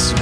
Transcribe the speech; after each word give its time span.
Zurück 0.00 0.16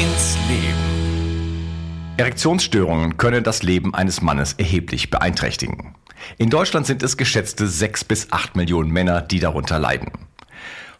ins 0.00 0.38
Leben. 0.48 2.14
Erektionsstörungen 2.16 3.18
können 3.18 3.44
das 3.44 3.62
Leben 3.62 3.94
eines 3.94 4.22
Mannes 4.22 4.54
erheblich 4.54 5.10
beeinträchtigen. 5.10 5.94
In 6.38 6.48
Deutschland 6.48 6.86
sind 6.86 7.02
es 7.02 7.18
geschätzte 7.18 7.66
sechs 7.66 8.04
bis 8.04 8.32
acht 8.32 8.56
Millionen 8.56 8.90
Männer, 8.90 9.20
die 9.20 9.38
darunter 9.38 9.78
leiden. 9.78 10.12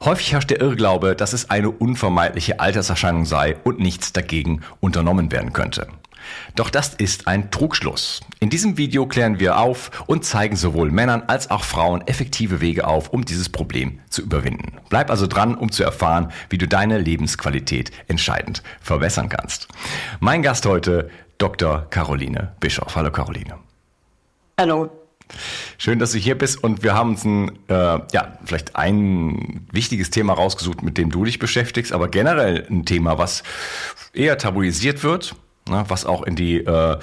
Häufig 0.04 0.30
herrscht 0.32 0.50
der 0.50 0.60
Irrglaube, 0.60 1.16
dass 1.16 1.32
es 1.32 1.48
eine 1.48 1.70
unvermeidliche 1.70 2.60
Alterserscheinung 2.60 3.24
sei 3.24 3.56
und 3.64 3.78
nichts 3.80 4.12
dagegen 4.12 4.60
unternommen 4.80 5.32
werden 5.32 5.54
könnte. 5.54 5.88
Doch 6.54 6.70
das 6.70 6.94
ist 6.94 7.26
ein 7.26 7.50
Trugschluss. 7.50 8.20
In 8.40 8.50
diesem 8.50 8.76
Video 8.76 9.06
klären 9.06 9.38
wir 9.38 9.58
auf 9.58 9.90
und 10.06 10.24
zeigen 10.24 10.56
sowohl 10.56 10.90
Männern 10.90 11.22
als 11.26 11.50
auch 11.50 11.64
Frauen 11.64 12.06
effektive 12.06 12.60
Wege 12.60 12.86
auf, 12.86 13.10
um 13.10 13.24
dieses 13.24 13.48
Problem 13.48 14.00
zu 14.08 14.22
überwinden. 14.22 14.78
Bleib 14.88 15.10
also 15.10 15.26
dran, 15.26 15.54
um 15.54 15.70
zu 15.70 15.82
erfahren, 15.82 16.32
wie 16.50 16.58
du 16.58 16.68
deine 16.68 16.98
Lebensqualität 16.98 17.90
entscheidend 18.08 18.62
verbessern 18.80 19.28
kannst. 19.28 19.68
Mein 20.20 20.42
Gast 20.42 20.66
heute, 20.66 21.10
Dr. 21.38 21.86
Caroline 21.90 22.52
Bischoff. 22.60 22.94
Hallo 22.94 23.10
Caroline. 23.10 23.58
Hallo. 24.58 24.90
Schön, 25.78 25.98
dass 25.98 26.12
du 26.12 26.18
hier 26.18 26.36
bist 26.36 26.62
und 26.62 26.82
wir 26.82 26.94
haben 26.94 27.10
uns 27.10 27.24
ein, 27.24 27.58
äh, 27.68 27.98
ja, 28.12 28.38
vielleicht 28.44 28.76
ein 28.76 29.66
wichtiges 29.72 30.10
Thema 30.10 30.34
rausgesucht, 30.34 30.82
mit 30.82 30.98
dem 30.98 31.10
du 31.10 31.24
dich 31.24 31.38
beschäftigst, 31.38 31.92
aber 31.92 32.08
generell 32.08 32.66
ein 32.70 32.84
Thema, 32.84 33.18
was 33.18 33.42
eher 34.12 34.38
tabuisiert 34.38 35.02
wird, 35.02 35.34
ne, 35.68 35.84
was 35.88 36.06
auch 36.06 36.22
in 36.22 36.36
die 36.36 36.58
äh, 36.58 36.98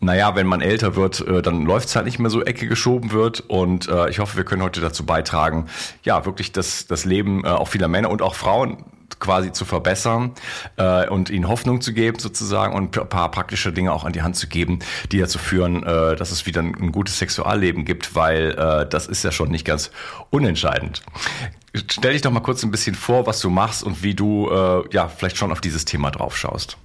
naja, 0.00 0.34
wenn 0.34 0.46
man 0.46 0.62
älter 0.62 0.96
wird, 0.96 1.20
äh, 1.20 1.42
dann 1.42 1.66
läuft 1.66 1.88
es 1.88 1.96
halt 1.96 2.06
nicht 2.06 2.18
mehr 2.18 2.30
so 2.30 2.42
Ecke 2.42 2.66
geschoben 2.66 3.12
wird. 3.12 3.40
Und 3.40 3.88
äh, 3.88 4.08
ich 4.08 4.18
hoffe, 4.18 4.36
wir 4.38 4.44
können 4.44 4.62
heute 4.62 4.80
dazu 4.80 5.04
beitragen, 5.04 5.66
ja, 6.02 6.24
wirklich 6.24 6.52
das, 6.52 6.86
das 6.86 7.04
Leben 7.04 7.44
äh, 7.44 7.48
auch 7.48 7.68
vieler 7.68 7.88
Männer 7.88 8.10
und 8.10 8.22
auch 8.22 8.34
Frauen 8.34 8.84
quasi 9.18 9.52
zu 9.52 9.66
verbessern 9.66 10.32
äh, 10.76 11.06
und 11.08 11.28
ihnen 11.28 11.48
Hoffnung 11.48 11.82
zu 11.82 11.92
geben 11.92 12.18
sozusagen 12.18 12.74
und 12.74 12.96
ein 12.96 13.08
paar 13.08 13.30
praktische 13.30 13.72
Dinge 13.72 13.92
auch 13.92 14.04
an 14.04 14.14
die 14.14 14.22
Hand 14.22 14.36
zu 14.36 14.48
geben, 14.48 14.78
die 15.12 15.18
dazu 15.18 15.38
führen, 15.38 15.82
äh, 15.82 16.16
dass 16.16 16.30
es 16.30 16.46
wieder 16.46 16.62
ein, 16.62 16.74
ein 16.80 16.92
gutes 16.92 17.18
Sexualleben 17.18 17.84
gibt, 17.84 18.14
weil 18.14 18.52
äh, 18.52 18.88
das 18.88 19.06
ist 19.06 19.22
ja 19.22 19.32
schon 19.32 19.50
nicht 19.50 19.66
ganz 19.66 19.90
unentscheidend. 20.30 21.02
Stell 21.74 22.14
dich 22.14 22.22
doch 22.22 22.30
mal 22.30 22.40
kurz 22.40 22.62
ein 22.62 22.70
bisschen 22.70 22.94
vor, 22.94 23.26
was 23.26 23.40
du 23.40 23.50
machst 23.50 23.84
und 23.84 24.02
wie 24.02 24.14
du 24.14 24.50
ja 24.90 25.06
vielleicht 25.06 25.36
schon 25.36 25.52
auf 25.52 25.60
dieses 25.60 25.84
Thema 25.84 26.10
drauf 26.10 26.36
schaust. 26.36 26.76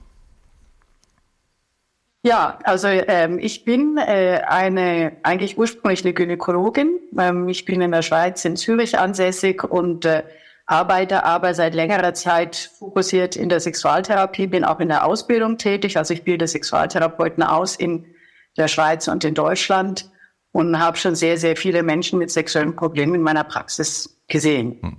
Ja, 2.26 2.58
also 2.64 2.88
ähm, 2.88 3.38
ich 3.38 3.66
bin 3.66 3.98
äh, 3.98 4.42
eine 4.48 5.16
eigentlich 5.22 5.60
ursprünglich 5.60 6.04
eine 6.04 6.16
Gynäkologin. 6.16 7.00
Ähm, 7.20 7.48
ich 7.48 7.66
bin 7.66 7.82
in 7.82 7.92
der 7.92 8.02
Schweiz 8.02 8.44
in 8.46 8.56
Zürich 8.56 8.98
ansässig 8.98 9.64
und 9.64 10.06
äh, 10.06 10.24
arbeite 10.66 11.24
aber 11.24 11.54
seit 11.54 11.76
längerer 11.76 12.16
Zeit 12.16 12.72
fokussiert 12.80 13.36
in 13.36 13.48
der 13.48 13.60
Sexualtherapie, 13.60 14.48
bin 14.48 14.64
auch 14.64 14.80
in 14.80 14.88
der 14.88 15.06
Ausbildung 15.06 15.60
tätig. 15.60 16.00
Also 16.00 16.16
ich 16.16 16.24
bilde 16.24 16.48
Sexualtherapeuten 16.48 17.44
aus 17.44 17.76
in 17.76 18.08
der 18.58 18.70
Schweiz 18.70 19.08
und 19.08 19.24
in 19.24 19.36
Deutschland 19.36 20.10
und 20.52 20.80
habe 20.80 20.98
schon 20.98 21.14
sehr, 21.14 21.38
sehr 21.38 21.56
viele 21.56 21.84
Menschen 21.84 22.18
mit 22.18 22.32
sexuellen 22.32 22.76
Problemen 22.76 23.14
in 23.14 23.22
meiner 23.22 23.44
Praxis 23.44 24.20
gesehen. 24.28 24.80
Hm. 24.82 24.98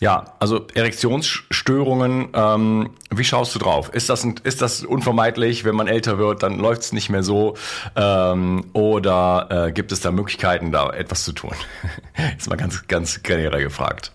Ja, 0.00 0.36
also 0.38 0.66
Erektionsstörungen, 0.74 2.28
ähm, 2.32 2.90
wie 3.10 3.24
schaust 3.24 3.54
du 3.56 3.58
drauf? 3.58 3.90
Ist 3.92 4.08
das, 4.08 4.22
ein, 4.22 4.36
ist 4.44 4.62
das 4.62 4.84
unvermeidlich, 4.84 5.64
wenn 5.64 5.74
man 5.74 5.88
älter 5.88 6.18
wird, 6.18 6.44
dann 6.44 6.58
läuft 6.58 6.82
es 6.82 6.92
nicht 6.92 7.10
mehr 7.10 7.24
so? 7.24 7.54
Ähm, 7.96 8.66
oder 8.74 9.66
äh, 9.66 9.72
gibt 9.72 9.90
es 9.90 10.00
da 10.00 10.12
Möglichkeiten, 10.12 10.70
da 10.70 10.90
etwas 10.90 11.24
zu 11.24 11.32
tun? 11.32 11.52
Jetzt 12.16 12.48
mal 12.48 12.56
ganz, 12.56 12.86
ganz 12.86 13.24
generell 13.24 13.62
gefragt. 13.62 14.12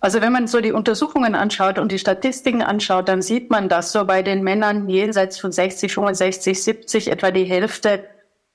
Also 0.00 0.22
wenn 0.22 0.32
man 0.32 0.48
so 0.48 0.60
die 0.60 0.72
Untersuchungen 0.72 1.36
anschaut 1.36 1.78
und 1.78 1.92
die 1.92 1.98
Statistiken 1.98 2.62
anschaut, 2.62 3.08
dann 3.08 3.22
sieht 3.22 3.50
man, 3.50 3.68
dass 3.68 3.92
so 3.92 4.04
bei 4.06 4.22
den 4.22 4.42
Männern 4.42 4.88
jenseits 4.88 5.38
von 5.38 5.52
60, 5.52 5.92
65, 5.92 6.64
70 6.64 7.12
etwa 7.12 7.30
die 7.30 7.44
Hälfte 7.44 8.04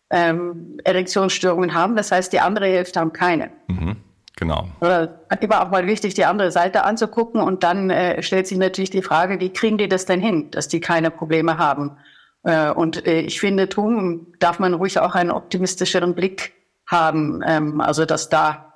ähm, 0.09 0.79
Erektionsstörungen 0.83 1.75
haben. 1.75 1.95
Das 1.95 2.11
heißt, 2.11 2.33
die 2.33 2.41
andere 2.41 2.65
Hälfte 2.65 2.99
haben 2.99 3.13
keine. 3.13 3.51
Mhm. 3.67 3.97
Genau. 4.37 4.67
Oder 4.81 5.19
immer 5.39 5.63
auch 5.65 5.69
mal 5.69 5.87
wichtig, 5.87 6.13
die 6.13 6.25
andere 6.25 6.51
Seite 6.51 6.83
anzugucken 6.83 7.41
und 7.41 7.63
dann 7.63 7.89
äh, 7.89 8.21
stellt 8.21 8.47
sich 8.47 8.57
natürlich 8.57 8.89
die 8.89 9.01
Frage, 9.01 9.39
wie 9.39 9.51
kriegen 9.51 9.77
die 9.77 9.87
das 9.87 10.05
denn 10.05 10.19
hin, 10.19 10.51
dass 10.51 10.67
die 10.67 10.81
keine 10.81 11.09
Probleme 11.09 11.57
haben? 11.57 11.97
Äh, 12.43 12.71
und 12.71 13.07
äh, 13.07 13.21
ich 13.21 13.39
finde, 13.39 13.67
drum 13.67 14.27
darf 14.39 14.59
man 14.59 14.73
ruhig 14.73 14.99
auch 14.99 15.15
einen 15.15 15.31
optimistischeren 15.31 16.15
Blick 16.15 16.53
haben, 16.85 17.41
ähm, 17.45 17.79
also 17.79 18.05
dass 18.05 18.27
da 18.27 18.73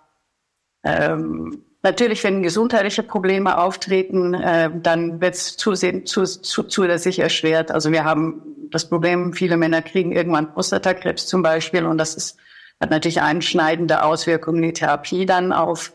ähm, 0.83 1.63
natürlich, 1.83 2.23
wenn 2.23 2.41
gesundheitliche 2.41 3.03
Probleme 3.03 3.57
auftreten, 3.57 4.33
äh, 4.33 4.69
dann 4.73 5.19
wird 5.19 5.35
es 5.35 5.57
zusehen, 5.57 6.05
zu, 6.05 6.23
zu, 6.23 6.63
zusätzlich 6.63 7.19
erschwert. 7.19 7.69
Also 7.71 7.91
wir 7.91 8.05
haben 8.05 8.41
das 8.71 8.87
Problem, 8.87 9.33
viele 9.33 9.57
Männer 9.57 9.81
kriegen 9.81 10.11
irgendwann 10.13 10.53
Prostatakrebs 10.53 11.27
zum 11.27 11.41
Beispiel 11.41 11.85
und 11.85 11.97
das 11.97 12.15
ist 12.15 12.37
hat 12.79 12.91
natürlich 12.91 13.21
einschneidende 13.21 14.03
Auswirkungen 14.03 14.61
die 14.61 14.73
Therapie 14.73 15.25
dann 15.25 15.51
auf 15.51 15.93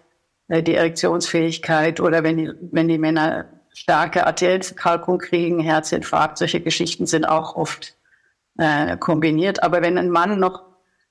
äh, 0.49 0.63
die 0.63 0.75
Erektionsfähigkeit 0.75 2.01
oder 2.01 2.23
wenn 2.23 2.37
die, 2.37 2.51
wenn 2.73 2.89
die 2.89 2.99
Männer 2.99 3.47
starke 3.75 4.27
Arterienkalkung 4.27 5.19
kriegen, 5.19 5.61
Herzinfarkt, 5.61 6.39
solche 6.39 6.61
Geschichten 6.61 7.07
sind 7.07 7.25
auch 7.25 7.57
oft 7.57 7.95
äh, 8.59 8.97
kombiniert. 8.97 9.63
Aber 9.63 9.83
wenn 9.83 9.99
ein 9.99 10.11
Mann 10.11 10.39
noch, 10.39 10.63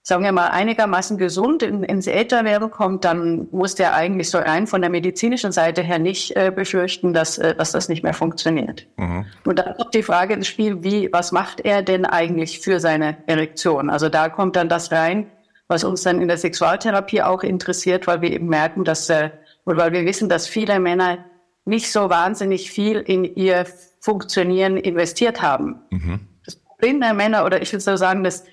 sagen 0.02 0.24
wir 0.24 0.32
mal, 0.32 0.50
einigermaßen 0.50 1.18
gesund 1.18 1.62
in, 1.62 1.84
ins 1.84 2.08
Älterwerden 2.08 2.72
kommt, 2.72 3.04
dann 3.04 3.48
muss 3.52 3.76
der 3.76 3.96
eigentlich 3.96 4.30
so 4.30 4.38
rein 4.38 4.68
von 4.68 4.82
der 4.82 4.90
medizinischen 4.90 5.52
Seite 5.52 5.82
her 5.82 6.00
nicht 6.00 6.36
äh, 6.38 6.52
befürchten, 6.56 7.14
dass, 7.14 7.38
äh, 7.38 7.54
dass 7.54 7.74
das 7.74 7.90
nicht 7.90 8.04
mehr 8.04 8.14
funktioniert. 8.14 8.88
Mhm. 8.98 9.26
Und 9.46 9.60
dann 9.60 9.76
kommt 9.76 9.94
die 9.94 10.04
Frage 10.04 10.34
ins 10.34 10.48
Spiel, 10.48 10.84
wie, 10.84 11.12
was 11.12 11.34
macht 11.34 11.60
er 11.62 11.84
denn 11.84 12.06
eigentlich 12.06 12.62
für 12.62 12.80
seine 12.80 13.18
Erektion? 13.28 13.90
Also 13.90 14.08
da 14.08 14.30
kommt 14.30 14.56
dann 14.56 14.70
das 14.70 14.92
rein, 14.92 15.30
was 15.74 15.84
uns 15.84 16.04
dann 16.04 16.22
in 16.22 16.28
der 16.28 16.38
Sexualtherapie 16.38 17.24
auch 17.24 17.44
interessiert, 17.44 18.06
weil 18.06 18.22
wir 18.22 18.32
eben 18.32 18.48
merken, 18.48 18.84
dass, 18.84 19.10
äh, 19.10 19.32
und 19.66 19.78
weil 19.78 19.92
wir 19.92 20.06
wissen, 20.06 20.30
dass 20.30 20.48
viele 20.48 20.80
Männer 20.80 21.26
nicht 21.66 21.92
so 21.92 22.10
wahnsinnig 22.10 22.70
viel 22.70 23.00
in 23.00 23.24
ihr 23.24 23.66
Funktionieren 24.00 24.78
investiert 24.78 25.42
haben. 25.42 25.82
Mhm. 25.90 26.20
Das 26.46 26.56
Problem 26.56 27.02
der 27.02 27.14
Männer, 27.14 27.46
oder 27.46 27.62
ich 27.62 27.72
würde 27.72 27.82
so 27.82 27.96
sagen, 27.96 28.24
dass 28.24 28.44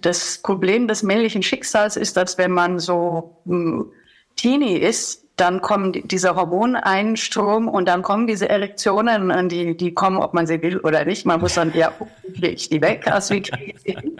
das, 0.00 0.38
Problem 0.38 0.88
des 0.88 1.02
männlichen 1.02 1.42
Schicksals 1.42 1.96
ist, 1.96 2.16
dass 2.16 2.38
wenn 2.38 2.52
man 2.52 2.78
so 2.78 3.42
hm, 3.44 3.90
Teenie 4.36 4.76
ist, 4.76 5.26
dann 5.36 5.60
kommen 5.62 5.92
dieser 5.92 6.36
Hormoneinstrom 6.36 7.66
und 7.66 7.88
dann 7.88 8.02
kommen 8.02 8.26
diese 8.26 8.48
Erektionen 8.48 9.30
und 9.30 9.50
die, 9.50 9.76
die 9.76 9.94
kommen, 9.94 10.18
ob 10.18 10.34
man 10.34 10.46
sie 10.46 10.62
will 10.62 10.78
oder 10.78 11.04
nicht. 11.04 11.26
Man 11.26 11.40
muss 11.40 11.54
dann, 11.54 11.72
ja, 11.74 11.92
kriege 12.34 12.48
ich 12.48 12.68
die 12.68 12.80
weg, 12.80 13.06
als 13.10 13.30
wie 13.30 13.42
kriege 13.42 13.72
ich 13.72 13.80
sie 13.80 13.92
hin? 13.94 14.16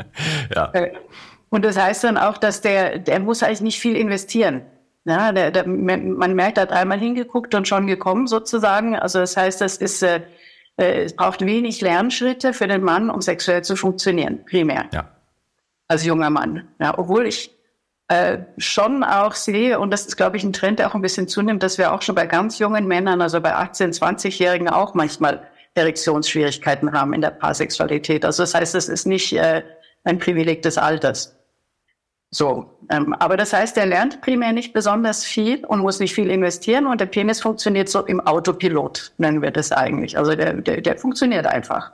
ja. 0.55 0.73
Und 1.51 1.65
das 1.65 1.77
heißt 1.77 2.05
dann 2.05 2.17
auch, 2.17 2.39
dass 2.39 2.61
der, 2.61 2.99
der 2.99 3.21
muss 3.21 3.43
eigentlich 3.43 3.61
nicht 3.61 3.81
viel 3.81 3.97
investieren. 3.97 4.63
Ja, 5.05 5.33
der, 5.33 5.51
der, 5.51 5.67
man 5.67 6.35
merkt, 6.35 6.59
er 6.59 6.63
hat 6.63 6.73
einmal 6.73 6.99
hingeguckt 6.99 7.55
und 7.55 7.67
schon 7.67 7.87
gekommen 7.87 8.27
sozusagen. 8.27 8.97
Also 8.97 9.19
das 9.19 9.37
heißt, 9.37 9.61
das 9.61 9.77
ist, 9.77 10.03
äh, 10.03 10.21
äh, 10.77 11.05
es 11.05 11.17
braucht 11.17 11.45
wenig 11.45 11.81
Lernschritte 11.81 12.53
für 12.53 12.69
den 12.69 12.83
Mann, 12.83 13.11
um 13.11 13.21
sexuell 13.21 13.63
zu 13.63 13.77
funktionieren, 13.77 14.45
primär. 14.45 14.87
Ja. 14.93 15.11
Als 15.89 16.05
junger 16.05 16.31
Mann. 16.31 16.69
Ja, 16.79 16.97
obwohl 16.97 17.27
ich 17.27 17.51
äh, 18.09 18.39
schon 18.59 19.03
auch 19.03 19.35
sehe, 19.35 19.81
und 19.81 19.91
das 19.91 20.07
ist, 20.07 20.17
glaube 20.17 20.37
ich, 20.37 20.45
ein 20.45 20.53
Trend, 20.53 20.79
der 20.79 20.89
auch 20.89 20.95
ein 20.95 21.03
bisschen 21.03 21.29
zunimmt, 21.29 21.63
dass 21.63 21.79
wir 21.79 21.93
auch 21.93 22.03
schon 22.03 22.15
bei 22.15 22.27
ganz 22.27 22.59
jungen 22.59 22.87
Männern, 22.87 23.23
also 23.23 23.41
bei 23.41 23.55
18-, 23.55 23.99
20-Jährigen 23.99 24.69
auch 24.69 24.95
manchmal 24.95 25.49
Erektionsschwierigkeiten 25.75 26.93
haben 26.93 27.15
in 27.15 27.21
der 27.21 27.31
Paarsexualität. 27.31 28.25
Also 28.25 28.43
das 28.43 28.55
heißt, 28.55 28.75
es 28.75 28.89
ist 28.89 29.07
nicht 29.07 29.33
äh, 29.33 29.63
ein 30.05 30.19
Privileg 30.19 30.63
des 30.63 30.79
Alters. 30.79 31.40
So, 32.33 32.79
ähm, 32.91 33.13
aber 33.15 33.37
das 33.37 33.53
heißt, 33.53 33.77
er 33.77 33.87
lernt 33.87 34.21
primär 34.21 34.53
nicht 34.53 34.73
besonders 34.73 35.25
viel 35.25 35.65
und 35.65 35.81
muss 35.81 35.99
nicht 35.99 36.15
viel 36.15 36.31
investieren 36.31 36.87
und 36.87 37.01
der 37.01 37.07
Penis 37.07 37.41
funktioniert 37.41 37.89
so 37.89 38.07
im 38.07 38.21
Autopilot, 38.21 39.13
nennen 39.19 39.43
wir 39.43 39.51
das 39.51 39.73
eigentlich. 39.73 40.17
Also 40.17 40.37
der, 40.37 40.55
der, 40.55 40.81
der 40.81 40.97
funktioniert 40.97 41.47
einfach. 41.47 41.91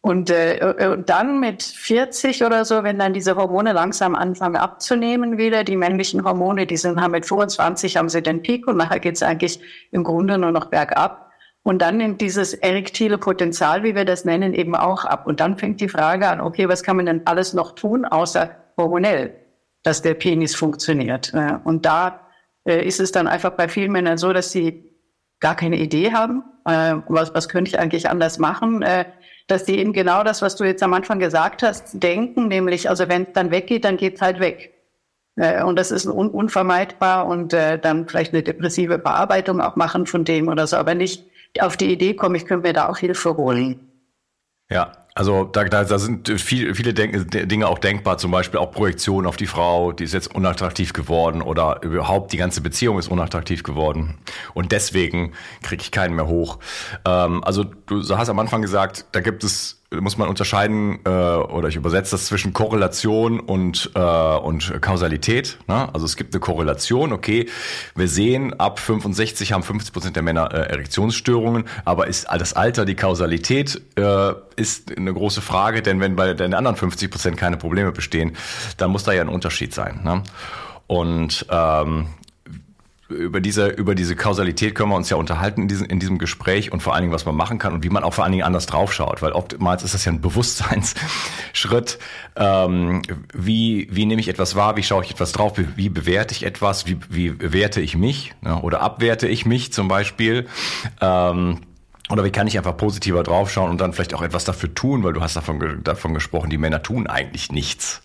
Und 0.00 0.30
äh, 0.30 0.58
äh 0.58 1.02
dann 1.04 1.40
mit 1.40 1.62
40 1.62 2.44
oder 2.44 2.64
so, 2.64 2.84
wenn 2.84 2.98
dann 2.98 3.14
diese 3.14 3.34
Hormone 3.34 3.72
langsam 3.72 4.14
anfangen 4.14 4.56
abzunehmen 4.56 5.38
wieder, 5.38 5.64
die 5.64 5.76
männlichen 5.76 6.22
Hormone, 6.24 6.66
die 6.66 6.76
sind 6.76 7.00
haben 7.00 7.12
mit 7.12 7.26
25 7.26 7.96
haben 7.96 8.08
sie 8.08 8.22
den 8.22 8.42
Peak 8.42 8.68
und 8.68 8.76
nachher 8.76 9.00
geht's 9.00 9.22
eigentlich 9.22 9.60
im 9.90 10.04
Grunde 10.04 10.38
nur 10.38 10.52
noch 10.52 10.66
bergab. 10.66 11.32
Und 11.64 11.80
dann 11.80 11.96
nimmt 11.96 12.20
dieses 12.20 12.54
erektile 12.54 13.18
Potenzial, 13.18 13.82
wie 13.82 13.94
wir 13.94 14.04
das 14.04 14.24
nennen, 14.26 14.52
eben 14.52 14.76
auch 14.76 15.04
ab. 15.06 15.26
Und 15.26 15.40
dann 15.40 15.56
fängt 15.56 15.80
die 15.80 15.88
Frage 15.88 16.28
an, 16.28 16.40
okay, 16.40 16.68
was 16.68 16.82
kann 16.82 16.96
man 16.96 17.06
denn 17.06 17.22
alles 17.24 17.54
noch 17.54 17.74
tun, 17.74 18.04
außer 18.04 18.50
hormonell? 18.76 19.43
Dass 19.84 20.02
der 20.02 20.14
Penis 20.14 20.56
funktioniert. 20.56 21.32
Und 21.64 21.86
da 21.86 22.24
äh, 22.66 22.86
ist 22.86 23.00
es 23.00 23.12
dann 23.12 23.26
einfach 23.26 23.52
bei 23.52 23.68
vielen 23.68 23.92
Männern 23.92 24.18
so, 24.18 24.32
dass 24.32 24.50
sie 24.50 24.90
gar 25.40 25.54
keine 25.54 25.76
Idee 25.76 26.12
haben, 26.12 26.42
äh, 26.64 26.96
was, 27.08 27.34
was 27.34 27.48
könnte 27.48 27.68
ich 27.68 27.78
eigentlich 27.78 28.08
anders 28.08 28.38
machen, 28.38 28.82
äh, 28.82 29.04
dass 29.46 29.64
die 29.64 29.78
eben 29.78 29.92
genau 29.92 30.24
das, 30.24 30.40
was 30.40 30.56
du 30.56 30.64
jetzt 30.64 30.82
am 30.82 30.94
Anfang 30.94 31.18
gesagt 31.18 31.62
hast, 31.62 32.02
denken, 32.02 32.48
nämlich, 32.48 32.88
also 32.88 33.08
wenn 33.08 33.24
es 33.24 33.32
dann 33.34 33.50
weggeht, 33.50 33.84
dann 33.84 33.98
geht 33.98 34.16
es 34.16 34.22
halt 34.22 34.40
weg. 34.40 34.70
Und 35.36 35.76
das 35.76 35.90
ist 35.90 36.06
un 36.06 36.30
unvermeidbar 36.30 37.26
und 37.26 37.52
dann 37.52 38.06
vielleicht 38.06 38.32
eine 38.32 38.44
depressive 38.44 38.98
Bearbeitung 38.98 39.60
auch 39.60 39.74
machen 39.74 40.06
von 40.06 40.24
dem 40.24 40.46
oder 40.46 40.68
so, 40.68 40.76
aber 40.76 40.94
nicht 40.94 41.26
auf 41.58 41.76
die 41.76 41.92
Idee 41.92 42.14
kommen, 42.14 42.36
ich 42.36 42.46
könnte 42.46 42.68
mir 42.68 42.72
da 42.72 42.88
auch 42.88 42.98
Hilfe 42.98 43.36
holen. 43.36 43.90
Ja, 44.70 44.92
also 45.14 45.44
da, 45.44 45.64
da, 45.64 45.84
da 45.84 45.98
sind 45.98 46.28
viel, 46.40 46.74
viele 46.74 46.92
Denk 46.92 47.30
Dinge 47.30 47.68
auch 47.68 47.78
denkbar, 47.78 48.18
zum 48.18 48.32
Beispiel 48.32 48.58
auch 48.58 48.72
Projektion 48.72 49.26
auf 49.26 49.36
die 49.36 49.46
Frau, 49.46 49.92
die 49.92 50.04
ist 50.04 50.12
jetzt 50.12 50.34
unattraktiv 50.34 50.92
geworden 50.92 51.40
oder 51.40 51.82
überhaupt 51.82 52.32
die 52.32 52.36
ganze 52.36 52.60
Beziehung 52.60 52.98
ist 52.98 53.08
unattraktiv 53.08 53.62
geworden 53.62 54.18
und 54.54 54.72
deswegen 54.72 55.32
kriege 55.62 55.82
ich 55.82 55.92
keinen 55.92 56.16
mehr 56.16 56.26
hoch. 56.26 56.58
Ähm, 57.06 57.44
also 57.44 57.64
du 57.64 58.16
hast 58.16 58.28
am 58.28 58.40
Anfang 58.40 58.62
gesagt, 58.62 59.06
da 59.12 59.20
gibt 59.20 59.44
es 59.44 59.84
muss 60.00 60.16
man 60.16 60.28
unterscheiden, 60.28 60.98
äh, 61.04 61.08
oder 61.08 61.68
ich 61.68 61.76
übersetze 61.76 62.12
das 62.12 62.26
zwischen 62.26 62.52
Korrelation 62.52 63.40
und, 63.40 63.90
äh, 63.94 63.98
und 63.98 64.80
Kausalität. 64.80 65.58
Ne? 65.66 65.92
Also 65.92 66.06
es 66.06 66.16
gibt 66.16 66.34
eine 66.34 66.40
Korrelation, 66.40 67.12
okay, 67.12 67.46
wir 67.94 68.08
sehen, 68.08 68.58
ab 68.58 68.78
65 68.78 69.52
haben 69.52 69.62
50 69.62 69.92
Prozent 69.92 70.16
der 70.16 70.22
Männer 70.22 70.52
äh, 70.52 70.70
Erektionsstörungen, 70.72 71.64
aber 71.84 72.06
ist 72.06 72.26
das 72.26 72.54
Alter 72.54 72.84
die 72.84 72.96
Kausalität, 72.96 73.80
äh, 73.96 74.32
ist 74.56 74.98
eine 75.04 75.14
große 75.14 75.40
Frage, 75.40 75.82
denn 75.82 76.00
wenn 76.00 76.16
bei 76.16 76.34
den 76.34 76.54
anderen 76.54 76.76
50 76.76 77.10
Prozent 77.10 77.36
keine 77.36 77.56
Probleme 77.56 77.92
bestehen, 77.92 78.36
dann 78.76 78.90
muss 78.90 79.04
da 79.04 79.12
ja 79.12 79.22
ein 79.22 79.28
Unterschied 79.28 79.74
sein. 79.74 80.00
Ne? 80.04 80.22
Und 80.86 81.46
ähm, 81.50 82.08
über 83.08 83.40
diese, 83.40 83.68
über 83.68 83.94
diese 83.94 84.16
Kausalität 84.16 84.74
können 84.74 84.90
wir 84.90 84.96
uns 84.96 85.10
ja 85.10 85.16
unterhalten 85.16 85.62
in 85.62 85.68
diesem, 85.68 85.86
in 85.86 86.00
diesem 86.00 86.18
Gespräch 86.18 86.72
und 86.72 86.82
vor 86.82 86.94
allen 86.94 87.02
Dingen, 87.02 87.12
was 87.12 87.26
man 87.26 87.36
machen 87.36 87.58
kann 87.58 87.74
und 87.74 87.84
wie 87.84 87.90
man 87.90 88.02
auch 88.02 88.14
vor 88.14 88.24
allen 88.24 88.32
Dingen 88.32 88.44
anders 88.44 88.66
draufschaut, 88.66 89.22
weil 89.22 89.32
oftmals 89.32 89.82
ist 89.82 89.94
das 89.94 90.04
ja 90.04 90.12
ein 90.12 90.20
Bewusstseinsschritt. 90.20 91.98
Ähm, 92.36 93.02
wie, 93.32 93.88
wie 93.90 94.06
nehme 94.06 94.20
ich 94.20 94.28
etwas 94.28 94.56
wahr? 94.56 94.76
Wie 94.76 94.82
schaue 94.82 95.04
ich 95.04 95.10
etwas 95.10 95.32
drauf? 95.32 95.58
Wie, 95.58 95.66
wie 95.76 95.88
bewerte 95.88 96.34
ich 96.34 96.44
etwas? 96.44 96.86
Wie, 96.86 96.98
wie 97.08 97.34
werte 97.52 97.80
ich 97.80 97.96
mich? 97.96 98.32
Ne? 98.40 98.60
Oder 98.60 98.80
abwerte 98.80 99.28
ich 99.28 99.44
mich 99.44 99.72
zum 99.72 99.88
Beispiel? 99.88 100.46
Ähm, 101.00 101.60
oder 102.14 102.22
wie 102.22 102.30
kann 102.30 102.46
ich 102.46 102.56
einfach 102.56 102.76
positiver 102.76 103.24
draufschauen 103.24 103.72
und 103.72 103.80
dann 103.80 103.92
vielleicht 103.92 104.14
auch 104.14 104.22
etwas 104.22 104.44
dafür 104.44 104.72
tun, 104.72 105.02
weil 105.02 105.12
du 105.12 105.20
hast 105.20 105.34
davon, 105.34 105.82
davon 105.82 106.14
gesprochen, 106.14 106.48
die 106.48 106.58
Männer 106.58 106.80
tun 106.80 107.08
eigentlich 107.08 107.50
nichts. 107.50 108.02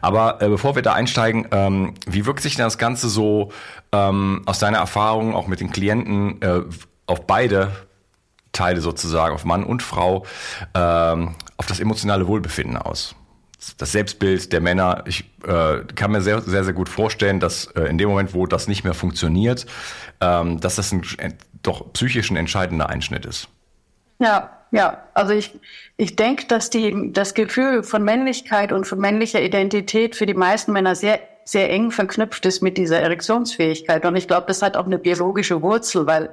Aber 0.00 0.42
äh, 0.42 0.48
bevor 0.48 0.74
wir 0.74 0.82
da 0.82 0.94
einsteigen, 0.94 1.46
ähm, 1.52 1.94
wie 2.06 2.26
wirkt 2.26 2.40
sich 2.40 2.56
denn 2.56 2.64
das 2.64 2.76
Ganze 2.76 3.08
so 3.08 3.52
ähm, 3.92 4.42
aus 4.46 4.58
deiner 4.58 4.78
Erfahrung 4.78 5.36
auch 5.36 5.46
mit 5.46 5.60
den 5.60 5.70
Klienten 5.70 6.42
äh, 6.42 6.62
auf 7.06 7.24
beide 7.28 7.70
Teile 8.50 8.80
sozusagen, 8.80 9.32
auf 9.32 9.44
Mann 9.44 9.62
und 9.62 9.80
Frau, 9.80 10.26
ähm, 10.74 11.36
auf 11.56 11.66
das 11.66 11.78
emotionale 11.78 12.26
Wohlbefinden 12.26 12.76
aus? 12.76 13.14
das 13.78 13.92
Selbstbild 13.92 14.52
der 14.52 14.60
Männer, 14.60 15.02
ich 15.06 15.24
äh, 15.44 15.78
kann 15.94 16.12
mir 16.12 16.20
sehr, 16.20 16.42
sehr, 16.42 16.62
sehr 16.62 16.72
gut 16.72 16.88
vorstellen, 16.88 17.40
dass 17.40 17.66
äh, 17.68 17.82
in 17.84 17.98
dem 17.98 18.08
Moment, 18.08 18.34
wo 18.34 18.46
das 18.46 18.68
nicht 18.68 18.84
mehr 18.84 18.94
funktioniert, 18.94 19.66
ähm, 20.20 20.60
dass 20.60 20.76
das 20.76 20.92
ein 20.92 21.02
doch 21.66 21.92
psychisch 21.92 22.30
ein 22.30 22.36
entscheidender 22.36 22.88
Einschnitt 22.88 23.26
ist. 23.26 23.48
Ja, 24.18 24.50
ja. 24.70 25.02
Also 25.14 25.32
ich, 25.32 25.58
ich 25.96 26.16
denke, 26.16 26.46
dass 26.46 26.70
die, 26.70 27.12
das 27.12 27.34
Gefühl 27.34 27.82
von 27.82 28.02
Männlichkeit 28.02 28.72
und 28.72 28.86
von 28.86 28.98
männlicher 28.98 29.42
Identität 29.42 30.16
für 30.16 30.26
die 30.26 30.34
meisten 30.34 30.72
Männer 30.72 30.94
sehr, 30.94 31.20
sehr 31.44 31.70
eng 31.70 31.90
verknüpft 31.90 32.44
ist 32.46 32.62
mit 32.62 32.76
dieser 32.78 33.00
Erektionsfähigkeit. 33.00 34.04
Und 34.04 34.16
ich 34.16 34.26
glaube, 34.26 34.46
das 34.48 34.62
hat 34.62 34.76
auch 34.76 34.86
eine 34.86 34.98
biologische 34.98 35.62
Wurzel, 35.62 36.06
weil 36.06 36.30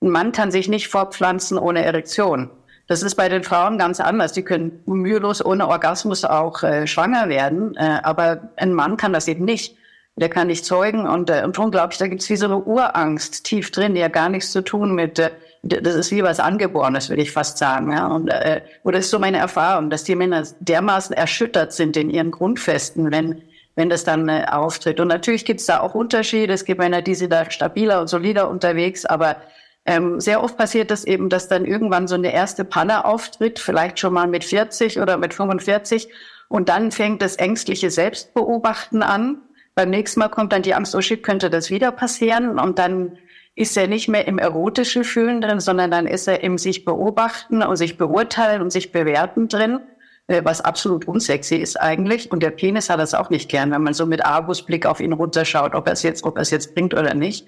ein 0.00 0.10
Mann 0.10 0.32
kann 0.32 0.50
sich 0.50 0.68
nicht 0.68 0.88
fortpflanzen 0.88 1.58
ohne 1.58 1.84
Erektion. 1.84 2.50
Das 2.86 3.02
ist 3.02 3.16
bei 3.16 3.28
den 3.28 3.42
Frauen 3.42 3.78
ganz 3.78 3.98
anders. 3.98 4.32
Die 4.32 4.42
können 4.42 4.80
mühelos 4.86 5.44
ohne 5.44 5.68
Orgasmus 5.68 6.24
auch 6.24 6.62
äh, 6.62 6.86
schwanger 6.86 7.28
werden, 7.28 7.74
äh, 7.76 8.00
aber 8.02 8.50
ein 8.56 8.72
Mann 8.72 8.96
kann 8.96 9.12
das 9.12 9.26
eben 9.26 9.44
nicht 9.44 9.76
der 10.16 10.30
kann 10.30 10.46
nicht 10.46 10.64
zeugen. 10.64 11.06
Und, 11.06 11.30
äh, 11.30 11.42
darum 11.48 11.70
glaube 11.70 11.92
ich, 11.92 11.98
da 11.98 12.06
gibt 12.06 12.22
es 12.22 12.30
wie 12.30 12.36
so 12.36 12.46
eine 12.46 12.58
Urangst 12.58 13.44
tief 13.44 13.70
drin, 13.70 13.94
die 13.94 14.00
ja 14.00 14.08
gar 14.08 14.28
nichts 14.28 14.50
zu 14.50 14.62
tun 14.62 14.94
mit, 14.94 15.18
äh, 15.18 15.30
das 15.62 15.94
ist 15.94 16.10
wie 16.10 16.22
was 16.22 16.40
Angeborenes, 16.40 17.10
würde 17.10 17.22
ich 17.22 17.32
fast 17.32 17.58
sagen. 17.58 17.92
Ja? 17.92 18.06
Und, 18.06 18.28
äh, 18.28 18.62
oder 18.82 18.98
ist 18.98 19.10
so 19.10 19.18
meine 19.18 19.38
Erfahrung, 19.38 19.90
dass 19.90 20.04
die 20.04 20.14
Männer 20.14 20.44
dermaßen 20.60 21.14
erschüttert 21.14 21.72
sind 21.72 21.96
in 21.96 22.08
ihren 22.08 22.30
Grundfesten, 22.30 23.10
wenn, 23.10 23.42
wenn 23.74 23.90
das 23.90 24.04
dann 24.04 24.28
äh, 24.28 24.46
auftritt. 24.50 25.00
Und 25.00 25.08
natürlich 25.08 25.44
gibt 25.44 25.60
es 25.60 25.66
da 25.66 25.80
auch 25.80 25.94
Unterschiede. 25.94 26.54
Es 26.54 26.64
gibt 26.64 26.80
Männer, 26.80 27.02
die 27.02 27.14
sind 27.14 27.32
da 27.32 27.50
stabiler 27.50 28.00
und 28.00 28.08
solider 28.08 28.48
unterwegs, 28.48 29.04
aber 29.04 29.36
ähm, 29.84 30.18
sehr 30.18 30.42
oft 30.42 30.56
passiert 30.56 30.90
das 30.90 31.04
eben, 31.04 31.28
dass 31.28 31.46
dann 31.46 31.66
irgendwann 31.66 32.08
so 32.08 32.14
eine 32.14 32.32
erste 32.32 32.64
Panne 32.64 33.04
auftritt, 33.04 33.58
vielleicht 33.58 34.00
schon 34.00 34.14
mal 34.14 34.26
mit 34.26 34.44
40 34.44 34.98
oder 34.98 35.18
mit 35.18 35.34
45. 35.34 36.08
Und 36.48 36.70
dann 36.70 36.90
fängt 36.90 37.20
das 37.20 37.36
ängstliche 37.36 37.90
Selbstbeobachten 37.90 39.02
an 39.02 39.42
beim 39.76 39.90
nächsten 39.90 40.18
Mal 40.20 40.28
kommt 40.28 40.52
dann 40.52 40.62
die 40.62 40.74
Angst, 40.74 40.94
oh 40.96 41.00
shit, 41.00 41.22
könnte 41.22 41.50
das 41.50 41.70
wieder 41.70 41.92
passieren? 41.92 42.58
Und 42.58 42.80
dann 42.80 43.18
ist 43.54 43.76
er 43.76 43.86
nicht 43.86 44.08
mehr 44.08 44.26
im 44.26 44.38
erotischen 44.38 45.04
Fühlen 45.04 45.40
drin, 45.40 45.60
sondern 45.60 45.90
dann 45.90 46.06
ist 46.06 46.26
er 46.26 46.42
im 46.42 46.58
sich 46.58 46.84
beobachten 46.84 47.62
und 47.62 47.76
sich 47.76 47.96
beurteilen 47.96 48.62
und 48.62 48.70
sich 48.70 48.90
bewerten 48.90 49.48
drin. 49.48 49.80
äh, 50.28 50.42
was 50.44 50.60
absolut 50.60 51.06
unsexy 51.06 51.56
ist 51.56 51.80
eigentlich. 51.80 52.30
Und 52.32 52.42
der 52.42 52.50
Penis 52.50 52.90
hat 52.90 52.98
das 53.00 53.14
auch 53.14 53.30
nicht 53.30 53.48
gern, 53.48 53.70
wenn 53.70 53.82
man 53.82 53.94
so 53.94 54.06
mit 54.06 54.24
Argusblick 54.24 54.86
auf 54.86 55.00
ihn 55.00 55.12
runterschaut, 55.12 55.74
ob 55.74 55.86
er 55.86 55.92
es 55.92 56.02
jetzt, 56.02 56.24
ob 56.24 56.36
er 56.36 56.42
es 56.42 56.50
jetzt 56.50 56.74
bringt 56.74 56.94
oder 56.94 57.14
nicht. 57.14 57.46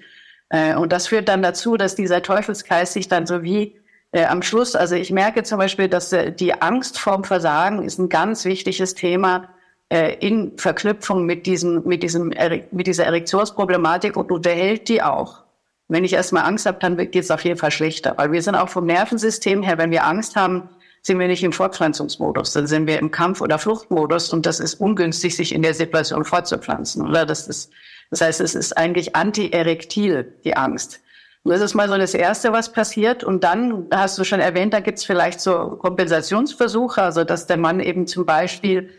Äh, 0.49 0.75
und 0.75 0.91
das 0.93 1.07
führt 1.07 1.27
dann 1.29 1.41
dazu, 1.41 1.77
dass 1.77 1.95
dieser 1.95 2.21
Teufelskreis 2.21 2.93
sich 2.93 3.07
dann 3.07 3.27
so 3.27 3.43
wie 3.43 3.75
äh, 4.11 4.25
am 4.25 4.41
Schluss, 4.41 4.75
also 4.75 4.95
ich 4.95 5.11
merke 5.11 5.43
zum 5.43 5.57
Beispiel, 5.57 5.87
dass 5.87 6.13
äh, 6.13 6.31
die 6.31 6.61
Angst 6.61 6.99
vorm 6.99 7.23
Versagen 7.23 7.83
ist 7.83 7.99
ein 7.99 8.09
ganz 8.09 8.45
wichtiges 8.45 8.95
Thema 8.95 9.49
äh, 9.89 10.15
in 10.19 10.57
Verknüpfung 10.57 11.25
mit 11.25 11.45
diesem, 11.45 11.83
mit 11.85 12.03
diesem, 12.03 12.33
mit 12.71 12.87
dieser 12.87 13.05
Erektionsproblematik 13.05 14.15
und 14.15 14.31
unterhält 14.31 14.87
die 14.87 15.01
auch. 15.01 15.43
Wenn 15.87 16.03
ich 16.03 16.13
erstmal 16.13 16.43
Angst 16.43 16.67
habe, 16.67 16.77
dann 16.79 16.97
geht 16.97 17.15
es 17.15 17.31
auf 17.31 17.43
jeden 17.43 17.57
Fall 17.57 17.71
schlechter, 17.71 18.13
weil 18.17 18.31
wir 18.31 18.43
sind 18.43 18.55
auch 18.55 18.69
vom 18.69 18.85
Nervensystem 18.85 19.63
her, 19.63 19.79
wenn 19.79 19.89
wir 19.89 20.05
Angst 20.05 20.35
haben, 20.35 20.69
sind 21.01 21.17
wir 21.17 21.27
nicht 21.27 21.43
im 21.43 21.53
Fortpflanzungsmodus, 21.53 22.53
dann 22.53 22.67
sind 22.67 22.85
wir 22.85 22.99
im 22.99 23.09
Kampf- 23.09 23.41
oder 23.41 23.57
Fluchtmodus 23.57 24.31
und 24.31 24.45
das 24.45 24.59
ist 24.59 24.75
ungünstig, 24.75 25.35
sich 25.35 25.55
in 25.55 25.63
der 25.63 25.73
Situation 25.73 26.25
fortzupflanzen, 26.25 27.07
oder? 27.07 27.25
Das 27.25 27.47
ist, 27.47 27.71
das 28.11 28.21
heißt, 28.21 28.41
es 28.41 28.53
ist 28.53 28.77
eigentlich 28.77 29.15
anti-erektil, 29.15 30.33
die 30.43 30.55
Angst. 30.55 30.99
Und 31.43 31.51
das 31.51 31.61
ist 31.61 31.73
mal 31.73 31.87
so 31.87 31.97
das 31.97 32.13
Erste, 32.13 32.51
was 32.51 32.71
passiert. 32.71 33.23
Und 33.23 33.45
dann 33.45 33.87
hast 33.91 34.17
du 34.19 34.25
schon 34.25 34.41
erwähnt, 34.41 34.73
da 34.73 34.81
gibt 34.81 34.97
es 34.97 35.05
vielleicht 35.05 35.39
so 35.39 35.77
Kompensationsversuche, 35.79 37.01
also 37.01 37.23
dass 37.23 37.47
der 37.47 37.57
Mann 37.57 37.79
eben 37.79 38.07
zum 38.07 38.25
Beispiel 38.25 38.89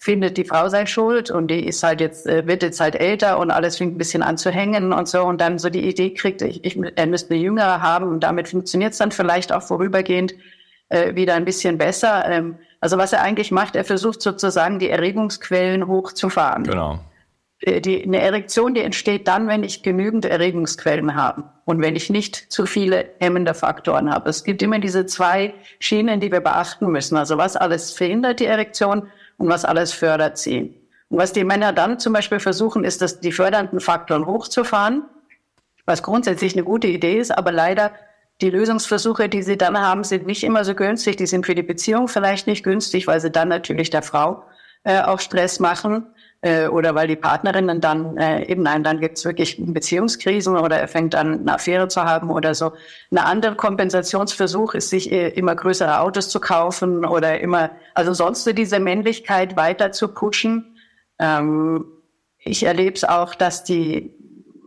findet, 0.00 0.38
die 0.38 0.44
Frau 0.44 0.68
sei 0.70 0.86
schuld 0.86 1.30
und 1.30 1.48
die 1.48 1.66
ist 1.66 1.82
halt 1.82 2.00
jetzt, 2.00 2.26
äh, 2.26 2.46
wird 2.46 2.62
jetzt 2.62 2.80
halt 2.80 2.96
älter 2.96 3.38
und 3.38 3.50
alles 3.50 3.76
fängt 3.76 3.94
ein 3.94 3.98
bisschen 3.98 4.22
an 4.22 4.38
zu 4.38 4.50
hängen 4.50 4.94
und 4.94 5.06
so 5.06 5.22
und 5.22 5.42
dann 5.42 5.58
so 5.58 5.68
die 5.68 5.86
Idee 5.86 6.14
kriegt, 6.14 6.40
ich, 6.40 6.64
ich, 6.64 6.78
er 6.96 7.06
müsste 7.06 7.34
eine 7.34 7.42
Jüngere 7.42 7.82
haben 7.82 8.08
und 8.08 8.20
damit 8.20 8.48
funktioniert 8.48 8.92
es 8.92 8.98
dann 8.98 9.12
vielleicht 9.12 9.52
auch 9.52 9.62
vorübergehend 9.62 10.32
äh, 10.88 11.14
wieder 11.14 11.34
ein 11.34 11.44
bisschen 11.44 11.76
besser. 11.76 12.24
Ähm, 12.26 12.56
also 12.80 12.96
was 12.96 13.12
er 13.12 13.20
eigentlich 13.20 13.50
macht, 13.50 13.76
er 13.76 13.84
versucht 13.84 14.22
sozusagen 14.22 14.78
die 14.78 14.88
Erregungsquellen 14.88 15.86
hochzufahren. 15.86 16.64
Genau. 16.64 16.98
Äh, 17.60 17.82
die, 17.82 18.02
eine 18.02 18.20
Erektion, 18.20 18.72
die 18.72 18.80
entsteht 18.80 19.28
dann, 19.28 19.48
wenn 19.48 19.62
ich 19.62 19.82
genügend 19.82 20.24
Erregungsquellen 20.24 21.14
habe 21.14 21.44
und 21.66 21.82
wenn 21.82 21.94
ich 21.94 22.08
nicht 22.08 22.50
zu 22.50 22.64
viele 22.64 23.10
hemmende 23.20 23.52
Faktoren 23.52 24.10
habe. 24.10 24.30
Es 24.30 24.44
gibt 24.44 24.62
immer 24.62 24.78
diese 24.78 25.04
zwei 25.04 25.52
Schienen, 25.78 26.20
die 26.20 26.32
wir 26.32 26.40
beachten 26.40 26.90
müssen. 26.90 27.18
Also 27.18 27.36
was 27.36 27.54
alles 27.56 27.92
verhindert 27.92 28.40
die 28.40 28.46
Erektion 28.46 29.08
und 29.40 29.48
was 29.48 29.64
alles 29.64 29.92
fördert 29.92 30.36
sie. 30.36 30.76
Und 31.08 31.18
was 31.18 31.32
die 31.32 31.44
Männer 31.44 31.72
dann 31.72 31.98
zum 31.98 32.12
Beispiel 32.12 32.40
versuchen, 32.40 32.84
ist, 32.84 33.00
dass 33.00 33.20
die 33.20 33.32
fördernden 33.32 33.80
Faktoren 33.80 34.26
hochzufahren, 34.26 35.04
was 35.86 36.02
grundsätzlich 36.02 36.52
eine 36.54 36.62
gute 36.62 36.86
Idee 36.86 37.18
ist, 37.18 37.36
aber 37.36 37.50
leider 37.50 37.90
die 38.42 38.50
Lösungsversuche, 38.50 39.28
die 39.28 39.42
sie 39.42 39.56
dann 39.56 39.78
haben, 39.78 40.04
sind 40.04 40.26
nicht 40.26 40.44
immer 40.44 40.64
so 40.64 40.74
günstig. 40.74 41.16
Die 41.16 41.26
sind 41.26 41.46
für 41.46 41.54
die 41.54 41.62
Beziehung 41.62 42.06
vielleicht 42.06 42.46
nicht 42.46 42.62
günstig, 42.62 43.06
weil 43.06 43.20
sie 43.20 43.30
dann 43.30 43.48
natürlich 43.48 43.90
der 43.90 44.02
Frau 44.02 44.44
äh, 44.84 45.02
auch 45.02 45.20
Stress 45.20 45.58
machen 45.58 46.06
äh, 46.42 46.68
oder 46.68 46.94
weil 46.94 47.06
die 47.06 47.16
Partnerinnen 47.16 47.80
dann 47.80 48.16
äh, 48.16 48.44
eben 48.46 48.62
nein, 48.62 48.82
dann 48.82 49.00
gibt's 49.00 49.24
wirklich 49.24 49.56
Beziehungskrisen 49.58 50.56
oder 50.56 50.78
er 50.78 50.88
fängt 50.88 51.14
an, 51.14 51.40
eine 51.40 51.54
Affäre 51.54 51.88
zu 51.88 52.02
haben 52.02 52.30
oder 52.30 52.54
so. 52.54 52.72
Ein 53.10 53.18
anderer 53.18 53.54
Kompensationsversuch 53.54 54.74
ist, 54.74 54.90
sich 54.90 55.12
äh, 55.12 55.28
immer 55.28 55.54
größere 55.54 56.00
Autos 56.00 56.30
zu 56.30 56.40
kaufen 56.40 57.04
oder 57.04 57.40
immer, 57.40 57.70
also 57.94 58.14
sonst 58.14 58.44
so 58.44 58.52
diese 58.52 58.80
Männlichkeit 58.80 59.56
weiter 59.56 59.92
zu 59.92 60.08
pushen. 60.08 60.76
Ähm, 61.18 61.84
ich 62.38 62.62
erlebe 62.62 62.94
es 62.94 63.04
auch, 63.04 63.34
dass 63.34 63.64
die, 63.64 64.14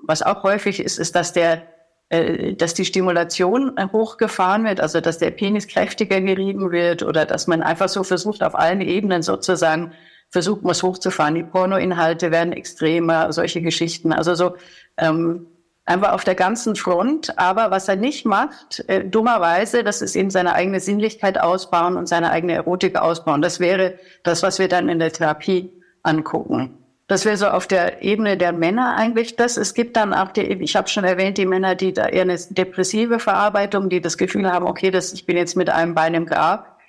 was 0.04 0.22
auch 0.22 0.44
häufig 0.44 0.80
ist, 0.80 1.00
ist, 1.00 1.16
dass 1.16 1.34
der 1.34 1.64
äh, 2.10 2.54
dass 2.54 2.76
die 2.76 2.86
Stimulation 2.86 3.76
hochgefahren 3.92 4.64
wird, 4.66 4.80
also 4.80 5.02
dass 5.02 5.18
der 5.18 5.32
Penis 5.32 5.68
kräftiger 5.68 6.22
gerieben 6.22 6.72
wird 6.72 7.02
oder 7.02 7.26
dass 7.26 7.48
man 7.48 7.64
einfach 7.64 7.90
so 7.90 8.04
versucht, 8.04 8.44
auf 8.44 8.54
allen 8.54 8.82
Ebenen 8.82 9.24
sozusagen 9.24 9.94
versucht, 10.34 10.62
was 10.64 10.82
hochzufahren. 10.82 11.36
Die 11.36 11.44
Pornoinhalte 11.44 12.32
werden 12.32 12.54
extremer, 12.54 13.32
solche 13.32 13.62
Geschichten. 13.62 14.12
Also 14.12 14.34
so 14.34 14.56
ähm, 14.98 15.46
einfach 15.86 16.12
auf 16.14 16.24
der 16.24 16.34
ganzen 16.34 16.76
Front. 16.76 17.38
Aber 17.38 17.70
was 17.70 17.88
er 17.88 17.96
nicht 17.96 18.26
macht, 18.26 18.84
äh, 18.88 19.06
dummerweise, 19.06 19.84
das 19.84 20.02
ist 20.02 20.16
eben 20.16 20.32
seine 20.32 20.56
eigene 20.56 20.80
Sinnlichkeit 20.80 21.40
ausbauen 21.40 21.98
und 21.98 22.10
seine 22.10 22.32
eigene 22.32 22.54
Erotik 22.54 22.96
ausbauen. 22.98 23.44
Das 23.44 23.60
wäre 23.60 24.00
das, 24.24 24.42
was 24.42 24.58
wir 24.58 24.68
dann 24.68 24.90
in 24.90 24.98
der 24.98 25.14
Therapie 25.14 25.72
angucken. 26.02 26.80
Das 27.08 27.26
wäre 27.26 27.38
so 27.38 27.48
auf 27.48 27.68
der 27.68 28.02
Ebene 28.02 28.36
der 28.36 28.54
Männer 28.54 28.96
eigentlich 28.98 29.36
das. 29.36 29.58
Es 29.58 29.76
gibt 29.76 29.96
dann 29.98 30.16
auch 30.16 30.32
die, 30.32 30.42
ich 30.42 30.76
habe 30.76 30.88
schon 30.88 31.04
erwähnt, 31.04 31.38
die 31.38 31.46
Männer, 31.46 31.76
die 31.76 31.94
da 31.94 32.08
eher 32.08 32.24
eine 32.24 32.40
depressive 32.50 33.20
Verarbeitung, 33.20 33.90
die 33.90 34.02
das 34.02 34.18
Gefühl 34.18 34.52
haben, 34.52 34.66
okay, 34.66 34.90
das, 34.90 35.14
ich 35.14 35.28
bin 35.28 35.38
jetzt 35.38 35.56
mit 35.56 35.70
einem 35.70 35.94
Bein 35.94 36.16
im 36.16 36.26
Grab. 36.26 36.80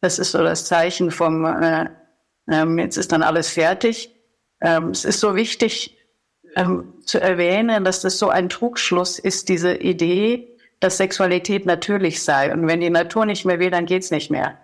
Das 0.00 0.18
ist 0.18 0.30
so 0.30 0.42
das 0.42 0.64
Zeichen 0.64 1.10
vom 1.10 1.44
äh, 1.44 1.86
ähm, 2.50 2.78
jetzt 2.78 2.96
ist 2.96 3.12
dann 3.12 3.22
alles 3.22 3.50
fertig. 3.50 4.14
Ähm, 4.60 4.88
es 4.90 5.04
ist 5.04 5.20
so 5.20 5.34
wichtig 5.34 5.96
ähm, 6.56 6.94
zu 7.04 7.20
erwähnen, 7.20 7.84
dass 7.84 8.00
das 8.00 8.18
so 8.18 8.28
ein 8.28 8.48
Trugschluss 8.48 9.18
ist, 9.18 9.48
diese 9.48 9.74
Idee, 9.74 10.48
dass 10.80 10.98
Sexualität 10.98 11.66
natürlich 11.66 12.22
sei. 12.22 12.52
Und 12.52 12.66
wenn 12.66 12.80
die 12.80 12.90
Natur 12.90 13.26
nicht 13.26 13.44
mehr 13.44 13.58
will, 13.58 13.70
dann 13.70 13.86
geht's 13.86 14.10
nicht 14.10 14.30
mehr. 14.30 14.58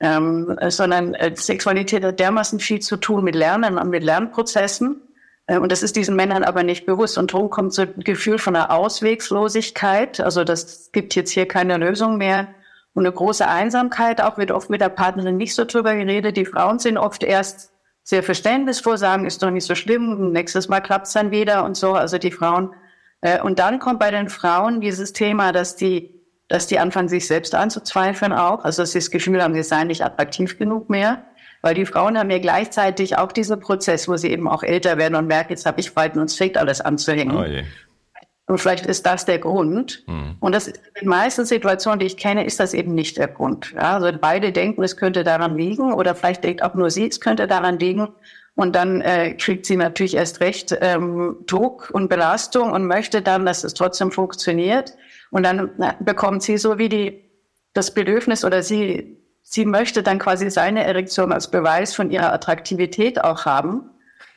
Ähm, 0.00 0.56
sondern 0.68 1.14
äh, 1.14 1.34
Sexualität 1.36 2.04
hat 2.04 2.18
dermaßen 2.18 2.58
viel 2.58 2.80
zu 2.80 2.96
tun 2.96 3.22
mit 3.22 3.36
Lernen 3.36 3.78
und 3.78 3.90
mit 3.90 4.02
Lernprozessen. 4.02 5.00
Äh, 5.46 5.58
und 5.58 5.70
das 5.70 5.84
ist 5.84 5.94
diesen 5.94 6.16
Männern 6.16 6.42
aber 6.42 6.64
nicht 6.64 6.86
bewusst. 6.86 7.18
Und 7.18 7.32
darum 7.32 7.50
kommt 7.50 7.72
so 7.72 7.82
ein 7.82 7.94
Gefühl 7.98 8.38
von 8.38 8.56
einer 8.56 8.72
Auswegslosigkeit. 8.72 10.20
Also 10.20 10.42
das 10.42 10.90
gibt 10.90 11.14
jetzt 11.14 11.30
hier 11.30 11.46
keine 11.46 11.76
Lösung 11.76 12.18
mehr. 12.18 12.48
Und 12.94 13.06
eine 13.06 13.14
große 13.14 13.46
Einsamkeit, 13.46 14.20
auch 14.20 14.36
wird 14.38 14.50
oft 14.50 14.68
mit 14.68 14.80
der 14.80 14.90
Partnerin 14.90 15.36
nicht 15.36 15.54
so 15.54 15.64
drüber 15.64 15.94
geredet. 15.94 16.36
Die 16.36 16.44
Frauen 16.44 16.78
sind 16.78 16.98
oft 16.98 17.22
erst 17.22 17.72
sehr 18.02 18.22
verständnisvoll, 18.22 18.98
sagen, 18.98 19.26
ist 19.26 19.42
doch 19.42 19.50
nicht 19.50 19.66
so 19.66 19.74
schlimm, 19.74 20.32
nächstes 20.32 20.68
Mal 20.68 20.80
klappt's 20.80 21.12
dann 21.12 21.30
wieder 21.30 21.64
und 21.64 21.76
so. 21.76 21.94
Also 21.94 22.18
die 22.18 22.32
Frauen. 22.32 22.74
Äh, 23.20 23.40
und 23.40 23.58
dann 23.58 23.78
kommt 23.78 24.00
bei 24.00 24.10
den 24.10 24.28
Frauen 24.28 24.80
dieses 24.80 25.12
Thema, 25.12 25.52
dass 25.52 25.76
die, 25.76 26.20
dass 26.48 26.66
die 26.66 26.78
anfangen, 26.78 27.08
sich 27.08 27.26
selbst 27.26 27.54
anzuzweifeln 27.54 28.32
auch. 28.32 28.64
Also 28.64 28.82
dass 28.82 28.92
sie 28.92 28.98
das 28.98 29.10
Gefühl 29.10 29.42
haben, 29.42 29.54
sie 29.54 29.62
seien 29.62 29.86
nicht 29.86 30.04
attraktiv 30.04 30.58
genug 30.58 30.90
mehr. 30.90 31.24
Weil 31.62 31.74
die 31.74 31.86
Frauen 31.86 32.18
haben 32.18 32.30
ja 32.30 32.40
gleichzeitig 32.40 33.16
auch 33.16 33.30
diesen 33.30 33.60
Prozess, 33.60 34.08
wo 34.08 34.16
sie 34.16 34.30
eben 34.30 34.48
auch 34.48 34.64
älter 34.64 34.98
werden 34.98 35.14
und 35.14 35.28
merken, 35.28 35.52
jetzt 35.52 35.64
habe 35.64 35.80
ich 35.80 35.94
bald 35.94 36.16
und 36.16 36.24
es 36.24 36.36
fängt 36.36 36.58
alles 36.58 36.80
anzuhängen. 36.80 37.36
Oh 37.36 37.44
und 38.52 38.58
vielleicht 38.58 38.84
ist 38.84 39.06
das 39.06 39.24
der 39.24 39.38
Grund. 39.38 40.04
Mhm. 40.06 40.36
Und 40.38 40.54
das 40.54 40.68
in 40.68 40.74
den 41.00 41.08
meisten 41.08 41.46
Situationen, 41.46 42.00
die 42.00 42.04
ich 42.04 42.18
kenne, 42.18 42.44
ist 42.44 42.60
das 42.60 42.74
eben 42.74 42.94
nicht 42.94 43.16
der 43.16 43.28
Grund. 43.28 43.72
Ja, 43.74 43.94
also 43.94 44.12
beide 44.20 44.52
denken, 44.52 44.82
es 44.82 44.98
könnte 44.98 45.24
daran 45.24 45.56
liegen, 45.56 45.94
oder 45.94 46.14
vielleicht 46.14 46.44
denkt 46.44 46.62
auch 46.62 46.74
nur 46.74 46.90
sie, 46.90 47.06
es 47.06 47.18
könnte 47.18 47.46
daran 47.46 47.78
liegen. 47.78 48.08
Und 48.54 48.76
dann 48.76 49.00
äh, 49.00 49.32
kriegt 49.32 49.64
sie 49.64 49.76
natürlich 49.76 50.16
erst 50.16 50.40
recht 50.40 50.76
ähm, 50.82 51.38
Druck 51.46 51.88
und 51.94 52.10
Belastung 52.10 52.72
und 52.72 52.86
möchte 52.86 53.22
dann, 53.22 53.46
dass 53.46 53.64
es 53.64 53.72
trotzdem 53.72 54.12
funktioniert. 54.12 54.98
Und 55.30 55.44
dann 55.44 55.70
na, 55.78 55.94
bekommt 56.00 56.42
sie 56.42 56.58
so 56.58 56.76
wie 56.76 56.90
die 56.90 57.24
das 57.72 57.94
Bedürfnis 57.94 58.44
oder 58.44 58.62
sie 58.62 59.16
sie 59.40 59.64
möchte 59.64 60.02
dann 60.02 60.18
quasi 60.18 60.50
seine 60.50 60.84
Erektion 60.84 61.32
als 61.32 61.50
Beweis 61.50 61.94
von 61.94 62.10
ihrer 62.10 62.34
Attraktivität 62.34 63.24
auch 63.24 63.46
haben. 63.46 63.88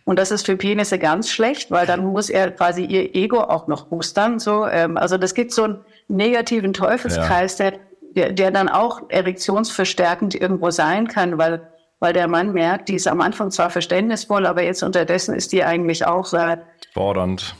Und 0.05 0.17
das 0.19 0.31
ist 0.31 0.45
für 0.45 0.55
Penisse 0.55 0.99
ganz 0.99 1.29
schlecht, 1.29 1.71
weil 1.71 1.85
dann 1.85 2.05
muss 2.05 2.29
er 2.29 2.51
quasi 2.51 2.85
ihr 2.85 3.15
Ego 3.15 3.39
auch 3.39 3.67
noch 3.67 3.87
boostern. 3.87 4.39
So, 4.39 4.65
ähm, 4.67 4.97
also 4.97 5.17
das 5.17 5.33
gibt 5.33 5.51
so 5.51 5.63
einen 5.63 5.85
negativen 6.07 6.73
Teufelskreis, 6.73 7.57
ja. 7.57 7.71
der, 8.15 8.31
der 8.31 8.51
dann 8.51 8.69
auch 8.69 9.09
erektionsverstärkend 9.09 10.35
irgendwo 10.35 10.69
sein 10.69 11.07
kann, 11.07 11.37
weil 11.37 11.67
weil 11.99 12.13
der 12.13 12.27
Mann 12.27 12.53
merkt, 12.53 12.89
die 12.89 12.95
ist 12.95 13.07
am 13.07 13.21
Anfang 13.21 13.51
zwar 13.51 13.69
verständnisvoll, 13.69 14.45
aber 14.45 14.61
jetzt 14.61 14.83
unterdessen 14.83 15.33
ist 15.33 15.51
die 15.51 15.63
eigentlich 15.63 16.05
auch 16.05 16.31
äh, 16.33 16.57
fordernd. 16.93 17.55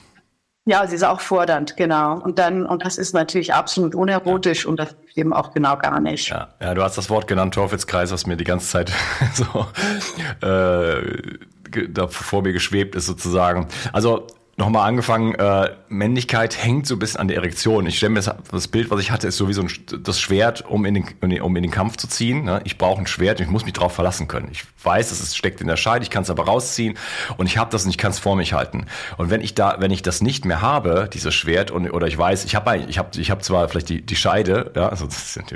Ja, 0.68 0.86
sie 0.88 0.96
ist 0.96 1.04
auch 1.04 1.22
fordernd, 1.22 1.78
genau. 1.78 2.20
Und 2.20 2.40
dann, 2.40 2.66
und 2.66 2.84
das 2.84 2.98
ist 2.98 3.14
natürlich 3.14 3.54
absolut 3.54 3.94
unerotisch 3.94 4.64
ja. 4.64 4.70
und 4.70 4.80
das 4.80 4.96
eben 5.14 5.32
auch 5.32 5.52
genau 5.52 5.78
gar 5.78 6.00
nicht. 6.00 6.30
Ja, 6.30 6.50
ja, 6.60 6.74
du 6.74 6.82
hast 6.82 6.98
das 6.98 7.10
Wort 7.10 7.28
genannt, 7.28 7.54
Teufelskreis, 7.54 8.12
was 8.12 8.26
mir 8.26 8.36
die 8.36 8.44
ganze 8.44 8.68
Zeit 8.68 8.92
so 9.34 9.68
äh, 10.46 11.38
da 11.90 12.08
vor 12.08 12.42
mir 12.42 12.54
geschwebt 12.54 12.96
ist 12.96 13.06
sozusagen. 13.06 13.68
Also 13.94 14.28
nochmal 14.58 14.88
angefangen, 14.88 15.36
äh, 15.36 15.72
Männlichkeit 15.90 16.64
hängt 16.64 16.88
so 16.88 16.96
ein 16.96 17.00
bisschen 17.00 17.20
an 17.20 17.28
der 17.28 17.38
Erektion. 17.38 17.86
Ich 17.88 17.98
stelle 17.98 18.12
mir 18.12 18.22
das, 18.22 18.34
das, 18.52 18.68
Bild, 18.70 18.90
was 18.90 19.02
ich 19.02 19.12
hatte, 19.12 19.28
ist 19.28 19.38
sowieso 19.38 19.62
ein, 19.62 19.70
das 20.02 20.20
Schwert, 20.20 20.66
um 20.66 20.86
in 20.86 20.94
den, 20.94 21.42
um 21.42 21.56
in 21.56 21.64
den 21.64 21.72
Kampf 21.72 21.98
zu 21.98 22.08
ziehen. 22.08 22.46
Ne? 22.46 22.62
Ich 22.64 22.78
brauche 22.78 23.02
ein 23.02 23.08
Schwert, 23.08 23.42
ich 23.42 23.48
muss 23.48 23.66
mich 23.66 23.74
darauf 23.74 23.94
verlassen 23.94 24.28
können. 24.28 24.48
Ich 24.52 24.64
weiß, 24.82 25.12
es 25.12 25.20
ist, 25.20 25.36
steckt 25.36 25.60
in 25.60 25.68
der 25.68 25.76
Scheide, 25.76 26.04
ich 26.04 26.10
kann 26.10 26.24
es 26.24 26.30
aber 26.30 26.46
rausziehen 26.46 26.98
und 27.38 27.48
ich 27.48 27.58
habe 27.58 27.70
das 27.70 27.84
und 27.84 27.90
ich 27.90 27.98
kann 27.98 28.12
es 28.12 28.20
vor 28.20 28.38
mich 28.38 28.54
halten. 28.54 28.86
Und 29.18 29.30
wenn 29.30 29.42
ich 29.42 29.56
da, 29.56 29.76
wenn 29.80 29.92
ich 29.92 30.04
das 30.04 30.22
nicht 30.22 30.46
mehr 30.46 30.62
habe, 30.62 31.10
dieses 31.12 31.34
Schwert, 31.34 31.72
und, 31.72 31.90
oder 31.92 32.08
ich 32.08 32.18
weiß, 32.18 32.46
ich 32.46 32.56
habe 32.56 32.78
ich 32.78 32.98
hab, 32.98 33.18
ich 33.18 33.32
hab 33.32 33.44
zwar 33.44 33.68
vielleicht 33.68 33.90
die, 33.90 34.02
die 34.06 34.16
Scheide, 34.16 34.72
ja, 34.76 34.88
also 34.88 35.06
das 35.06 35.34
sind 35.34 35.54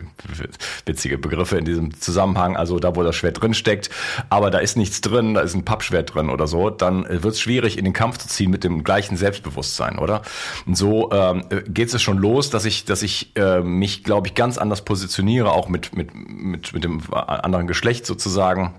witzige 0.85 1.17
Begriffe 1.17 1.57
in 1.57 1.65
diesem 1.65 1.99
Zusammenhang, 1.99 2.57
also 2.57 2.79
da, 2.79 2.95
wo 2.95 3.03
das 3.03 3.15
Schwert 3.15 3.41
drin 3.41 3.53
steckt, 3.53 3.89
aber 4.29 4.51
da 4.51 4.59
ist 4.59 4.75
nichts 4.75 4.99
drin, 4.99 5.35
da 5.35 5.41
ist 5.41 5.55
ein 5.55 5.63
Pappschwert 5.63 6.13
drin 6.13 6.29
oder 6.29 6.47
so, 6.47 6.69
dann 6.69 7.05
wird 7.07 7.33
es 7.33 7.39
schwierig, 7.39 7.77
in 7.77 7.85
den 7.85 7.93
Kampf 7.93 8.17
zu 8.17 8.27
ziehen 8.27 8.51
mit 8.51 8.63
dem 8.63 8.83
gleichen 8.89 9.17
Selbstbewusstsein, 9.17 9.99
oder? 9.99 10.23
Und 10.65 10.75
so 10.75 11.11
ähm, 11.11 11.43
geht 11.67 11.93
es 11.93 12.01
schon 12.01 12.17
los, 12.17 12.49
dass 12.49 12.65
ich, 12.65 12.85
dass 12.85 13.03
ich 13.03 13.35
äh, 13.35 13.59
mich, 13.59 14.03
glaube 14.03 14.25
ich, 14.25 14.33
ganz 14.33 14.57
anders 14.57 14.83
positioniere, 14.83 15.51
auch 15.51 15.69
mit, 15.69 15.95
mit, 15.95 16.09
mit, 16.15 16.73
mit 16.73 16.83
dem 16.83 17.01
anderen 17.13 17.67
Geschlecht 17.67 18.07
sozusagen 18.07 18.73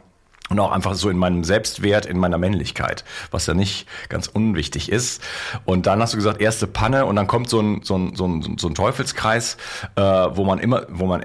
und 0.49 0.59
auch 0.59 0.73
einfach 0.73 0.95
so 0.95 1.11
in 1.11 1.17
meinem 1.17 1.45
Selbstwert, 1.45 2.07
in 2.07 2.19
meiner 2.19 2.39
Männlichkeit, 2.39 3.05
was 3.31 3.47
ja 3.47 3.55
nicht 3.55 3.87
ganz 4.09 4.27
unwichtig 4.27 4.91
ist. 4.91 5.23
Und 5.65 5.87
dann 5.87 6.03
hast 6.03 6.13
du 6.13 6.17
gesagt, 6.17 6.41
erste 6.41 6.67
Panne 6.67 7.07
und 7.07 7.15
dann 7.15 7.29
kommt 7.29 7.49
so 7.49 7.61
ein, 7.61 7.83
so 7.85 7.97
ein, 7.97 8.17
so 8.17 8.27
ein, 8.27 8.59
so 8.59 8.67
ein 8.67 8.75
Teufelskreis, 8.75 9.59
äh, 9.95 10.03
wo 10.03 10.45
man 10.45 10.59
immer, 10.59 10.87
wo 10.89 11.07
man 11.07 11.25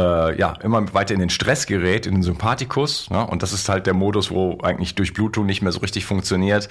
äh, 0.00 0.38
ja, 0.38 0.54
immer 0.62 0.92
weiter 0.94 1.14
in 1.14 1.20
den 1.20 1.30
Stress 1.30 1.66
gerät, 1.66 2.06
in 2.06 2.14
den 2.14 2.22
Sympathikus. 2.22 3.10
Ne? 3.10 3.26
Und 3.26 3.42
das 3.42 3.52
ist 3.52 3.68
halt 3.68 3.86
der 3.86 3.94
Modus, 3.94 4.30
wo 4.30 4.58
eigentlich 4.62 4.94
Durchblutung 4.94 5.46
nicht 5.46 5.62
mehr 5.62 5.72
so 5.72 5.80
richtig 5.80 6.06
funktioniert. 6.06 6.68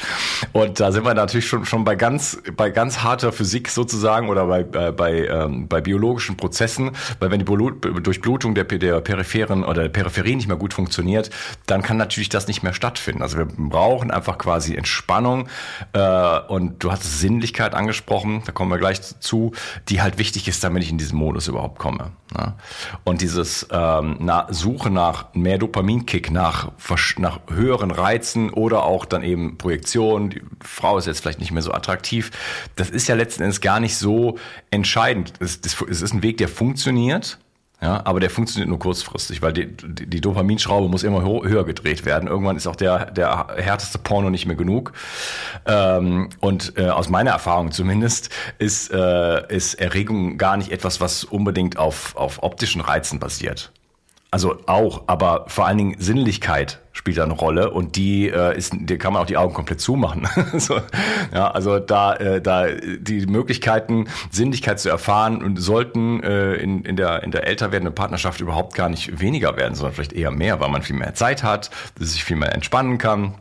Und 0.52 0.80
da 0.80 0.92
sind 0.92 1.06
wir 1.06 1.14
natürlich 1.14 1.48
schon, 1.48 1.66
schon 1.66 1.84
bei 1.84 1.96
ganz, 1.96 2.42
bei 2.56 2.72
ganz 2.72 3.04
harter 3.04 3.32
Physik 3.32 3.70
sozusagen 3.70 4.30
oder 4.30 4.48
bei, 4.48 4.62
äh, 4.62 4.92
bei, 4.92 5.28
ähm, 5.28 5.68
bei 5.68 5.82
biologischen 5.82 6.38
Prozessen, 6.38 6.92
weil 7.20 7.30
wenn 7.32 7.40
die 7.40 7.46
Durchblutung 8.02 8.56
der, 8.56 8.66
der 8.66 9.02
Peripheren 9.02 9.64
oder 9.64 9.84
der 9.84 9.90
Peripherie 9.90 10.36
nicht 10.36 10.48
mehr 10.48 10.58
gut 10.58 10.74
funktioniert, 10.74 11.30
dann 11.68 11.82
kann 11.82 11.98
natürlich 11.98 12.30
das 12.30 12.48
nicht 12.48 12.64
mehr 12.64 12.74
stattfinden. 12.74 13.22
Also 13.22 13.38
wir 13.38 13.46
brauchen 13.46 14.12
einfach 14.12 14.38
quasi 14.38 14.76
Entspannung 14.76 15.48
äh, 15.94 16.40
und 16.48 16.84
du 16.84 16.92
hast 16.92 17.04
Sinnlichkeit 17.04 17.76
angesprochen, 17.76 18.42
da 18.46 18.52
kommen 18.52 18.72
wir 18.72 18.80
gleich 18.80 19.02
zu, 19.20 19.52
die 19.90 20.02
halt 20.02 20.18
wichtig 20.18 20.48
ist, 20.48 20.64
damit 20.64 20.84
ich 20.84 20.90
in 20.90 20.98
diesen 20.98 21.18
Modus 21.18 21.48
überhaupt 21.48 21.78
komme. 21.78 22.12
Ne? 22.36 22.54
Und 23.04 23.19
dieses 23.22 23.68
ähm, 23.72 24.18
na, 24.20 24.48
Suche 24.50 24.90
nach 24.90 25.34
mehr 25.34 25.58
Dopaminkick, 25.58 26.32
nach, 26.32 26.72
nach 27.18 27.40
höheren 27.50 27.92
Reizen 27.92 28.50
oder 28.50 28.84
auch 28.84 29.06
dann 29.06 29.24
eben 29.24 29.58
Projektion, 29.58 30.30
die 30.30 30.42
Frau 30.62 30.98
ist 30.98 31.08
jetzt 31.08 31.22
vielleicht 31.22 31.40
nicht 31.40 31.52
mehr 31.52 31.62
so 31.62 31.72
attraktiv, 31.72 32.32
das 32.76 32.90
ist 32.90 33.08
ja 33.08 33.16
letzten 33.16 33.44
Endes 33.44 33.62
gar 33.62 33.80
nicht 33.80 33.98
so 33.98 34.38
entscheidend. 34.72 35.34
Es, 35.40 35.62
das, 35.62 35.82
es 35.90 36.02
ist 36.02 36.14
ein 36.14 36.24
Weg, 36.24 36.38
der 36.38 36.48
funktioniert, 36.48 37.40
ja, 37.82 38.02
aber 38.06 38.20
der 38.20 38.30
funktioniert 38.30 38.68
nur 38.68 38.80
kurzfristig, 38.80 39.42
weil 39.42 39.54
die, 39.54 39.68
die, 39.68 40.06
die 40.06 40.20
Dopaminschraube 40.20 40.90
muss 40.90 41.04
immer 41.04 41.24
höher 41.24 41.64
gedreht 41.64 42.04
werden. 42.04 42.28
Irgendwann 42.28 42.58
ist 42.58 42.68
auch 42.68 42.76
der, 42.76 43.12
der 43.12 43.48
härteste 43.56 43.98
Porno 43.98 44.30
nicht 44.30 44.46
mehr 44.46 44.58
genug. 44.58 44.92
Ähm, 45.66 46.28
und 46.42 46.74
äh, 46.78 46.90
aus 46.90 47.08
meiner 47.08 47.32
Erfahrung 47.32 47.72
zumindest 47.72 48.32
ist, 48.58 48.92
äh, 48.92 49.56
ist 49.56 49.76
Erregung 49.76 50.38
gar 50.38 50.58
nicht 50.58 50.72
etwas, 50.72 51.00
was 51.00 51.24
unbedingt 51.24 51.78
auf, 51.78 52.18
auf 52.18 52.44
optischen 52.44 52.82
Reizen 52.82 53.20
basiert. 53.20 53.72
Also 54.30 54.58
auch, 54.68 55.04
aber 55.08 55.46
vor 55.48 55.66
allen 55.66 55.78
Dingen 55.78 55.96
Sinnlichkeit 56.00 56.82
spielt 57.00 57.18
da 57.18 57.24
eine 57.24 57.34
Rolle 57.34 57.72
und 57.72 57.96
die 57.96 58.28
äh, 58.28 58.58
ist, 58.58 58.74
die 58.78 58.98
kann 58.98 59.14
man 59.14 59.22
auch 59.22 59.26
die 59.26 59.38
Augen 59.38 59.54
komplett 59.54 59.80
zumachen. 59.80 60.28
so, 60.58 60.82
ja, 61.34 61.50
also 61.50 61.80
da, 61.80 62.14
äh, 62.16 62.42
da 62.42 62.68
die 62.68 63.26
Möglichkeiten, 63.26 64.10
Sinnlichkeit 64.32 64.82
zu 64.82 64.90
erfahren 64.90 65.42
und 65.42 65.56
sollten 65.56 66.22
äh, 66.22 66.56
in, 66.56 66.84
in 66.84 66.98
der 66.98 67.24
in 67.24 67.32
der 67.32 67.48
älter 67.48 67.72
werdenden 67.72 67.96
Partnerschaft 67.96 68.42
überhaupt 68.42 68.76
gar 68.76 68.90
nicht 68.90 69.22
weniger 69.22 69.56
werden, 69.56 69.76
sondern 69.76 69.94
vielleicht 69.94 70.12
eher 70.12 70.30
mehr, 70.30 70.60
weil 70.60 70.70
man 70.70 70.82
viel 70.82 70.98
mehr 70.98 71.14
Zeit 71.14 71.42
hat, 71.42 71.70
sich 71.98 72.26
viel 72.26 72.36
mehr 72.36 72.54
entspannen 72.54 72.98
kann. 72.98 73.36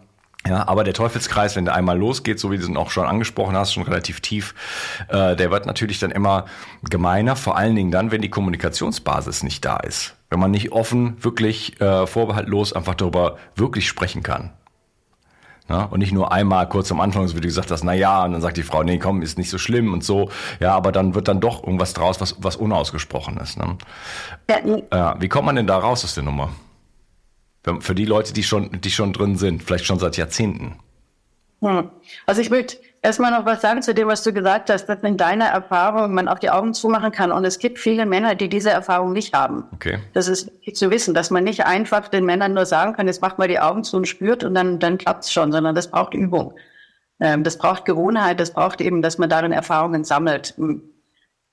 Ja, 0.47 0.69
aber 0.69 0.85
der 0.85 0.95
Teufelskreis, 0.95 1.57
wenn 1.57 1.65
der 1.65 1.75
einmal 1.75 1.99
losgeht, 1.99 2.39
so 2.39 2.53
wie 2.53 2.59
du 2.59 2.63
es 2.63 2.77
auch 2.77 2.93
schon 2.93 3.07
angesprochen 3.07 3.57
hast, 3.57 3.73
schon 3.73 3.83
relativ 3.83 4.21
tief, 4.21 4.55
äh, 5.09 5.35
der 5.35 5.51
wird 5.51 5.67
natürlich 5.67 5.99
dann 5.99 6.13
immer 6.13 6.45
gemeiner, 6.89 7.35
vor 7.35 7.57
allen 7.57 7.75
Dingen 7.75 7.91
dann, 7.91 8.13
wenn 8.13 8.23
die 8.23 8.31
Kommunikationsbasis 8.31 9.43
nicht 9.43 9.65
da 9.65 9.79
ist 9.79 10.15
wenn 10.31 10.41
man 10.41 10.51
nicht 10.51 10.73
offen, 10.73 11.17
wirklich 11.23 11.81
äh, 11.81 12.07
vorbehaltlos 12.07 12.73
einfach 12.73 12.95
darüber 12.95 13.37
wirklich 13.55 13.89
sprechen 13.89 14.23
kann. 14.23 14.53
Ja, 15.69 15.83
und 15.85 15.99
nicht 15.99 16.13
nur 16.13 16.33
einmal 16.33 16.67
kurz 16.69 16.91
am 16.91 17.01
Anfang, 17.01 17.29
so 17.29 17.37
wie 17.37 17.43
du 17.43 17.47
gesagt 17.47 17.71
hast, 17.71 17.85
na 17.85 17.93
ja, 17.93 18.25
und 18.25 18.33
dann 18.33 18.41
sagt 18.41 18.57
die 18.57 18.63
Frau, 18.63 18.83
nee, 18.83 18.99
komm, 18.99 19.21
ist 19.21 19.37
nicht 19.37 19.51
so 19.51 19.59
schlimm 19.59 19.93
und 19.93 20.03
so. 20.03 20.31
Ja, 20.61 20.75
aber 20.75 20.93
dann 20.93 21.15
wird 21.15 21.29
dann 21.29 21.41
doch 21.41 21.63
irgendwas 21.63 21.93
draus, 21.93 22.23
was, 22.23 22.37
was 22.39 22.57
unausgesprochen 22.57 23.37
ist. 23.37 23.59
Ne? 23.59 23.77
Ja, 24.49 24.57
ja, 24.93 25.21
wie 25.21 25.29
kommt 25.29 25.45
man 25.45 25.57
denn 25.57 25.67
da 25.67 25.77
raus 25.77 26.05
aus 26.05 26.15
der 26.15 26.25
Nummer? 26.25 26.51
Für 27.81 27.95
die 27.95 28.07
Leute, 28.07 28.33
die 28.33 28.45
schon, 28.45 28.81
die 28.81 28.91
schon 28.91 29.13
drin 29.13 29.37
sind, 29.37 29.63
vielleicht 29.63 29.85
schon 29.85 29.99
seit 29.99 30.17
Jahrzehnten. 30.17 30.77
Hm. 31.61 31.91
Also 32.25 32.41
ich 32.41 32.51
würde 32.51 32.75
erstmal 33.03 33.31
noch 33.31 33.45
was 33.45 33.61
sagen 33.61 33.83
zu 33.83 33.95
dem, 33.95 34.09
was 34.09 34.23
du 34.23 34.33
gesagt 34.33 34.71
hast, 34.71 34.87
dass 34.87 35.03
in 35.03 35.17
deiner 35.17 35.47
Erfahrung 35.47 36.15
man 36.15 36.29
auch 36.29 36.39
die 36.39 36.51
Augen 36.51 36.75
zumachen 36.75 37.13
kann. 37.13 37.33
Und 37.33 37.45
es 37.45 37.59
gibt 37.59 37.79
viele 37.79 38.07
Männer, 38.07 38.35
die 38.35 38.49
diese 38.49 38.71
Erfahrung 38.71 39.13
nicht 39.13 39.35
haben. 39.35 39.65
Okay. 39.73 39.99
Das 40.15 40.29
ist 40.29 40.51
zu 40.75 40.91
wissen, 40.91 41.15
dass 41.15 41.31
man 41.31 41.45
nicht 41.45 41.65
einfach 41.67 42.09
den 42.09 42.25
Männern 42.25 42.55
nur 42.55 42.67
sagen 42.67 42.95
kann, 42.95 43.07
jetzt 43.07 43.23
macht 43.23 43.39
mal 43.39 43.49
die 43.49 43.61
Augen 43.61 43.85
zu 43.85 43.97
und 43.97 44.09
spürt 44.09 44.45
und 44.45 44.55
dann, 44.55 44.79
dann 44.79 44.99
klappt's 44.99 45.33
schon, 45.33 45.53
sondern 45.53 45.75
das 45.75 45.91
braucht 45.91 46.15
Übung. 46.15 46.55
Ähm, 47.21 47.45
das 47.45 47.59
braucht 47.59 47.85
Gewohnheit, 47.85 48.41
das 48.41 48.53
braucht 48.53 48.81
eben, 48.81 49.03
dass 49.03 49.19
man 49.19 49.29
darin 49.29 49.53
Erfahrungen 49.53 50.05
sammelt. 50.05 50.55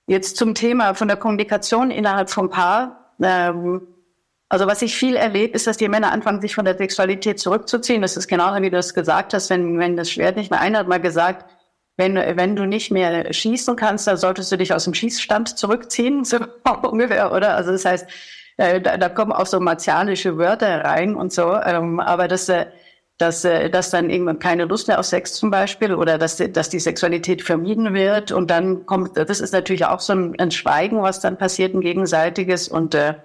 Jetzt 0.07 0.37
zum 0.37 0.53
Thema 0.53 0.93
von 0.93 1.07
der 1.07 1.17
Kommunikation 1.17 1.91
innerhalb 1.91 2.29
vom 2.29 2.49
Paar. 2.49 3.13
Ähm, 3.21 3.87
also 4.49 4.67
was 4.67 4.81
ich 4.81 4.95
viel 4.95 5.15
erlebe, 5.15 5.53
ist, 5.53 5.67
dass 5.67 5.77
die 5.77 5.89
Männer 5.89 6.11
anfangen, 6.11 6.41
sich 6.41 6.53
von 6.53 6.65
der 6.65 6.77
Sexualität 6.77 7.39
zurückzuziehen. 7.39 8.01
Das 8.01 8.15
ist 8.15 8.27
genau 8.27 8.53
wie 8.61 8.69
du 8.69 8.77
es 8.77 8.93
gesagt 8.93 9.33
hast, 9.33 9.49
wenn, 9.49 9.79
wenn 9.79 9.97
das 9.97 10.11
Schwert 10.11 10.37
nicht 10.37 10.51
mehr 10.51 10.61
einer 10.61 10.79
hat 10.79 10.87
mal 10.87 10.99
gesagt, 11.01 11.45
wenn, 11.97 12.15
wenn 12.15 12.55
du 12.55 12.65
nicht 12.65 12.91
mehr 12.91 13.31
schießen 13.33 13.75
kannst, 13.75 14.07
dann 14.07 14.17
solltest 14.17 14.51
du 14.51 14.57
dich 14.57 14.73
aus 14.73 14.83
dem 14.83 14.93
Schießstand 14.93 15.57
zurückziehen, 15.57 16.23
so 16.25 16.37
ungefähr, 16.83 17.31
oder? 17.31 17.55
Also 17.55 17.71
das 17.71 17.85
heißt, 17.85 18.07
äh, 18.57 18.81
da, 18.81 18.97
da 18.97 19.09
kommen 19.09 19.31
auch 19.31 19.45
so 19.45 19.59
martialische 19.59 20.37
Wörter 20.37 20.83
rein 20.83 21.15
und 21.15 21.33
so, 21.33 21.55
ähm, 21.55 21.99
aber 21.99 22.27
dass, 22.27 22.49
äh, 22.49 22.65
äh, 23.19 23.69
dass 23.69 23.89
dann 23.89 24.09
irgendwann 24.09 24.39
keine 24.39 24.65
Lust 24.65 24.87
mehr 24.87 24.99
auf 24.99 25.05
Sex 25.05 25.33
zum 25.33 25.51
Beispiel 25.51 25.93
oder 25.93 26.17
dass, 26.17 26.37
dass 26.37 26.69
die 26.69 26.79
Sexualität 26.79 27.41
vermieden 27.41 27.93
wird 27.93 28.31
und 28.31 28.49
dann 28.51 28.85
kommt, 28.85 29.17
das 29.17 29.39
ist 29.39 29.53
natürlich 29.53 29.85
auch 29.85 29.99
so 29.99 30.13
ein, 30.13 30.39
ein 30.39 30.51
Schweigen, 30.51 31.01
was 31.01 31.21
dann 31.21 31.37
passiert, 31.37 31.73
ein 31.73 31.81
gegenseitiges 31.81 32.67
und 32.67 32.93
äh, 32.95 33.15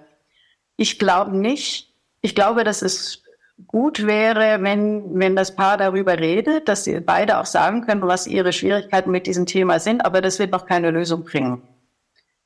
ich 0.77 0.99
glaube 0.99 1.35
nicht. 1.35 1.93
Ich 2.21 2.35
glaube, 2.35 2.63
dass 2.63 2.81
es 2.81 3.23
gut 3.67 4.05
wäre, 4.05 4.61
wenn, 4.61 5.19
wenn 5.19 5.35
das 5.35 5.55
Paar 5.55 5.77
darüber 5.77 6.17
redet, 6.17 6.67
dass 6.67 6.83
sie 6.83 6.99
beide 6.99 7.39
auch 7.39 7.45
sagen 7.45 7.85
können, 7.85 8.01
was 8.01 8.27
ihre 8.27 8.53
Schwierigkeiten 8.53 9.11
mit 9.11 9.27
diesem 9.27 9.45
Thema 9.45 9.79
sind, 9.79 10.05
aber 10.05 10.21
das 10.21 10.39
wird 10.39 10.51
noch 10.51 10.65
keine 10.65 10.91
Lösung 10.91 11.23
bringen. 11.23 11.61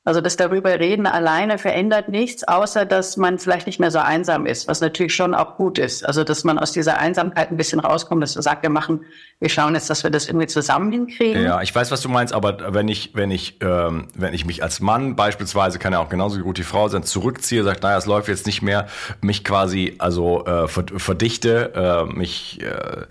Also 0.06 0.20
das 0.20 0.36
darüber 0.36 0.78
reden 0.78 1.08
alleine 1.08 1.58
verändert 1.58 2.08
nichts, 2.08 2.46
außer 2.46 2.86
dass 2.86 3.16
man 3.16 3.40
vielleicht 3.40 3.66
nicht 3.66 3.80
mehr 3.80 3.90
so 3.90 3.98
einsam 3.98 4.46
ist, 4.46 4.68
was 4.68 4.80
natürlich 4.80 5.16
schon 5.16 5.34
auch 5.34 5.56
gut 5.56 5.80
ist. 5.80 6.06
Also 6.06 6.22
dass 6.22 6.44
man 6.44 6.60
aus 6.60 6.70
dieser 6.70 6.98
Einsamkeit 6.98 7.50
ein 7.50 7.56
bisschen 7.56 7.80
rauskommt, 7.80 8.22
dass 8.22 8.36
man 8.36 8.42
sagt, 8.42 8.62
wir 8.62 8.70
machen, 8.70 9.04
wir 9.38 9.50
schauen 9.50 9.74
jetzt, 9.74 9.90
dass 9.90 10.02
wir 10.02 10.10
das 10.10 10.28
irgendwie 10.28 10.46
zusammen 10.46 10.90
hinkriegen. 10.90 11.42
Ja, 11.42 11.60
ich 11.60 11.74
weiß, 11.74 11.90
was 11.90 12.00
du 12.00 12.08
meinst, 12.08 12.32
aber 12.32 12.72
wenn 12.72 12.88
ich, 12.88 13.10
wenn 13.14 13.30
ich, 13.30 13.58
ähm, 13.60 14.08
wenn 14.14 14.32
ich 14.32 14.46
mich 14.46 14.62
als 14.62 14.80
Mann 14.80 15.14
beispielsweise, 15.14 15.78
kann 15.78 15.92
ja 15.92 15.98
auch 15.98 16.08
genauso 16.08 16.40
gut 16.40 16.56
die 16.56 16.62
Frau 16.62 16.88
sein, 16.88 17.02
zurückziehe, 17.02 17.62
sagt, 17.62 17.82
naja, 17.82 17.98
es 17.98 18.06
läuft 18.06 18.28
jetzt 18.28 18.46
nicht 18.46 18.62
mehr, 18.62 18.86
mich 19.20 19.44
quasi 19.44 19.94
also 19.98 20.46
äh, 20.46 20.68
verdichte, 20.68 21.72
äh, 21.74 22.16
mich 22.16 22.60
äh, 22.62 22.66
äh, 22.66 23.04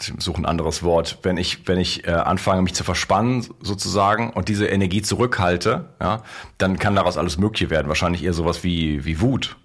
ich 0.00 0.12
suche 0.22 0.42
ein 0.42 0.46
anderes 0.46 0.82
Wort, 0.82 1.18
wenn 1.22 1.36
ich, 1.36 1.66
wenn 1.66 1.78
ich 1.78 2.06
äh, 2.06 2.10
anfange, 2.10 2.62
mich 2.62 2.74
zu 2.74 2.84
verspannen 2.84 3.46
sozusagen 3.60 4.30
und 4.30 4.48
diese 4.48 4.66
Energie 4.66 5.02
zurückhalte, 5.02 5.86
ja, 6.00 6.22
dann 6.58 6.78
kann 6.78 6.94
daraus 6.94 7.16
alles 7.16 7.38
Mögliche 7.38 7.70
werden. 7.70 7.88
Wahrscheinlich 7.88 8.24
eher 8.24 8.32
sowas 8.32 8.64
wie, 8.64 9.04
wie 9.04 9.20
Wut. 9.20 9.56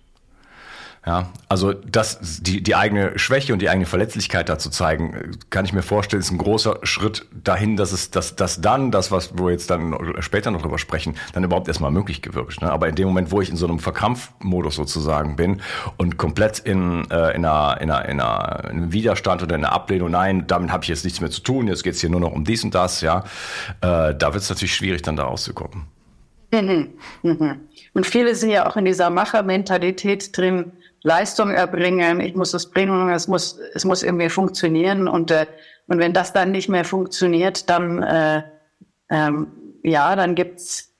Ja, 1.05 1.29
also 1.47 1.71
das, 1.71 2.41
die, 2.41 2.61
die 2.61 2.75
eigene 2.75 3.17
Schwäche 3.17 3.53
und 3.53 3.61
die 3.61 3.69
eigene 3.69 3.85
Verletzlichkeit 3.85 4.49
dazu 4.49 4.69
zeigen, 4.69 5.37
kann 5.49 5.63
ich 5.63 5.71
mir 5.71 5.81
vorstellen, 5.81 6.19
ist 6.19 6.31
ein 6.31 6.37
großer 6.37 6.79
Schritt 6.83 7.25
dahin, 7.31 7.77
dass 7.77 7.93
es, 7.93 8.11
dass, 8.11 8.35
dass 8.35 8.59
dann 8.59 8.91
das, 8.91 9.09
was 9.09 9.37
wir 9.37 9.51
jetzt 9.51 9.69
dann 9.69 9.95
später 10.19 10.51
noch 10.51 10.61
drüber 10.61 10.77
sprechen, 10.77 11.15
dann 11.31 11.45
überhaupt 11.45 11.69
erstmal 11.69 11.91
möglich 11.91 12.21
gewirkt. 12.21 12.61
Ne? 12.61 12.69
Aber 12.69 12.89
in 12.89 12.95
dem 12.95 13.07
Moment, 13.07 13.31
wo 13.31 13.39
ich 13.39 13.49
in 13.49 13.55
so 13.55 13.67
einem 13.67 13.79
Verkrampfmodus 13.79 14.75
sozusagen 14.75 15.37
bin 15.37 15.61
und 15.95 16.17
komplett 16.17 16.59
in, 16.59 17.09
äh, 17.09 17.35
in, 17.35 17.45
einer, 17.45 17.79
in, 17.79 17.89
einer, 17.89 18.09
in, 18.09 18.19
einer, 18.19 18.63
in 18.65 18.69
einem 18.69 18.91
Widerstand 18.91 19.43
oder 19.43 19.55
in 19.55 19.63
einer 19.63 19.73
Ablehnung, 19.73 20.11
nein, 20.11 20.45
damit 20.47 20.71
habe 20.71 20.83
ich 20.83 20.89
jetzt 20.89 21.05
nichts 21.05 21.21
mehr 21.21 21.31
zu 21.31 21.41
tun, 21.41 21.69
jetzt 21.69 21.83
geht's 21.83 22.01
hier 22.01 22.09
nur 22.09 22.19
noch 22.19 22.33
um 22.33 22.43
dies 22.43 22.65
und 22.65 22.75
das, 22.75 22.99
ja, 22.99 23.23
äh, 23.79 24.13
da 24.13 24.33
wird 24.33 24.43
es 24.43 24.49
natürlich 24.49 24.75
schwierig, 24.75 25.03
dann 25.03 25.15
da 25.15 25.23
rauszukommen. 25.23 25.85
Und 26.51 28.05
viele 28.05 28.35
sind 28.35 28.51
ja 28.51 28.69
auch 28.69 28.77
in 28.77 28.85
dieser 28.85 29.09
Machermentalität 29.09 30.37
drin, 30.37 30.71
Leistung 31.07 31.51
erbringen, 31.51 32.19
ich 32.19 32.35
muss 32.35 32.53
es 32.53 32.69
bringen, 32.69 33.09
es 33.09 33.29
muss, 33.29 33.57
es 33.73 33.85
muss 33.85 34.03
irgendwie 34.03 34.29
funktionieren. 34.29 35.07
Und, 35.07 35.31
äh, 35.31 35.47
und 35.87 35.99
wenn 35.99 36.11
das 36.11 36.33
dann 36.33 36.51
nicht 36.51 36.67
mehr 36.67 36.83
funktioniert, 36.83 37.69
dann, 37.69 38.03
äh, 38.03 38.43
ähm, 39.09 39.47
ja, 39.83 40.15
dann 40.17 40.35
gibt's 40.35 40.93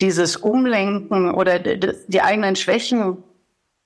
dieses 0.00 0.36
Umlenken 0.36 1.30
oder 1.32 1.58
die 1.58 2.22
eigenen 2.22 2.56
Schwächen. 2.56 3.22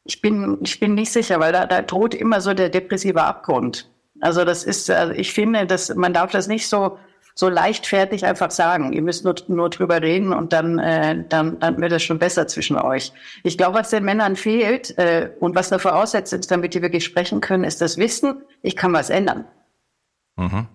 Ich 0.04 0.20
bin, 0.20 0.58
ich 0.62 0.78
bin 0.78 0.94
nicht 0.94 1.12
sicher, 1.12 1.40
weil 1.40 1.52
da, 1.52 1.66
da 1.66 1.82
droht 1.82 2.14
immer 2.14 2.40
so 2.40 2.54
der 2.54 2.68
depressive 2.68 3.20
Abgrund. 3.20 3.90
Also 4.20 4.44
das 4.44 4.62
ist, 4.62 4.88
also 4.88 5.12
ich 5.12 5.32
finde, 5.32 5.66
dass 5.66 5.92
man 5.94 6.14
darf 6.14 6.30
das 6.30 6.46
nicht 6.46 6.68
so 6.68 6.96
so 7.38 7.48
leichtfertig 7.48 8.26
einfach 8.26 8.50
sagen. 8.50 8.92
Ihr 8.92 9.00
müsst 9.00 9.24
nur, 9.24 9.36
nur 9.46 9.70
drüber 9.70 10.02
reden 10.02 10.32
und 10.32 10.52
dann, 10.52 10.80
äh, 10.80 11.22
dann, 11.28 11.60
dann 11.60 11.80
wird 11.80 11.92
es 11.92 12.02
schon 12.02 12.18
besser 12.18 12.48
zwischen 12.48 12.76
euch. 12.76 13.12
Ich 13.44 13.56
glaube, 13.56 13.78
was 13.78 13.90
den 13.90 14.02
Männern 14.02 14.34
fehlt 14.34 14.98
äh, 14.98 15.30
und 15.38 15.54
was 15.54 15.70
eine 15.70 15.78
Voraussetzung 15.78 16.40
ist, 16.40 16.50
damit 16.50 16.74
die 16.74 16.82
wirklich 16.82 17.04
sprechen 17.04 17.40
können, 17.40 17.62
ist 17.62 17.80
das 17.80 17.96
Wissen, 17.96 18.42
ich 18.62 18.74
kann 18.74 18.92
was 18.92 19.08
ändern. 19.08 19.44
Mhm. 20.34 20.66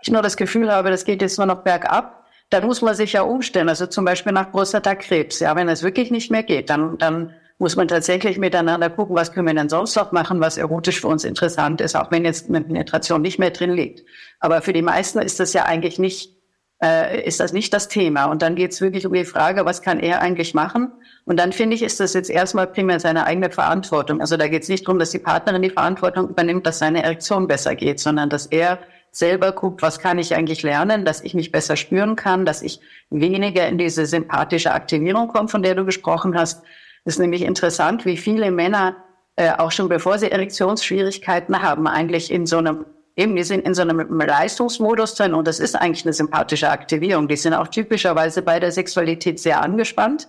ich 0.00 0.12
nur 0.12 0.22
das 0.22 0.36
Gefühl 0.36 0.70
habe, 0.72 0.90
das 0.90 1.04
geht 1.04 1.22
jetzt 1.22 1.38
nur 1.38 1.46
noch 1.46 1.64
bergab, 1.64 2.24
dann 2.50 2.66
muss 2.66 2.82
man 2.82 2.94
sich 2.94 3.14
ja 3.14 3.22
umstellen. 3.22 3.68
Also 3.68 3.88
zum 3.88 4.04
Beispiel 4.04 4.32
nach 4.32 4.52
Prostatakrebs. 4.52 5.40
Ja, 5.40 5.56
wenn 5.56 5.68
es 5.68 5.82
wirklich 5.82 6.12
nicht 6.12 6.30
mehr 6.30 6.44
geht, 6.44 6.70
dann, 6.70 6.98
dann 6.98 7.34
muss 7.58 7.76
man 7.76 7.88
tatsächlich 7.88 8.38
miteinander 8.38 8.90
gucken, 8.90 9.16
was 9.16 9.32
können 9.32 9.46
wir 9.46 9.54
denn 9.54 9.68
sonst 9.68 9.96
noch 9.96 10.12
machen, 10.12 10.40
was 10.40 10.58
erotisch 10.58 11.00
für 11.00 11.08
uns 11.08 11.24
interessant 11.24 11.80
ist, 11.80 11.96
auch 11.96 12.10
wenn 12.10 12.24
jetzt 12.24 12.48
eine 12.48 12.60
Penetration 12.60 13.22
nicht 13.22 13.38
mehr 13.38 13.50
drin 13.50 13.72
liegt. 13.72 14.04
Aber 14.40 14.60
für 14.60 14.72
die 14.72 14.82
meisten 14.82 15.20
ist 15.20 15.40
das 15.40 15.54
ja 15.54 15.64
eigentlich 15.64 15.98
nicht, 15.98 16.36
äh, 16.82 17.26
ist 17.26 17.40
das 17.40 17.54
nicht 17.54 17.72
das 17.72 17.88
Thema. 17.88 18.26
Und 18.26 18.42
dann 18.42 18.56
geht 18.56 18.72
es 18.72 18.82
wirklich 18.82 19.06
um 19.06 19.14
die 19.14 19.24
Frage, 19.24 19.64
was 19.64 19.80
kann 19.80 20.00
er 20.00 20.20
eigentlich 20.20 20.52
machen? 20.52 20.92
Und 21.24 21.38
dann 21.40 21.52
finde 21.52 21.76
ich, 21.76 21.82
ist 21.82 21.98
das 21.98 22.12
jetzt 22.12 22.28
erstmal 22.28 22.66
primär 22.66 23.00
seine 23.00 23.24
eigene 23.24 23.50
Verantwortung. 23.50 24.20
Also 24.20 24.36
da 24.36 24.48
geht 24.48 24.62
es 24.62 24.68
nicht 24.68 24.86
darum, 24.86 24.98
dass 24.98 25.10
die 25.10 25.18
Partnerin 25.18 25.62
die 25.62 25.70
Verantwortung 25.70 26.28
übernimmt, 26.28 26.66
dass 26.66 26.78
seine 26.78 27.02
Erektion 27.02 27.48
besser 27.48 27.74
geht, 27.74 28.00
sondern 28.00 28.28
dass 28.28 28.46
er 28.46 28.78
selber 29.16 29.52
guckt, 29.52 29.80
was 29.80 29.98
kann 29.98 30.18
ich 30.18 30.34
eigentlich 30.34 30.62
lernen, 30.62 31.06
dass 31.06 31.22
ich 31.22 31.32
mich 31.32 31.50
besser 31.50 31.76
spüren 31.76 32.16
kann, 32.16 32.44
dass 32.44 32.60
ich 32.60 32.80
weniger 33.08 33.66
in 33.66 33.78
diese 33.78 34.04
sympathische 34.04 34.72
Aktivierung 34.72 35.28
komme, 35.28 35.48
von 35.48 35.62
der 35.62 35.74
du 35.74 35.86
gesprochen 35.86 36.38
hast. 36.38 36.62
Es 37.06 37.14
ist 37.14 37.20
nämlich 37.20 37.42
interessant, 37.42 38.04
wie 38.04 38.18
viele 38.18 38.50
Männer 38.50 38.96
äh, 39.36 39.52
auch 39.52 39.70
schon 39.70 39.88
bevor 39.88 40.18
sie 40.18 40.30
Erektionsschwierigkeiten 40.30 41.62
haben, 41.62 41.86
eigentlich 41.86 42.30
in 42.30 42.44
so 42.46 42.58
einem 42.58 42.84
Eben, 43.18 43.34
die 43.34 43.44
sind 43.44 43.66
in 43.66 43.72
so 43.72 43.80
einem 43.80 44.20
Leistungsmodus 44.20 45.14
drin 45.14 45.32
und 45.32 45.48
das 45.48 45.58
ist 45.58 45.74
eigentlich 45.74 46.04
eine 46.04 46.12
sympathische 46.12 46.68
Aktivierung. 46.68 47.28
Die 47.28 47.36
sind 47.36 47.54
auch 47.54 47.68
typischerweise 47.68 48.42
bei 48.42 48.60
der 48.60 48.70
Sexualität 48.72 49.40
sehr 49.40 49.62
angespannt. 49.62 50.28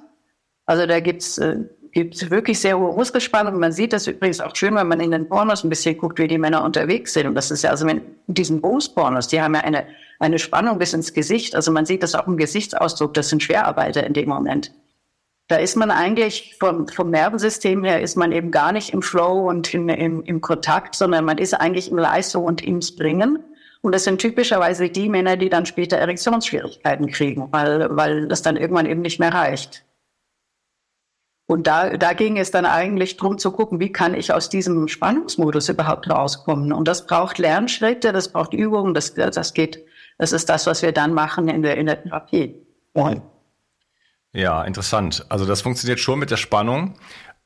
Also 0.66 0.86
da 0.86 1.02
gibt's 1.02 1.38
äh, 1.38 1.66
gibt's 1.92 2.30
wirklich 2.30 2.60
sehr 2.60 2.80
hohe 2.80 2.96
Muskelspannung. 2.96 3.60
Man 3.60 3.74
sieht 3.74 3.92
das 3.92 4.08
übrigens 4.08 4.40
auch 4.40 4.56
schön, 4.56 4.74
wenn 4.76 4.88
man 4.88 5.02
in 5.02 5.12
den 5.12 5.28
Pornos 5.28 5.66
ein 5.66 5.70
bisschen 5.70 5.98
guckt, 5.98 6.18
wie 6.20 6.30
die 6.30 6.38
Männer 6.38 6.64
unterwegs 6.64 7.12
sind. 7.12 7.28
Und 7.28 7.36
das 7.36 7.52
ist 7.52 7.64
ja, 7.64 7.72
also 7.72 7.86
wenn 7.86 8.02
diesen 8.28 8.62
Booms-Pornos, 8.62 9.28
die 9.28 9.42
haben 9.42 9.56
ja 9.56 9.62
eine, 9.62 9.86
eine 10.20 10.40
Spannung 10.40 10.80
bis 10.80 10.94
ins 10.94 11.14
Gesicht. 11.14 11.56
Also 11.56 11.74
man 11.74 11.86
sieht 11.86 12.04
das 12.04 12.16
auch 12.16 12.28
im 12.28 12.38
Gesichtsausdruck. 12.38 13.14
Das 13.16 13.28
sind 13.28 13.44
Schwerarbeiter 13.44 14.06
in 14.06 14.14
dem 14.14 14.30
Moment. 14.30 14.72
Da 15.48 15.56
ist 15.56 15.78
man 15.78 15.92
eigentlich 15.92 16.56
vom, 16.60 16.88
vom 16.90 17.10
Nervensystem 17.10 17.84
her 17.86 18.02
ist 18.02 18.18
man 18.18 18.34
eben 18.34 18.52
gar 18.52 18.74
nicht 18.74 18.94
im 18.94 19.02
Flow 19.02 19.48
und 19.48 19.74
in, 19.74 19.88
im, 19.88 20.22
im 20.24 20.42
Kontakt, 20.42 20.96
sondern 20.96 21.24
man 21.24 21.38
ist 21.38 21.54
eigentlich 21.54 21.90
im 21.90 21.98
Leistung 21.98 22.44
und 22.44 22.62
im 22.62 22.82
Springen. 22.82 23.40
Und 23.82 23.96
das 23.96 24.04
sind 24.04 24.20
typischerweise 24.20 24.90
die 24.90 25.08
Männer, 25.08 25.38
die 25.38 25.50
dann 25.50 25.66
später 25.66 25.98
Erektionsschwierigkeiten 25.98 27.08
kriegen, 27.08 27.48
weil, 27.52 27.96
weil 27.96 28.28
das 28.28 28.42
dann 28.42 28.58
irgendwann 28.58 28.88
eben 28.88 29.02
nicht 29.02 29.20
mehr 29.20 29.34
reicht. 29.34 29.86
Und 31.50 31.66
da, 31.66 31.96
da 31.96 32.12
ging 32.12 32.38
es 32.38 32.52
dann 32.52 32.66
eigentlich 32.66 33.16
drum 33.16 33.38
zu 33.38 33.52
gucken, 33.52 33.80
wie 33.80 33.94
kann 33.94 34.14
ich 34.14 34.34
aus 34.34 34.50
diesem 34.50 34.90
Spannungsmodus 34.90 35.70
überhaupt 35.70 36.10
rauskommen. 36.10 36.74
Und 36.74 36.90
das 36.90 37.08
braucht 37.08 37.38
Lernschritte, 37.38 38.12
das 38.12 38.34
braucht 38.34 38.54
Übungen, 38.54 38.94
das, 38.94 39.14
das 39.14 39.54
geht, 39.54 39.86
das 40.18 40.34
ist 40.34 40.50
das, 40.50 40.68
was 40.68 40.82
wir 40.82 40.92
dann 40.92 41.14
machen 41.14 41.48
in 41.48 41.62
der, 41.62 41.78
in 41.78 41.86
der 41.86 42.04
Therapie. 42.04 42.68
Ja, 42.96 43.22
interessant. 44.64 45.26
Also 45.30 45.46
das 45.46 45.62
funktioniert 45.62 46.00
schon 46.00 46.20
mit 46.20 46.30
der 46.30 46.38
Spannung. 46.38 46.94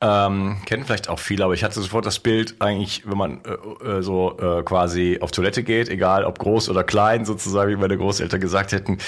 Ähm, 0.04 0.56
kennen 0.66 0.84
vielleicht 0.84 1.08
auch 1.08 1.20
viele, 1.20 1.44
aber 1.44 1.54
ich 1.54 1.62
hatte 1.62 1.80
sofort 1.80 2.04
das 2.04 2.18
Bild 2.18 2.56
eigentlich, 2.58 3.04
wenn 3.06 3.16
man 3.16 3.40
äh, 3.44 3.98
äh, 3.98 4.02
so 4.02 4.36
äh, 4.36 4.64
quasi 4.64 5.18
auf 5.20 5.30
Toilette 5.30 5.62
geht, 5.62 5.88
egal 5.88 6.24
ob 6.24 6.40
groß 6.40 6.68
oder 6.70 6.82
klein, 6.82 7.24
sozusagen, 7.24 7.70
wie 7.70 7.76
meine 7.76 7.96
Großeltern 7.96 8.40
gesagt 8.40 8.72
hätten, 8.72 8.98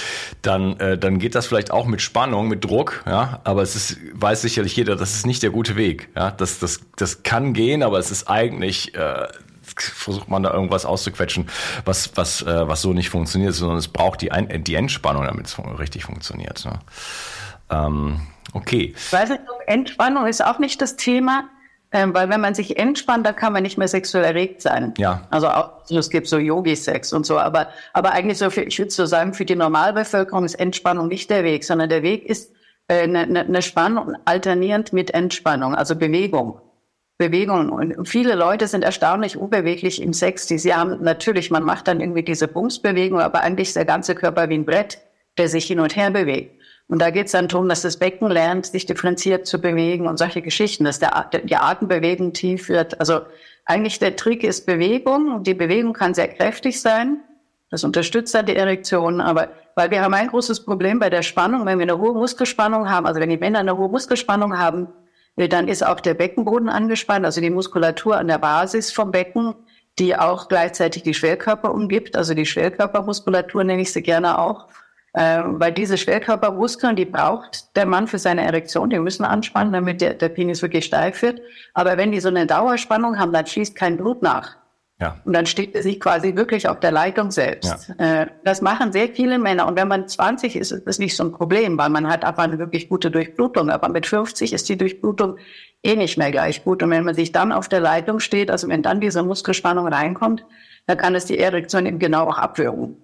dann, 0.43 0.79
äh, 0.79 0.97
dann 0.97 1.19
geht 1.19 1.35
das 1.35 1.47
vielleicht 1.47 1.73
auch 1.73 1.87
mit 1.87 2.01
Spannung, 2.01 2.47
mit 2.47 2.65
Druck, 2.65 3.03
ja, 3.07 3.41
aber 3.43 3.63
es 3.63 3.75
ist, 3.75 3.99
weiß 4.13 4.43
sicherlich 4.43 4.77
jeder, 4.77 4.95
das 4.95 5.17
ist 5.17 5.27
nicht 5.27 5.43
der 5.43 5.51
gute 5.51 5.75
Weg, 5.75 6.11
ja, 6.15 6.31
das, 6.31 6.61
das, 6.61 6.79
das 6.95 7.25
kann 7.25 7.55
gehen, 7.55 7.83
aber 7.83 7.99
es 7.99 8.13
ist 8.13 8.29
eigentlich, 8.29 8.95
äh, 8.95 9.27
versucht 9.77 10.29
man 10.29 10.45
da 10.45 10.53
irgendwas 10.53 10.85
auszuquetschen, 10.87 11.49
was, 11.85 12.17
was, 12.17 12.43
äh, 12.43 12.69
was 12.69 12.83
so 12.83 12.93
nicht 12.93 13.11
funktioniert, 13.11 13.55
sondern 13.55 13.79
es 13.79 13.89
braucht 13.89 14.21
die, 14.23 14.31
Ein 14.31 14.63
die 14.63 14.77
Entspannung, 14.77 15.25
damit 15.25 15.47
es 15.47 15.59
richtig 15.59 16.05
funktioniert. 16.05 16.65
Ne? 16.65 16.79
Ähm, 17.71 18.21
okay. 18.53 18.95
Ich 18.97 19.13
weiß 19.13 19.31
nicht, 19.31 19.43
Entspannung 19.67 20.27
ist 20.27 20.45
auch 20.45 20.59
nicht 20.59 20.81
das 20.83 20.97
Thema, 20.97 21.49
ähm, 21.93 22.13
weil 22.13 22.29
wenn 22.29 22.41
man 22.41 22.55
sich 22.55 22.79
entspannt, 22.79 23.25
dann 23.27 23.37
kann 23.37 23.53
man 23.53 23.63
nicht 23.63 23.79
mehr 23.79 23.89
sexuell 23.89 24.25
erregt 24.25 24.61
sein. 24.61 24.95
Ja. 24.99 25.27
Also 25.31 25.49
auch, 25.49 25.83
also 25.83 25.99
es 25.99 26.11
gibt 26.11 26.27
so 26.27 26.39
Yogi-Sex 26.39 27.13
und 27.13 27.25
so, 27.25 27.39
aber, 27.39 27.69
aber 27.93 28.13
eigentlich 28.13 28.39
so, 28.39 28.51
für, 28.51 28.63
ich 28.63 28.79
würde 28.79 28.91
so 28.91 29.07
sagen, 29.07 29.33
für 29.33 29.45
die 29.45 29.55
Normalbevölkerung 29.55 30.45
ist 30.45 30.57
Entspannung 30.57 31.09
nicht 31.09 31.31
der 31.31 31.45
Weg, 31.45 31.65
sondern 31.65 31.89
der 31.89 32.03
Weg 32.03 32.27
ist 32.27 32.53
äh, 32.89 33.03
eine, 33.03 33.27
ne, 33.27 33.45
ne 33.45 33.63
Spannung 33.63 34.17
alternierend 34.25 34.93
mit 34.93 35.13
Entspannung, 35.13 35.75
also 35.75 35.95
Bewegung. 35.95 36.61
Bewegung. 37.17 37.71
Und 37.71 38.09
viele 38.09 38.35
Leute 38.35 38.67
sind 38.67 38.83
erstaunlich 38.83 39.37
unbeweglich 39.37 40.03
im 40.03 40.13
Sex. 40.13 40.47
Die 40.47 40.59
sie 40.59 40.75
haben 40.75 41.03
natürlich, 41.03 41.51
man 41.51 41.63
macht 41.63 41.87
dann 41.87 42.01
irgendwie 42.01 42.25
diese 42.25 42.49
Bumsbewegung, 42.49 43.21
aber 43.21 43.43
eigentlich 43.43 43.69
ist 43.69 43.77
der 43.77 43.85
ganze 43.85 44.17
Körper 44.17 44.49
wie 44.49 44.55
ein 44.55 44.65
Brett, 44.65 44.99
der 45.39 45.49
sich 45.49 45.67
hin 45.67 45.79
und 45.79 45.95
her 45.95 46.11
bewegt. 46.11 46.61
Und 46.89 47.01
da 47.01 47.11
geht 47.11 47.27
es 47.27 47.33
dann 47.33 47.49
darum, 47.49 47.69
dass 47.69 47.83
das 47.83 47.99
Becken 47.99 48.31
lernt, 48.31 48.67
sich 48.67 48.85
differenziert 48.87 49.47
zu 49.47 49.61
bewegen 49.61 50.07
und 50.07 50.19
solche 50.19 50.43
Geschichten, 50.43 50.85
dass 50.85 50.99
der, 50.99 51.31
die 51.43 51.57
Atembewegung 51.57 52.33
tief 52.33 52.69
wird. 52.69 53.01
Also 53.01 53.23
eigentlich 53.65 53.99
der 53.99 54.17
Trick 54.17 54.45
ist 54.45 54.67
Bewegung 54.67 55.35
und 55.35 55.47
die 55.47 55.55
Bewegung 55.55 55.95
kann 55.95 56.15
sehr 56.15 56.29
kräftig 56.29 56.81
sein. 56.81 57.21
Das 57.71 57.85
unterstützt 57.85 58.35
dann 58.35 58.47
die 58.47 58.55
Erektion, 58.55 59.21
aber 59.21 59.49
weil 59.75 59.91
wir 59.91 60.03
haben 60.03 60.15
ein 60.15 60.29
großes 60.29 60.65
Problem 60.65 60.99
bei 60.99 61.11
der 61.11 61.23
Spannung, 61.23 61.67
wenn 61.67 61.79
wir 61.79 61.85
eine 61.85 61.99
hohe 61.99 62.13
Muskelspannung 62.13 62.89
haben, 62.89 63.07
also 63.07 63.21
wenn 63.21 63.31
die 63.31 63.39
Männer 63.39 63.61
eine 63.61 63.77
hohe 63.77 63.89
Muskelspannung 63.89 64.59
haben, 64.59 64.89
dann 65.37 65.67
ist 65.67 65.85
auch 65.85 65.99
der 65.99 66.15
Beckenboden 66.15 66.69
angespannt, 66.69 67.25
also 67.25 67.41
die 67.41 67.51
Muskulatur 67.51 68.17
an 68.17 68.29
der 68.29 68.39
Basis 68.39 68.93
vom 68.93 69.11
Becken, 69.11 69.55
die 69.99 70.17
auch 70.17 70.49
gleichzeitig 70.49 71.03
die 71.03 71.15
Schwerkörper 71.15 71.73
umgibt, 71.73 72.17
also 72.17 72.35
die 72.35 72.47
Schwerkörpermuskulatur 72.47 73.65
nenne 73.65 73.83
ich 73.83 73.93
sie 73.93 74.03
gerne 74.03 74.39
auch. 74.39 74.69
Äh, 75.15 75.43
weil 75.47 75.73
diese 75.73 75.97
Schwerkörpermuskeln, 75.97 76.97
die 76.97 77.05
braucht 77.05 77.77
der 77.77 77.87
Mann 77.87 78.09
für 78.09 78.19
seine 78.19 78.43
Erektion, 78.43 78.91
die 78.91 78.99
müssen 78.99 79.25
anspannen, 79.25 79.73
damit 79.73 80.01
der, 80.01 80.15
der 80.15 80.29
Penis 80.29 80.61
wirklich 80.61 80.85
steif 80.87 81.23
wird. 81.23 81.41
Aber 81.73 81.97
wenn 81.97 82.11
die 82.11 82.19
so 82.19 82.29
eine 82.29 82.47
Dauerspannung 82.47 83.19
haben, 83.19 83.33
dann 83.33 83.47
schießt 83.47 83.77
kein 83.77 83.97
Blut 83.97 84.23
nach. 84.23 84.57
Ja. 85.01 85.21
Und 85.25 85.33
dann 85.33 85.47
steht 85.47 85.81
sich 85.81 86.01
quasi 86.01 86.35
wirklich 86.35 86.69
auf 86.69 86.81
der 86.81 86.91
Leitung 86.91 87.31
selbst. 87.31 87.93
Ja. 87.97 88.23
Äh, 88.23 88.27
das 88.45 88.61
machen 88.61 88.93
sehr 88.93 89.09
viele 89.09 89.39
Männer. 89.39 89.69
Und 89.69 89.77
wenn 89.77 89.87
man 89.87 90.09
20 90.09 90.57
ist, 90.57 90.73
ist 90.73 90.85
das 90.85 90.99
nicht 90.99 91.15
so 91.15 91.23
ein 91.23 91.33
Problem, 91.33 91.79
weil 91.79 91.91
man 91.91 92.09
hat 92.09 92.25
einfach 92.25 92.45
eine 92.45 92.59
wirklich 92.59 92.89
gute 92.89 93.13
Durchblutung. 93.13 93.71
Aber 93.71 93.89
mit 93.89 94.07
50 94.07 94.53
ist 94.53 94.69
die 94.69 94.79
Durchblutung 94.79 95.37
eh 95.85 95.95
nicht 95.95 96.19
mehr 96.19 96.33
gleich 96.33 96.65
gut. 96.65 96.83
Und 96.83 96.91
wenn 96.91 97.05
man 97.05 97.15
sich 97.15 97.31
dann 97.31 97.53
auf 97.53 97.69
der 97.69 97.81
Leitung 97.81 98.19
steht, 98.19 98.51
also 98.51 98.69
wenn 98.69 98.83
dann 98.83 99.01
diese 99.01 99.23
Muskelspannung 99.23 99.87
reinkommt, 99.87 100.45
dann 100.87 100.99
kann 100.99 101.15
es 101.15 101.25
die 101.27 101.39
Erektion 101.39 101.87
eben 101.87 102.01
genau 102.01 102.29
auch 102.29 102.39
abwürgen. 102.39 102.97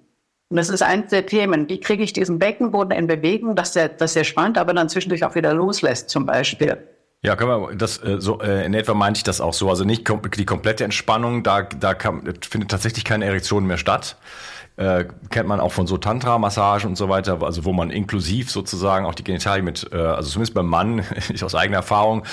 Und 0.50 0.56
das 0.56 0.68
ist 0.68 0.82
eines 0.82 1.10
der 1.10 1.26
Themen. 1.26 1.68
Wie 1.68 1.78
kriege 1.78 2.02
ich 2.02 2.12
diesen 2.12 2.40
Beckenboden 2.40 2.90
in 2.90 3.06
Bewegung, 3.06 3.54
dass 3.54 3.72
der, 3.72 3.88
dass 3.88 4.14
der 4.14 4.24
spannt, 4.24 4.58
aber 4.58 4.74
dann 4.74 4.88
zwischendurch 4.88 5.24
auch 5.24 5.36
wieder 5.36 5.54
loslässt, 5.54 6.10
zum 6.10 6.26
Beispiel. 6.26 6.76
Ja, 7.22 7.36
können 7.36 7.50
wir, 7.50 7.76
das, 7.76 8.02
äh, 8.02 8.16
so, 8.18 8.40
äh, 8.40 8.66
in 8.66 8.74
etwa 8.74 8.94
meinte 8.94 9.18
ich 9.18 9.24
das 9.24 9.40
auch 9.40 9.52
so. 9.52 9.68
Also 9.70 9.84
nicht 9.84 10.08
die 10.08 10.46
komplette 10.46 10.82
Entspannung, 10.82 11.44
da, 11.44 11.62
da 11.62 11.94
kann, 11.94 12.34
findet 12.40 12.70
tatsächlich 12.70 13.04
keine 13.04 13.26
Erektion 13.26 13.64
mehr 13.64 13.76
statt. 13.76 14.16
Äh, 14.76 15.04
kennt 15.28 15.46
man 15.46 15.60
auch 15.60 15.72
von 15.72 15.86
so 15.86 15.98
Tantra-Massagen 15.98 16.88
und 16.88 16.96
so 16.96 17.10
weiter, 17.10 17.42
also 17.42 17.66
wo 17.66 17.72
man 17.72 17.90
inklusiv 17.90 18.50
sozusagen 18.50 19.04
auch 19.04 19.14
die 19.14 19.24
Genitalien 19.24 19.64
mit, 19.64 19.90
äh, 19.92 19.96
also 19.96 20.30
zumindest 20.30 20.54
beim 20.54 20.66
Mann, 20.66 21.04
ich 21.32 21.44
aus 21.44 21.54
eigener 21.54 21.78
Erfahrung, 21.78 22.24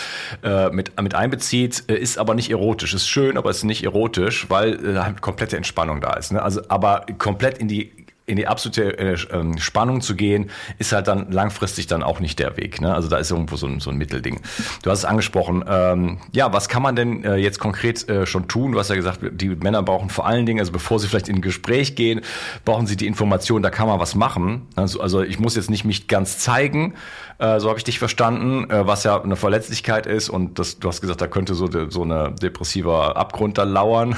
äh, 0.43 0.69
mit, 0.69 0.99
mit 1.01 1.13
einbezieht, 1.13 1.83
äh, 1.89 1.95
ist 1.95 2.17
aber 2.17 2.33
nicht 2.33 2.49
erotisch. 2.49 2.93
Ist 2.93 3.09
schön, 3.09 3.37
aber 3.37 3.49
ist 3.49 3.63
nicht 3.63 3.83
erotisch, 3.83 4.49
weil 4.49 5.03
halt 5.03 5.21
komplette 5.21 5.57
Entspannung 5.57 5.99
da 5.99 6.13
ist. 6.13 6.31
Ne? 6.31 6.41
Also 6.41 6.61
aber 6.69 7.05
komplett 7.17 7.57
in 7.57 7.67
die 7.67 7.96
in 8.27 8.35
die 8.35 8.45
absolute 8.45 8.99
äh, 8.99 9.17
ähm, 9.31 9.57
Spannung 9.57 10.01
zu 10.01 10.13
gehen, 10.13 10.51
ist 10.79 10.91
halt 10.91 11.07
dann 11.07 11.31
langfristig 11.31 11.87
dann 11.87 12.03
auch 12.03 12.19
nicht 12.19 12.39
der 12.39 12.57
Weg. 12.57 12.81
Ne? 12.81 12.93
Also 12.93 13.07
da 13.07 13.17
ist 13.17 13.31
irgendwo 13.31 13.55
so 13.55 13.67
ein, 13.67 13.79
so 13.79 13.89
ein 13.89 13.97
Mittelding. 13.97 14.41
Du 14.83 14.91
hast 14.91 14.99
es 14.99 15.05
angesprochen. 15.05 15.63
Ähm, 15.65 16.17
ja, 16.33 16.51
was 16.51 16.67
kann 16.67 16.83
man 16.83 16.97
denn 16.97 17.23
äh, 17.23 17.37
jetzt 17.37 17.57
konkret 17.59 18.07
äh, 18.09 18.25
schon 18.25 18.49
tun? 18.49 18.73
Du 18.73 18.79
hast 18.79 18.89
ja 18.89 18.95
gesagt, 18.95 19.21
die 19.31 19.47
Männer 19.47 19.81
brauchen 19.81 20.09
vor 20.09 20.27
allen 20.27 20.45
Dingen, 20.45 20.59
also 20.59 20.73
bevor 20.73 20.99
sie 20.99 21.07
vielleicht 21.07 21.29
in 21.29 21.37
ein 21.37 21.41
Gespräch 21.41 21.95
gehen, 21.95 22.19
brauchen 22.65 22.85
sie 22.85 22.97
die 22.97 23.07
Information, 23.07 23.63
da 23.63 23.69
kann 23.69 23.87
man 23.87 23.97
was 23.97 24.13
machen. 24.13 24.67
Also, 24.75 24.99
also 24.99 25.21
ich 25.21 25.39
muss 25.39 25.55
jetzt 25.55 25.69
nicht 25.69 25.85
mich 25.85 26.09
ganz 26.09 26.37
zeigen, 26.37 26.95
äh, 27.39 27.59
so 27.59 27.69
habe 27.69 27.77
ich 27.77 27.83
dich 27.83 27.99
verstanden, 27.99 28.69
äh, 28.69 28.87
was 28.87 29.03
ja 29.03 29.21
eine 29.21 29.35
Verletzlichkeit 29.35 30.05
ist 30.07 30.29
und 30.29 30.57
das, 30.59 30.79
du 30.79 30.87
hast 30.87 31.01
gesagt, 31.01 31.21
da 31.21 31.27
könnte 31.27 31.53
so, 31.53 31.67
de, 31.67 31.89
so 31.89 32.01
eine 32.01 32.31
depressiver 32.31 33.15
Abgrund 33.15 33.57
da 33.57 33.63
lauern. 33.63 34.15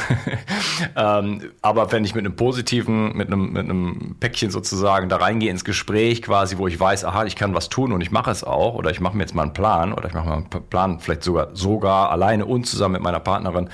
ähm, 0.95 1.41
aber 1.61 1.91
wenn 1.91 2.05
ich 2.05 2.15
mit 2.15 2.25
einem 2.25 2.35
positiven, 2.35 3.15
mit 3.15 3.27
einem, 3.27 3.51
mit 3.51 3.63
einem 3.63 4.15
Päckchen 4.19 4.51
sozusagen 4.51 5.09
da 5.09 5.17
reingehe 5.17 5.51
ins 5.51 5.65
Gespräch 5.65 6.21
quasi, 6.21 6.57
wo 6.57 6.67
ich 6.67 6.79
weiß, 6.79 7.03
aha, 7.05 7.25
ich 7.25 7.35
kann 7.35 7.53
was 7.53 7.69
tun 7.69 7.91
und 7.91 8.01
ich 8.01 8.11
mache 8.11 8.31
es 8.31 8.43
auch 8.43 8.75
oder 8.75 8.91
ich 8.91 9.01
mache 9.01 9.17
mir 9.17 9.23
jetzt 9.23 9.35
mal 9.35 9.43
einen 9.43 9.53
Plan 9.53 9.93
oder 9.93 10.07
ich 10.07 10.13
mache 10.13 10.27
mal 10.27 10.35
einen 10.35 10.69
Plan 10.69 10.99
vielleicht 10.99 11.23
sogar, 11.23 11.49
sogar 11.55 12.11
alleine 12.11 12.45
und 12.45 12.65
zusammen 12.65 12.93
mit 12.93 13.01
meiner 13.01 13.19
Partnerin. 13.19 13.69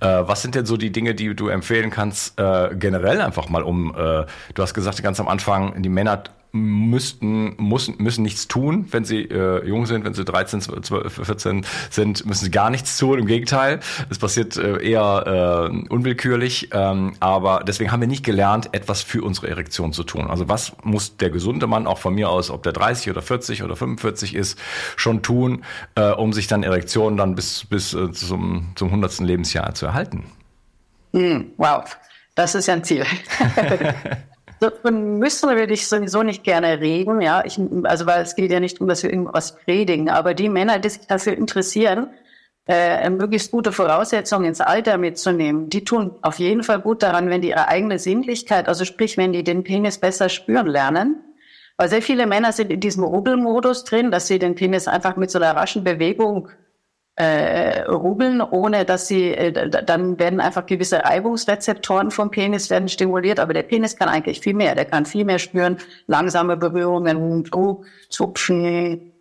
Äh, 0.00 0.06
was 0.26 0.42
sind 0.42 0.54
denn 0.54 0.66
so 0.66 0.76
die 0.76 0.92
Dinge, 0.92 1.14
die 1.14 1.34
du 1.34 1.48
empfehlen 1.48 1.90
kannst, 1.90 2.38
äh, 2.38 2.70
generell 2.74 3.20
einfach 3.20 3.48
mal 3.48 3.62
um, 3.62 3.94
äh, 3.94 4.26
du 4.54 4.62
hast 4.62 4.74
gesagt 4.74 5.02
ganz 5.02 5.18
am 5.18 5.28
Anfang, 5.28 5.82
die 5.82 5.88
Männer 5.88 6.24
müssten, 6.52 7.56
müssen, 7.56 7.96
müssen 7.98 8.22
nichts 8.22 8.46
tun, 8.46 8.86
wenn 8.90 9.04
sie 9.04 9.22
äh, 9.22 9.66
jung 9.66 9.86
sind, 9.86 10.04
wenn 10.04 10.12
sie 10.12 10.24
13, 10.24 10.60
12, 10.60 11.12
14 11.24 11.66
sind, 11.90 12.26
müssen 12.26 12.44
sie 12.44 12.50
gar 12.50 12.68
nichts 12.68 12.98
tun. 12.98 13.18
Im 13.18 13.26
Gegenteil, 13.26 13.80
es 14.10 14.18
passiert 14.18 14.56
äh, 14.58 14.82
eher 14.82 15.70
äh, 15.72 15.88
unwillkürlich. 15.88 16.68
Ähm, 16.72 17.14
aber 17.20 17.64
deswegen 17.66 17.90
haben 17.90 18.00
wir 18.00 18.08
nicht 18.08 18.24
gelernt, 18.24 18.68
etwas 18.72 19.02
für 19.02 19.22
unsere 19.22 19.48
Erektion 19.48 19.94
zu 19.94 20.04
tun. 20.04 20.28
Also 20.28 20.48
was 20.48 20.72
muss 20.82 21.16
der 21.16 21.30
gesunde 21.30 21.66
Mann 21.66 21.86
auch 21.86 21.98
von 21.98 22.14
mir 22.14 22.28
aus, 22.28 22.50
ob 22.50 22.62
der 22.62 22.72
30 22.72 23.10
oder 23.10 23.22
40 23.22 23.62
oder 23.62 23.74
45 23.74 24.34
ist, 24.34 24.58
schon 24.96 25.22
tun, 25.22 25.64
äh, 25.94 26.10
um 26.10 26.34
sich 26.34 26.48
dann 26.48 26.62
Erektion 26.64 27.16
dann 27.16 27.34
bis, 27.34 27.64
bis 27.64 27.94
äh, 27.94 28.12
zum, 28.12 28.72
zum 28.74 28.88
100. 28.88 29.20
Lebensjahr 29.20 29.74
zu 29.74 29.86
erhalten? 29.86 30.24
Mm, 31.12 31.44
wow, 31.56 31.84
das 32.34 32.54
ist 32.54 32.66
ja 32.66 32.74
ein 32.74 32.84
Ziel. 32.84 33.06
Davon 34.62 35.18
müssen 35.18 35.50
wir 35.56 35.66
dich 35.66 35.88
sowieso 35.88 36.22
nicht 36.22 36.44
gerne 36.44 36.78
reden, 36.78 37.20
ja. 37.20 37.44
Ich, 37.44 37.58
also, 37.82 38.06
weil 38.06 38.22
es 38.22 38.36
geht 38.36 38.52
ja 38.52 38.60
nicht 38.60 38.76
darum, 38.76 38.86
dass 38.86 39.02
wir 39.02 39.10
irgendwas 39.10 39.56
predigen, 39.56 40.08
aber 40.08 40.34
die 40.34 40.48
Männer, 40.48 40.78
die 40.78 40.88
sich 40.88 41.04
dafür 41.08 41.32
interessieren, 41.36 42.10
äh, 42.68 43.10
möglichst 43.10 43.50
gute 43.50 43.72
Voraussetzungen 43.72 44.46
ins 44.46 44.60
Alter 44.60 44.98
mitzunehmen, 44.98 45.68
die 45.68 45.84
tun 45.84 46.12
auf 46.22 46.38
jeden 46.38 46.62
Fall 46.62 46.78
gut 46.78 47.02
daran, 47.02 47.28
wenn 47.28 47.42
die 47.42 47.48
ihre 47.48 47.66
eigene 47.66 47.98
Sinnlichkeit, 47.98 48.68
also 48.68 48.84
sprich, 48.84 49.16
wenn 49.16 49.32
die 49.32 49.42
den 49.42 49.64
Penis 49.64 49.98
besser 49.98 50.28
spüren 50.28 50.68
lernen. 50.68 51.16
Weil 51.76 51.88
sehr 51.88 52.02
viele 52.02 52.28
Männer 52.28 52.52
sind 52.52 52.70
in 52.70 52.78
diesem 52.78 53.02
Rubbelmodus 53.02 53.82
drin, 53.82 54.12
dass 54.12 54.28
sie 54.28 54.38
den 54.38 54.54
Penis 54.54 54.86
einfach 54.86 55.16
mit 55.16 55.32
so 55.32 55.40
einer 55.40 55.56
raschen 55.56 55.82
Bewegung 55.82 56.50
äh, 57.16 57.82
rubbeln, 57.82 58.40
ohne 58.40 58.84
dass 58.84 59.06
sie, 59.06 59.32
äh, 59.34 59.68
dann 59.68 60.18
werden 60.18 60.40
einfach 60.40 60.64
gewisse 60.64 61.04
Reibungsrezeptoren 61.04 62.10
vom 62.10 62.30
Penis 62.30 62.70
werden 62.70 62.88
stimuliert, 62.88 63.38
aber 63.38 63.52
der 63.52 63.64
Penis 63.64 63.96
kann 63.96 64.08
eigentlich 64.08 64.40
viel 64.40 64.54
mehr. 64.54 64.74
Der 64.74 64.86
kann 64.86 65.04
viel 65.04 65.24
mehr 65.24 65.38
spüren, 65.38 65.76
langsame 66.06 66.56
Berührungen, 66.56 67.44
Druck, 67.44 67.84
Zupfen, 68.08 69.12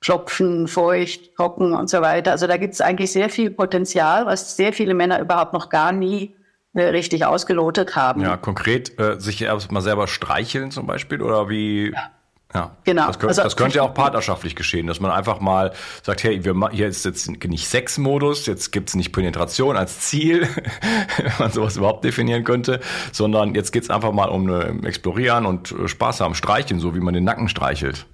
Klopfen, 0.00 0.66
feucht, 0.66 1.36
trocken 1.36 1.72
und 1.72 1.88
so 1.88 2.00
weiter. 2.02 2.32
Also 2.32 2.46
da 2.46 2.56
gibt 2.56 2.74
es 2.74 2.80
eigentlich 2.80 3.12
sehr 3.12 3.28
viel 3.28 3.50
Potenzial, 3.50 4.26
was 4.26 4.56
sehr 4.56 4.72
viele 4.72 4.94
Männer 4.94 5.20
überhaupt 5.20 5.52
noch 5.52 5.68
gar 5.68 5.92
nie 5.92 6.34
äh, 6.74 6.82
richtig 6.82 7.24
ausgelotet 7.24 7.96
haben. 7.96 8.22
Ja, 8.22 8.36
konkret 8.36 8.98
äh, 8.98 9.18
sich 9.20 9.40
erstmal 9.40 9.82
selber 9.82 10.08
streicheln 10.08 10.70
zum 10.70 10.86
Beispiel 10.86 11.22
oder 11.22 11.48
wie? 11.48 11.92
Ja. 11.92 12.10
Ja, 12.54 12.76
genau. 12.84 13.08
Das, 13.08 13.18
könnte, 13.18 13.28
also, 13.28 13.42
das 13.42 13.56
könnte 13.56 13.76
ja 13.76 13.82
auch 13.82 13.92
partnerschaftlich 13.92 14.54
geschehen, 14.54 14.86
dass 14.86 15.00
man 15.00 15.10
einfach 15.10 15.40
mal 15.40 15.72
sagt, 16.02 16.22
hey, 16.22 16.44
wir, 16.44 16.54
hier 16.70 16.86
ist 16.86 17.04
jetzt 17.04 17.28
nicht 17.28 17.68
Sexmodus, 17.68 18.46
jetzt 18.46 18.70
gibt's 18.70 18.94
nicht 18.94 19.12
Penetration 19.12 19.76
als 19.76 20.00
Ziel, 20.00 20.42
wenn 21.18 21.32
man 21.38 21.50
sowas 21.50 21.76
überhaupt 21.76 22.04
definieren 22.04 22.44
könnte, 22.44 22.80
sondern 23.12 23.54
jetzt 23.54 23.72
geht's 23.72 23.90
einfach 23.90 24.12
mal 24.12 24.28
um 24.28 24.48
eine 24.48 24.86
Explorieren 24.86 25.44
und 25.44 25.74
Spaß 25.86 26.20
haben, 26.20 26.34
streicheln, 26.34 26.78
so 26.78 26.94
wie 26.94 27.00
man 27.00 27.14
den 27.14 27.24
Nacken 27.24 27.48
streichelt. 27.48 28.06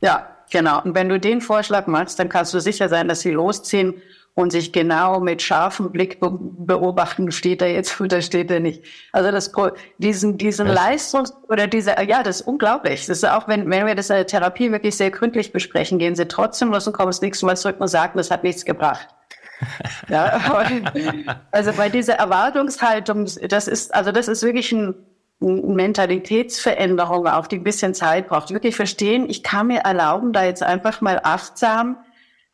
Ja, 0.00 0.28
genau. 0.50 0.82
Und 0.82 0.94
wenn 0.94 1.08
du 1.08 1.18
den 1.18 1.40
Vorschlag 1.40 1.86
machst, 1.86 2.18
dann 2.18 2.28
kannst 2.28 2.52
du 2.52 2.60
sicher 2.60 2.90
sein, 2.90 3.08
dass 3.08 3.20
sie 3.20 3.30
losziehen 3.30 3.94
und 4.34 4.50
sich 4.50 4.72
genau 4.72 5.20
mit 5.20 5.42
scharfem 5.42 5.92
Blick 5.92 6.18
beobachten, 6.20 7.30
steht 7.30 7.62
er 7.62 7.72
jetzt 7.72 8.00
oder 8.00 8.20
steht 8.20 8.50
er 8.50 8.60
nicht. 8.60 8.84
Also 9.12 9.30
das, 9.30 9.52
diesen, 9.98 10.38
diesen 10.38 10.68
Was? 10.68 10.74
Leistungs- 10.74 11.32
oder 11.48 11.68
diese, 11.68 11.94
ja, 12.06 12.22
das 12.22 12.40
ist 12.40 12.48
unglaublich. 12.48 13.06
Das 13.06 13.18
ist 13.18 13.24
auch, 13.24 13.46
wenn, 13.46 13.70
wenn 13.70 13.86
wir 13.86 13.94
das 13.94 14.10
in 14.10 14.16
der 14.16 14.26
Therapie 14.26 14.72
wirklich 14.72 14.96
sehr 14.96 15.12
gründlich 15.12 15.52
besprechen, 15.52 15.98
gehen 15.98 16.16
sie 16.16 16.26
trotzdem 16.26 16.72
los 16.72 16.86
und 16.86 16.94
kommen 16.94 17.10
das 17.10 17.20
nächste 17.20 17.46
Mal 17.46 17.56
zurück 17.56 17.76
und 17.78 17.88
sagen, 17.88 18.14
das 18.16 18.30
hat 18.30 18.42
nichts 18.42 18.64
gebracht. 18.64 19.08
ja, 20.08 20.40
also 21.52 21.72
bei 21.72 21.88
dieser 21.88 22.14
Erwartungshaltung, 22.14 23.26
das 23.48 23.68
ist, 23.68 23.94
also 23.94 24.10
das 24.10 24.26
ist 24.26 24.42
wirklich 24.42 24.72
ein, 24.72 24.94
Mentalitätsveränderung, 25.40 27.26
auch 27.26 27.46
die 27.46 27.56
ein 27.56 27.64
bisschen 27.64 27.92
Zeit 27.92 28.28
braucht. 28.28 28.50
Wirklich 28.50 28.76
verstehen, 28.76 29.28
ich 29.28 29.42
kann 29.42 29.66
mir 29.66 29.80
erlauben, 29.80 30.32
da 30.32 30.44
jetzt 30.44 30.62
einfach 30.62 31.00
mal 31.00 31.20
achtsam 31.22 31.96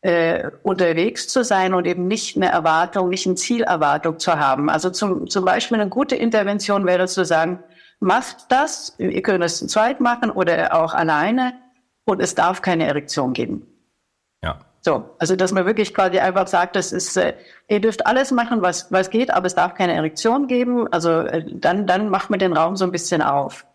äh, 0.01 0.49
unterwegs 0.63 1.27
zu 1.27 1.43
sein 1.43 1.73
und 1.73 1.85
eben 1.85 2.07
nicht 2.07 2.35
eine 2.35 2.51
Erwartung, 2.51 3.09
nicht 3.09 3.27
eine 3.27 3.35
Zielerwartung 3.35 4.19
zu 4.19 4.39
haben. 4.39 4.69
Also 4.69 4.89
zum, 4.89 5.27
zum 5.27 5.45
Beispiel 5.45 5.79
eine 5.79 5.89
gute 5.89 6.15
Intervention 6.15 6.85
wäre 6.85 7.07
zu 7.07 7.23
sagen, 7.23 7.63
macht 7.99 8.51
das, 8.51 8.95
ihr 8.97 9.21
könnt 9.21 9.43
es 9.43 9.59
zu 9.59 9.67
zweit 9.67 9.99
machen 9.99 10.31
oder 10.31 10.73
auch 10.75 10.93
alleine 10.93 11.53
und 12.05 12.21
es 12.21 12.33
darf 12.33 12.61
keine 12.61 12.87
Erektion 12.87 13.33
geben. 13.33 13.67
Ja. 14.43 14.59
So, 14.83 15.11
also 15.19 15.35
dass 15.35 15.51
man 15.51 15.67
wirklich 15.67 15.93
quasi 15.93 16.17
einfach 16.17 16.47
sagt, 16.47 16.75
das 16.75 16.91
ist, 16.91 17.15
äh, 17.15 17.35
ihr 17.67 17.79
dürft 17.79 18.07
alles 18.07 18.31
machen, 18.31 18.63
was, 18.63 18.91
was 18.91 19.11
geht, 19.11 19.29
aber 19.29 19.45
es 19.45 19.53
darf 19.53 19.75
keine 19.75 19.93
Erektion 19.93 20.47
geben. 20.47 20.91
Also 20.91 21.19
äh, 21.19 21.45
dann, 21.53 21.85
dann 21.85 22.09
macht 22.09 22.31
man 22.31 22.39
den 22.39 22.53
Raum 22.53 22.75
so 22.75 22.85
ein 22.85 22.91
bisschen 22.91 23.21
auf. 23.21 23.67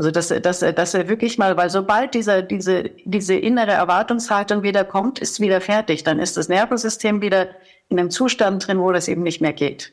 Also 0.00 0.10
dass, 0.10 0.28
dass, 0.28 0.60
dass 0.60 0.94
er 0.94 1.08
wirklich 1.10 1.36
mal, 1.36 1.58
weil 1.58 1.68
sobald 1.68 2.14
dieser, 2.14 2.40
diese, 2.40 2.84
diese 3.04 3.34
innere 3.34 3.72
Erwartungshaltung 3.72 4.62
wieder 4.62 4.82
kommt, 4.82 5.18
ist 5.18 5.40
wieder 5.40 5.60
fertig. 5.60 6.04
Dann 6.04 6.18
ist 6.20 6.38
das 6.38 6.48
Nervensystem 6.48 7.20
wieder 7.20 7.48
in 7.90 7.98
einem 7.98 8.08
Zustand 8.08 8.66
drin, 8.66 8.80
wo 8.80 8.92
das 8.92 9.08
eben 9.08 9.22
nicht 9.22 9.42
mehr 9.42 9.52
geht. 9.52 9.92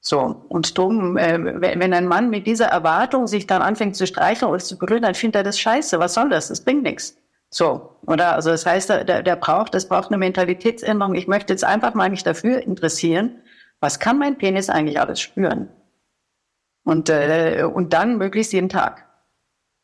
So, 0.00 0.44
und 0.50 0.76
drum, 0.76 1.16
äh, 1.16 1.38
wenn 1.62 1.94
ein 1.94 2.08
Mann 2.08 2.28
mit 2.28 2.46
dieser 2.46 2.66
Erwartung 2.66 3.26
sich 3.26 3.46
dann 3.46 3.62
anfängt 3.62 3.96
zu 3.96 4.06
streicheln 4.06 4.50
oder 4.50 4.58
zu 4.58 4.76
berühren, 4.76 5.00
dann 5.00 5.14
findet 5.14 5.36
er 5.36 5.44
das 5.44 5.58
scheiße. 5.58 5.98
Was 5.98 6.12
soll 6.12 6.28
das? 6.28 6.48
Das 6.48 6.62
bringt 6.62 6.82
nichts. 6.82 7.16
So, 7.48 7.96
oder? 8.06 8.34
Also 8.34 8.50
das 8.50 8.66
heißt, 8.66 8.90
der, 8.90 9.22
der 9.22 9.36
braucht, 9.36 9.72
das 9.72 9.88
braucht 9.88 10.08
eine 10.08 10.18
Mentalitätsänderung. 10.18 11.14
Ich 11.14 11.26
möchte 11.26 11.54
jetzt 11.54 11.64
einfach 11.64 11.94
mal 11.94 12.10
mich 12.10 12.22
dafür 12.22 12.60
interessieren, 12.60 13.40
was 13.80 13.98
kann 13.98 14.18
mein 14.18 14.36
Penis 14.36 14.68
eigentlich 14.68 15.00
alles 15.00 15.22
spüren? 15.22 15.70
Und, 16.84 17.08
äh, 17.08 17.62
und 17.62 17.94
dann 17.94 18.18
möglichst 18.18 18.52
jeden 18.52 18.68
Tag. 18.68 19.08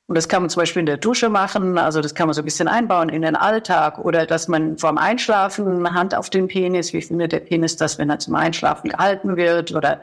Und 0.08 0.14
das 0.14 0.26
kann 0.26 0.42
man 0.42 0.48
zum 0.48 0.62
Beispiel 0.62 0.80
in 0.80 0.86
der 0.86 0.96
Dusche 0.96 1.28
machen, 1.28 1.76
also 1.76 2.00
das 2.00 2.14
kann 2.14 2.28
man 2.28 2.34
so 2.34 2.40
ein 2.40 2.46
bisschen 2.46 2.66
einbauen 2.66 3.10
in 3.10 3.20
den 3.20 3.36
Alltag 3.36 3.98
oder 3.98 4.24
dass 4.24 4.48
man 4.48 4.78
vorm 4.78 4.96
Einschlafen 4.96 5.92
Hand 5.92 6.14
auf 6.14 6.30
den 6.30 6.48
Penis, 6.48 6.94
wie 6.94 7.02
findet 7.02 7.32
der 7.32 7.40
Penis 7.40 7.76
das, 7.76 7.98
wenn 7.98 8.08
er 8.08 8.18
zum 8.18 8.34
Einschlafen 8.34 8.88
gehalten 8.88 9.36
wird 9.36 9.74
oder 9.74 10.00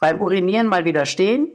beim 0.00 0.20
Urinieren 0.20 0.68
mal 0.68 0.84
wieder 0.84 1.04
stehen 1.04 1.48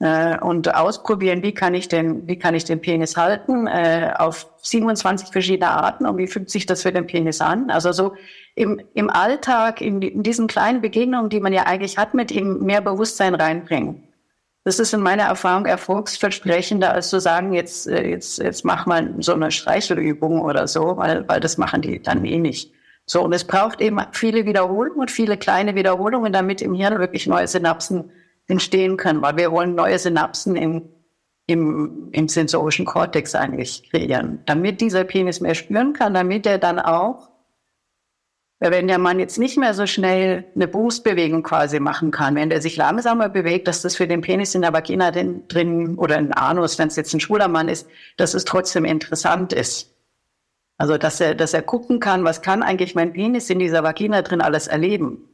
äh, 0.00 0.40
und 0.40 0.74
ausprobieren, 0.74 1.44
wie 1.44 1.54
kann 1.54 1.72
ich 1.72 1.86
den, 1.86 2.26
wie 2.26 2.36
kann 2.36 2.56
ich 2.56 2.64
den 2.64 2.80
Penis 2.80 3.16
halten 3.16 3.68
äh, 3.68 4.12
auf 4.18 4.48
27 4.62 5.28
verschiedene 5.28 5.70
Arten 5.70 6.06
und 6.06 6.18
wie 6.18 6.26
fühlt 6.26 6.50
sich 6.50 6.66
das 6.66 6.82
für 6.82 6.90
den 6.90 7.06
Penis 7.06 7.40
an? 7.40 7.70
Also 7.70 7.92
so 7.92 8.14
im, 8.56 8.80
im 8.94 9.08
Alltag, 9.08 9.80
in, 9.80 10.02
in 10.02 10.24
diesen 10.24 10.48
kleinen 10.48 10.80
Begegnungen, 10.80 11.30
die 11.30 11.38
man 11.38 11.52
ja 11.52 11.62
eigentlich 11.64 11.96
hat, 11.96 12.12
mit 12.12 12.32
ihm 12.32 12.64
mehr 12.64 12.80
Bewusstsein 12.80 13.36
reinbringen. 13.36 14.09
Das 14.64 14.78
ist 14.78 14.92
in 14.92 15.00
meiner 15.00 15.22
Erfahrung 15.22 15.64
erfolgsversprechender, 15.64 16.92
als 16.92 17.08
zu 17.08 17.18
sagen, 17.18 17.54
jetzt, 17.54 17.86
äh, 17.86 18.08
jetzt, 18.08 18.38
jetzt 18.38 18.64
mach 18.64 18.86
mal 18.86 19.14
so 19.18 19.32
eine 19.32 19.50
Streichelübung 19.50 20.42
oder 20.42 20.68
so, 20.68 20.96
weil, 20.98 21.26
weil 21.28 21.40
das 21.40 21.56
machen 21.56 21.80
die 21.80 22.02
dann 22.02 22.24
eh 22.24 22.38
nicht. 22.38 22.72
So, 23.06 23.22
und 23.24 23.32
es 23.32 23.44
braucht 23.44 23.80
eben 23.80 23.98
viele 24.12 24.44
Wiederholungen 24.44 25.00
und 25.00 25.10
viele 25.10 25.36
kleine 25.36 25.74
Wiederholungen, 25.74 26.32
damit 26.32 26.60
im 26.60 26.74
Hirn 26.74 26.98
wirklich 26.98 27.26
neue 27.26 27.48
Synapsen 27.48 28.12
entstehen 28.46 28.96
können, 28.96 29.22
weil 29.22 29.36
wir 29.36 29.50
wollen 29.50 29.74
neue 29.74 29.98
Synapsen 29.98 30.56
im, 30.56 30.90
im, 31.46 32.10
im 32.12 32.28
sensorischen 32.28 32.84
Kortex 32.84 33.34
eigentlich 33.34 33.90
kreieren, 33.90 34.42
damit 34.44 34.80
dieser 34.80 35.04
Penis 35.04 35.40
mehr 35.40 35.54
spüren 35.54 35.94
kann, 35.94 36.12
damit 36.14 36.46
er 36.46 36.58
dann 36.58 36.78
auch 36.78 37.29
wenn 38.60 38.88
der 38.88 38.98
Mann 38.98 39.18
jetzt 39.18 39.38
nicht 39.38 39.56
mehr 39.56 39.72
so 39.72 39.86
schnell 39.86 40.44
eine 40.54 40.68
Brustbewegung 40.68 41.42
quasi 41.42 41.80
machen 41.80 42.10
kann, 42.10 42.34
wenn 42.34 42.50
der 42.50 42.60
sich 42.60 42.76
langsamer 42.76 43.30
bewegt, 43.30 43.66
dass 43.66 43.80
das 43.80 43.96
für 43.96 44.06
den 44.06 44.20
Penis 44.20 44.54
in 44.54 44.60
der 44.60 44.74
Vagina 44.74 45.10
drin 45.10 45.96
oder 45.96 46.18
ein 46.18 46.34
Anus, 46.34 46.78
wenn 46.78 46.88
es 46.88 46.96
jetzt 46.96 47.14
ein 47.14 47.20
schwuler 47.20 47.48
Mann 47.48 47.68
ist, 47.68 47.88
dass 48.18 48.34
es 48.34 48.44
trotzdem 48.44 48.84
interessant 48.84 49.54
ist. 49.54 49.94
Also, 50.76 50.98
dass 50.98 51.20
er, 51.20 51.34
dass 51.34 51.54
er 51.54 51.62
gucken 51.62 52.00
kann, 52.00 52.24
was 52.24 52.42
kann 52.42 52.62
eigentlich 52.62 52.94
mein 52.94 53.14
Penis 53.14 53.48
in 53.48 53.58
dieser 53.58 53.82
Vagina 53.82 54.20
drin 54.20 54.42
alles 54.42 54.66
erleben. 54.66 55.28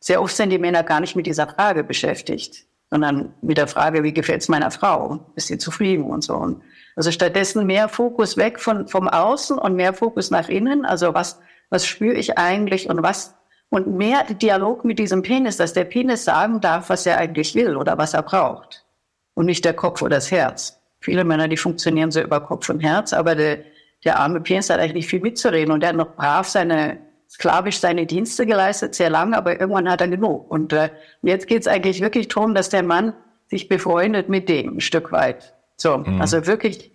Sehr 0.00 0.20
oft 0.20 0.34
sind 0.34 0.50
die 0.50 0.58
Männer 0.58 0.82
gar 0.82 1.00
nicht 1.00 1.14
mit 1.14 1.26
dieser 1.26 1.46
Frage 1.46 1.84
beschäftigt, 1.84 2.66
sondern 2.90 3.32
mit 3.42 3.58
der 3.58 3.68
Frage, 3.68 4.02
wie 4.02 4.12
gefällt 4.12 4.42
es 4.42 4.48
meiner 4.48 4.72
Frau? 4.72 5.26
Ist 5.36 5.46
sie 5.46 5.58
zufrieden 5.58 6.04
und 6.04 6.24
so. 6.24 6.56
Also 6.96 7.12
stattdessen 7.12 7.64
mehr 7.66 7.88
Fokus 7.88 8.36
weg 8.36 8.58
von, 8.58 8.88
vom 8.88 9.08
Außen 9.08 9.58
und 9.58 9.76
mehr 9.76 9.92
Fokus 9.92 10.32
nach 10.32 10.48
innen. 10.48 10.84
Also 10.84 11.14
was, 11.14 11.40
was 11.72 11.86
spüre 11.86 12.14
ich 12.14 12.36
eigentlich 12.38 12.90
und 12.90 13.02
was 13.02 13.34
und 13.70 13.96
mehr 13.96 14.24
Dialog 14.24 14.84
mit 14.84 14.98
diesem 14.98 15.22
Penis, 15.22 15.56
dass 15.56 15.72
der 15.72 15.84
Penis 15.84 16.24
sagen 16.24 16.60
darf, 16.60 16.90
was 16.90 17.06
er 17.06 17.16
eigentlich 17.16 17.54
will 17.54 17.78
oder 17.78 17.96
was 17.96 18.12
er 18.12 18.22
braucht 18.22 18.84
und 19.32 19.46
nicht 19.46 19.64
der 19.64 19.72
Kopf 19.72 20.02
oder 20.02 20.16
das 20.16 20.30
Herz. 20.30 20.78
Viele 21.00 21.24
Männer, 21.24 21.48
die 21.48 21.56
funktionieren 21.56 22.10
so 22.10 22.20
über 22.20 22.40
Kopf 22.40 22.68
und 22.68 22.80
Herz, 22.80 23.14
aber 23.14 23.34
der, 23.34 23.60
der 24.04 24.18
arme 24.18 24.42
Penis 24.42 24.68
hat 24.68 24.78
eigentlich 24.78 24.94
nicht 24.94 25.08
viel 25.08 25.20
mitzureden 25.20 25.72
und 25.72 25.82
er 25.82 25.88
hat 25.88 25.96
noch 25.96 26.14
brav 26.14 26.46
seine 26.46 26.98
sklavisch 27.30 27.80
seine 27.80 28.04
Dienste 28.04 28.44
geleistet, 28.44 28.94
sehr 28.94 29.08
lange, 29.08 29.34
aber 29.38 29.58
irgendwann 29.58 29.90
hat 29.90 30.02
er 30.02 30.08
genug. 30.08 30.50
Und 30.50 30.74
äh, 30.74 30.90
jetzt 31.22 31.46
geht 31.46 31.62
es 31.62 31.66
eigentlich 31.66 32.02
wirklich 32.02 32.28
darum, 32.28 32.54
dass 32.54 32.68
der 32.68 32.82
Mann 32.82 33.14
sich 33.48 33.68
befreundet 33.68 34.28
mit 34.28 34.50
dem 34.50 34.76
ein 34.76 34.80
Stück 34.80 35.12
weit. 35.12 35.54
So, 35.78 35.96
mhm. 35.96 36.20
also 36.20 36.46
wirklich 36.46 36.91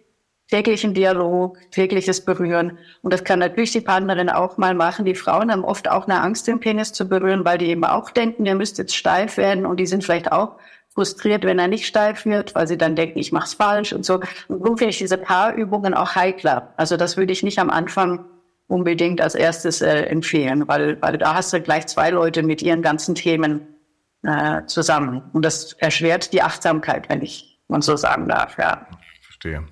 täglichen 0.50 0.94
Dialog, 0.94 1.58
tägliches 1.72 2.24
Berühren. 2.24 2.78
Und 3.02 3.14
das 3.14 3.24
kann 3.24 3.40
natürlich 3.40 3.72
die 3.72 3.82
Partnerin 3.82 4.30
auch 4.30 4.58
mal 4.58 4.74
machen. 4.74 5.06
Die 5.06 5.16
Frauen 5.16 5.52
haben 5.52 5.66
oft 5.66 5.90
auch 5.90 6.08
eine 6.08 6.22
Angst, 6.22 6.48
den 6.48 6.60
Penis 6.60 6.94
zu 6.94 7.08
berühren, 7.08 7.44
weil 7.46 7.58
die 7.58 7.68
eben 7.68 7.84
auch 7.84 8.10
denken, 8.12 8.46
der 8.46 8.56
müsste 8.56 8.84
jetzt 8.84 8.96
steif 8.96 9.38
werden 9.38 9.66
und 9.66 9.80
die 9.80 9.86
sind 9.86 10.04
vielleicht 10.04 10.32
auch 10.32 10.58
frustriert, 10.94 11.44
wenn 11.44 11.60
er 11.60 11.68
nicht 11.68 11.86
steif 11.86 12.26
wird, 12.26 12.56
weil 12.56 12.68
sie 12.68 12.78
dann 12.78 12.96
denken, 12.96 13.20
ich 13.20 13.32
mache 13.32 13.46
es 13.46 13.54
falsch 13.54 13.94
und 13.94 14.06
so. 14.06 14.22
Und 14.48 14.66
so 14.66 14.78
finde 14.78 14.88
ich 14.90 14.98
diese 14.98 15.18
Paarübungen 15.18 15.94
auch 15.94 16.16
heikler. 16.16 16.74
Also 16.78 16.98
das 16.98 17.18
würde 17.18 17.34
ich 17.34 17.44
nicht 17.44 17.60
am 17.60 17.70
Anfang 17.70 18.26
unbedingt 18.68 19.22
als 19.22 19.36
erstes 19.36 19.82
äh, 19.82 20.04
empfehlen, 20.04 20.68
weil, 20.68 21.02
weil 21.02 21.18
da 21.18 21.36
hast 21.36 21.54
du 21.54 21.62
gleich 21.62 21.88
zwei 21.88 22.10
Leute 22.10 22.42
mit 22.42 22.62
ihren 22.62 22.82
ganzen 22.82 23.16
Themen 23.16 23.68
äh, 24.24 24.66
zusammen. 24.66 25.22
Und 25.34 25.46
das 25.46 25.74
erschwert 25.74 26.34
die 26.34 26.42
Achtsamkeit, 26.42 27.10
wenn 27.10 27.22
ich 27.22 27.60
man 27.68 27.82
so 27.82 27.96
sagen 27.96 28.28
darf, 28.28 28.58
ja. 28.58 28.88
Verstehe. 29.22 29.66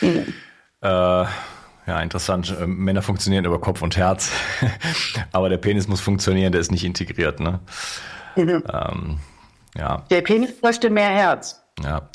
Mhm. 0.00 0.34
Äh, 0.82 0.88
ja, 0.88 2.00
interessant. 2.02 2.54
Äh, 2.60 2.66
Männer 2.66 3.02
funktionieren 3.02 3.44
über 3.44 3.60
Kopf 3.60 3.82
und 3.82 3.96
Herz, 3.96 4.30
aber 5.32 5.48
der 5.48 5.58
Penis 5.58 5.88
muss 5.88 6.00
funktionieren, 6.00 6.52
der 6.52 6.60
ist 6.60 6.70
nicht 6.70 6.84
integriert, 6.84 7.40
ne? 7.40 7.60
Mhm. 8.34 8.62
Ähm, 8.72 9.18
ja. 9.76 10.04
Der 10.10 10.22
Penis 10.22 10.60
bräuchte 10.60 10.90
mehr 10.90 11.08
Herz. 11.08 11.62
Ja, 11.82 12.08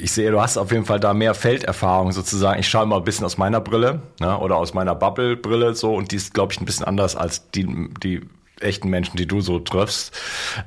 ich 0.00 0.10
sehe, 0.10 0.30
du 0.30 0.40
hast 0.40 0.56
auf 0.56 0.72
jeden 0.72 0.84
Fall 0.84 0.98
da 0.98 1.14
mehr 1.14 1.34
Felderfahrung 1.34 2.12
sozusagen. 2.12 2.58
Ich 2.58 2.68
schaue 2.68 2.86
mal 2.86 2.96
ein 2.96 3.04
bisschen 3.04 3.24
aus 3.24 3.38
meiner 3.38 3.60
Brille 3.60 4.02
ne, 4.18 4.36
oder 4.36 4.56
aus 4.56 4.74
meiner 4.74 4.94
Bubble-Brille 4.94 5.74
so 5.74 5.94
und 5.94 6.10
die 6.10 6.16
ist, 6.16 6.34
glaube 6.34 6.52
ich, 6.52 6.60
ein 6.60 6.64
bisschen 6.64 6.86
anders 6.86 7.14
als 7.14 7.50
die, 7.50 7.88
die 8.02 8.20
echten 8.60 8.90
Menschen, 8.90 9.16
die 9.16 9.26
du 9.26 9.40
so 9.40 9.60
triffst. 9.60 10.18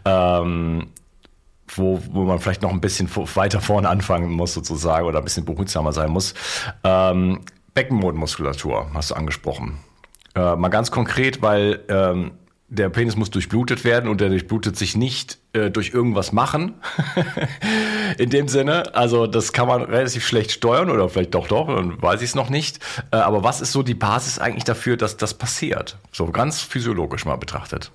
Ähm, 0.05 0.87
wo, 1.67 2.01
wo 2.11 2.23
man 2.23 2.39
vielleicht 2.39 2.61
noch 2.61 2.71
ein 2.71 2.81
bisschen 2.81 3.09
weiter 3.35 3.61
vorne 3.61 3.89
anfangen 3.89 4.31
muss 4.31 4.53
sozusagen 4.53 5.05
oder 5.05 5.19
ein 5.19 5.23
bisschen 5.23 5.45
behutsamer 5.45 5.93
sein 5.93 6.11
muss. 6.11 6.33
Ähm, 6.83 7.41
Beckenbodenmuskulatur 7.73 8.91
hast 8.93 9.11
du 9.11 9.15
angesprochen. 9.15 9.79
Äh, 10.35 10.55
mal 10.55 10.69
ganz 10.69 10.91
konkret, 10.91 11.41
weil 11.41 11.83
ähm, 11.89 12.31
der 12.73 12.89
Penis 12.89 13.15
muss 13.15 13.29
durchblutet 13.29 13.83
werden 13.83 14.09
und 14.09 14.19
der 14.19 14.29
durchblutet 14.29 14.75
sich 14.75 14.95
nicht 14.95 15.37
äh, 15.53 15.69
durch 15.69 15.93
irgendwas 15.93 16.31
machen. 16.31 16.75
In 18.17 18.31
dem 18.31 18.47
Sinne, 18.47 18.95
also 18.95 19.27
das 19.27 19.53
kann 19.53 19.67
man 19.67 19.83
relativ 19.83 20.25
schlecht 20.25 20.51
steuern 20.51 20.89
oder 20.89 21.07
vielleicht 21.07 21.35
doch 21.35 21.47
doch, 21.47 21.67
dann 21.67 22.01
weiß 22.01 22.21
ich 22.21 22.29
es 22.29 22.35
noch 22.35 22.49
nicht. 22.49 22.79
Äh, 23.11 23.17
aber 23.17 23.43
was 23.43 23.61
ist 23.61 23.71
so 23.71 23.83
die 23.83 23.93
Basis 23.93 24.39
eigentlich 24.39 24.63
dafür, 24.63 24.97
dass 24.97 25.17
das 25.17 25.35
passiert? 25.35 25.97
So 26.11 26.25
ganz 26.27 26.61
physiologisch 26.61 27.25
mal 27.25 27.35
betrachtet. 27.35 27.91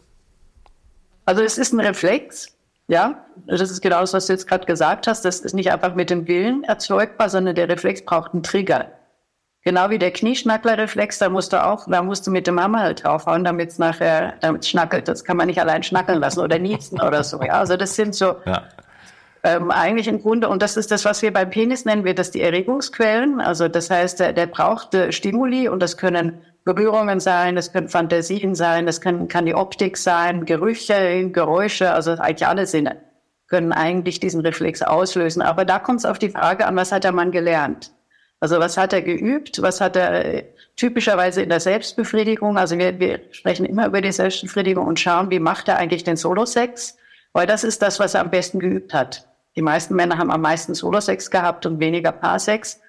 Also 1.25 1.43
es 1.43 1.59
ist 1.59 1.73
ein 1.73 1.81
Reflex, 1.81 2.57
ja. 2.89 3.25
Das 3.47 3.61
ist 3.61 3.81
genau 3.81 4.01
das, 4.01 4.13
was 4.13 4.27
du 4.27 4.33
jetzt 4.33 4.49
gerade 4.49 4.67
gesagt 4.67 5.07
hast. 5.07 5.25
Das 5.25 5.41
ist 5.41 5.55
nicht 5.55 5.71
einfach 5.71 5.95
mit 5.95 6.11
dem 6.11 6.27
Willen 6.27 6.65
erzeugbar, 6.65 7.29
sondern 7.29 7.55
der 7.55 7.69
Reflex 7.69 8.05
braucht 8.05 8.35
einen 8.35 8.43
Trigger. 8.43 8.87
Genau 9.65 9.91
wie 9.91 9.99
der 9.99 10.13
Knieschnackler-Reflex, 10.13 11.19
da 11.19 11.29
musst 11.29 11.53
du 11.53 11.63
auch, 11.63 11.87
da 11.89 12.03
musst 12.03 12.27
du 12.27 12.31
mit 12.31 12.47
dem 12.47 12.61
Hammer 12.61 12.81
halt 12.81 13.05
draufhauen, 13.05 13.45
damit 13.45 13.71
es 13.71 13.79
nachher, 13.79 14.35
damit 14.41 14.65
schnackelt. 14.65 15.09
Das 15.09 15.25
kann 15.25 15.37
man 15.37 15.47
nicht 15.47 15.61
allein 15.61 15.83
schnackeln 15.83 16.21
lassen 16.21 16.41
oder 16.41 16.59
niesen 16.59 17.01
oder 17.01 17.23
so. 17.25 17.43
Ja, 17.43 17.55
also 17.55 17.77
das 17.77 17.95
sind 17.95 18.15
so 18.15 18.37
ja. 18.47 18.63
ähm, 19.43 19.71
eigentlich 19.71 20.09
im 20.09 20.23
Grunde, 20.23 20.49
und 20.49 20.63
das 20.63 20.77
ist 20.77 20.91
das, 20.91 21.05
was 21.05 21.23
wir 21.23 21.33
beim 21.33 21.51
Penis 21.51 21.85
nennen, 21.85 22.05
wir 22.05 22.15
das 22.15 22.31
die 22.31 22.41
Erregungsquellen. 22.41 23.41
Also 23.41 23.69
das 23.69 23.91
heißt, 23.91 24.21
der, 24.21 24.33
der 24.33 24.47
braucht 24.47 24.95
äh, 24.95 25.13
Stimuli 25.13 25.69
und 25.69 25.81
das 25.81 25.97
können 25.97 26.41
Berührungen 26.75 27.19
sein, 27.19 27.57
das 27.57 27.73
können 27.73 27.89
Fantasien 27.89 28.55
sein, 28.55 28.85
das 28.85 29.01
kann, 29.01 29.27
kann 29.29 29.47
die 29.47 29.55
Optik 29.55 29.97
sein, 29.97 30.45
Gerüche, 30.45 31.31
Geräusche, 31.31 31.93
also 31.93 32.13
eigentlich 32.13 32.47
alle 32.47 32.67
Sinne 32.67 32.97
können 33.49 33.73
eigentlich 33.73 34.21
diesen 34.21 34.43
Reflex 34.43 34.83
auslösen. 34.83 35.41
Aber 35.41 35.65
da 35.65 35.79
kommt 35.79 36.01
es 36.01 36.05
auf 36.05 36.19
die 36.19 36.29
Frage 36.29 36.67
an, 36.67 36.77
was 36.77 36.93
hat 36.93 37.05
der 37.05 37.13
Mann 37.13 37.33
gelernt? 37.33 37.93
Also 38.41 38.59
was 38.59 38.77
hat 38.77 38.93
er 38.93 39.01
geübt? 39.01 39.63
Was 39.63 39.81
hat 39.81 39.97
er 39.97 40.25
äh, 40.25 40.45
typischerweise 40.77 41.41
in 41.43 41.49
der 41.49 41.61
Selbstbefriedigung? 41.61 42.59
Also 42.59 42.77
wir, 42.77 43.01
wir 43.01 43.21
sprechen 43.31 43.65
immer 43.65 43.87
über 43.87 44.03
die 44.03 44.13
Selbstbefriedigung 44.13 44.87
und 44.87 45.01
schauen, 45.01 45.31
wie 45.31 45.41
macht 45.41 45.69
er 45.69 45.79
eigentlich 45.79 46.05
den 46.05 46.17
Solo-Sex? 46.17 46.99
Weil 47.33 47.47
das 47.47 47.65
ist 47.65 47.81
das, 47.81 47.99
was 47.99 48.13
er 48.13 48.21
am 48.21 48.31
besten 48.31 48.61
geübt 48.61 48.93
hat. 48.93 49.27
Die 49.57 49.63
meisten 49.63 49.95
Männer 49.95 50.19
haben 50.19 50.31
am 50.31 50.43
meisten 50.43 50.75
Solo-Sex 50.75 51.31
gehabt 51.31 51.65
und 51.65 51.81
weniger 51.81 52.13
Paarsex 52.13 52.81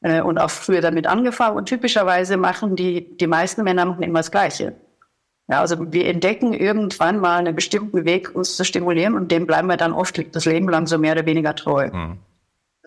und 0.00 0.38
auch 0.38 0.50
früher 0.50 0.80
damit 0.80 1.06
angefangen. 1.08 1.56
Und 1.56 1.66
typischerweise 1.66 2.36
machen 2.36 2.76
die, 2.76 3.16
die 3.16 3.26
meisten 3.26 3.64
Männer 3.64 3.84
machen 3.84 4.02
immer 4.02 4.20
das 4.20 4.30
Gleiche. 4.30 4.74
Ja, 5.50 5.60
also 5.60 5.92
wir 5.92 6.06
entdecken 6.06 6.52
irgendwann 6.52 7.20
mal 7.20 7.38
einen 7.38 7.56
bestimmten 7.56 8.04
Weg, 8.04 8.34
uns 8.34 8.56
zu 8.56 8.64
stimulieren 8.64 9.14
und 9.14 9.32
dem 9.32 9.46
bleiben 9.46 9.66
wir 9.68 9.78
dann 9.78 9.92
oft 9.92 10.22
das 10.34 10.44
Leben 10.44 10.68
lang 10.68 10.86
so 10.86 10.98
mehr 10.98 11.14
oder 11.14 11.24
weniger 11.24 11.54
treu. 11.54 11.90
Mhm. 11.90 12.18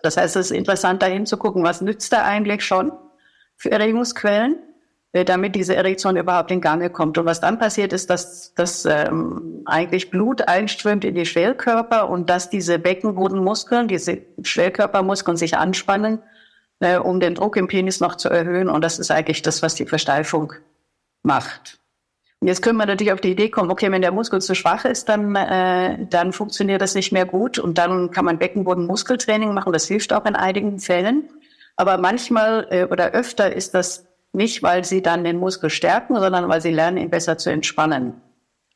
Das 0.02 0.16
heißt, 0.16 0.36
es 0.36 0.50
ist 0.50 0.56
interessant, 0.56 1.02
da 1.02 1.06
hinzugucken, 1.06 1.64
was 1.64 1.80
nützt 1.80 2.12
da 2.12 2.24
eigentlich 2.24 2.64
schon 2.64 2.92
für 3.56 3.70
Erregungsquellen, 3.72 4.56
äh, 5.12 5.24
damit 5.24 5.56
diese 5.56 5.74
Erektion 5.74 6.16
überhaupt 6.16 6.50
in 6.52 6.60
Gange 6.60 6.90
kommt. 6.90 7.18
Und 7.18 7.24
was 7.24 7.40
dann 7.40 7.58
passiert 7.58 7.92
ist, 7.92 8.10
dass, 8.10 8.54
dass 8.54 8.84
ähm, 8.84 9.62
eigentlich 9.64 10.10
Blut 10.10 10.46
einströmt 10.48 11.04
in 11.04 11.16
die 11.16 11.26
Schwellkörper 11.26 12.08
und 12.08 12.30
dass 12.30 12.48
diese 12.48 12.78
Beckenbodenmuskeln, 12.78 13.88
diese 13.88 14.18
Schwellkörpermuskeln 14.42 15.36
sich 15.36 15.56
anspannen, 15.56 16.20
äh, 16.82 16.98
um 16.98 17.20
den 17.20 17.34
Druck 17.34 17.56
im 17.56 17.68
Penis 17.68 18.00
noch 18.00 18.16
zu 18.16 18.28
erhöhen. 18.28 18.68
Und 18.68 18.82
das 18.82 18.98
ist 18.98 19.10
eigentlich 19.10 19.42
das, 19.42 19.62
was 19.62 19.74
die 19.74 19.86
Versteifung 19.86 20.52
macht. 21.22 21.78
Und 22.40 22.48
jetzt 22.48 22.60
können 22.60 22.76
wir 22.76 22.86
natürlich 22.86 23.12
auf 23.12 23.20
die 23.20 23.30
Idee 23.30 23.50
kommen, 23.50 23.70
okay, 23.70 23.90
wenn 23.92 24.02
der 24.02 24.10
Muskel 24.10 24.42
zu 24.42 24.56
schwach 24.56 24.84
ist, 24.84 25.08
dann, 25.08 25.34
äh, 25.36 26.06
dann 26.10 26.32
funktioniert 26.32 26.82
das 26.82 26.96
nicht 26.96 27.12
mehr 27.12 27.24
gut 27.24 27.60
und 27.60 27.78
dann 27.78 28.10
kann 28.10 28.24
man 28.24 28.38
Beckenboden-Muskeltraining 28.38 29.54
machen. 29.54 29.72
Das 29.72 29.86
hilft 29.86 30.12
auch 30.12 30.24
in 30.24 30.34
einigen 30.34 30.80
Fällen. 30.80 31.28
Aber 31.76 31.98
manchmal 31.98 32.66
äh, 32.70 32.84
oder 32.84 33.12
öfter 33.12 33.54
ist 33.54 33.74
das 33.74 34.06
nicht, 34.32 34.62
weil 34.62 34.84
sie 34.84 35.02
dann 35.02 35.22
den 35.22 35.38
Muskel 35.38 35.70
stärken, 35.70 36.16
sondern 36.18 36.48
weil 36.48 36.60
sie 36.60 36.72
lernen, 36.72 36.96
ihn 36.96 37.10
besser 37.10 37.38
zu 37.38 37.50
entspannen. 37.50 38.20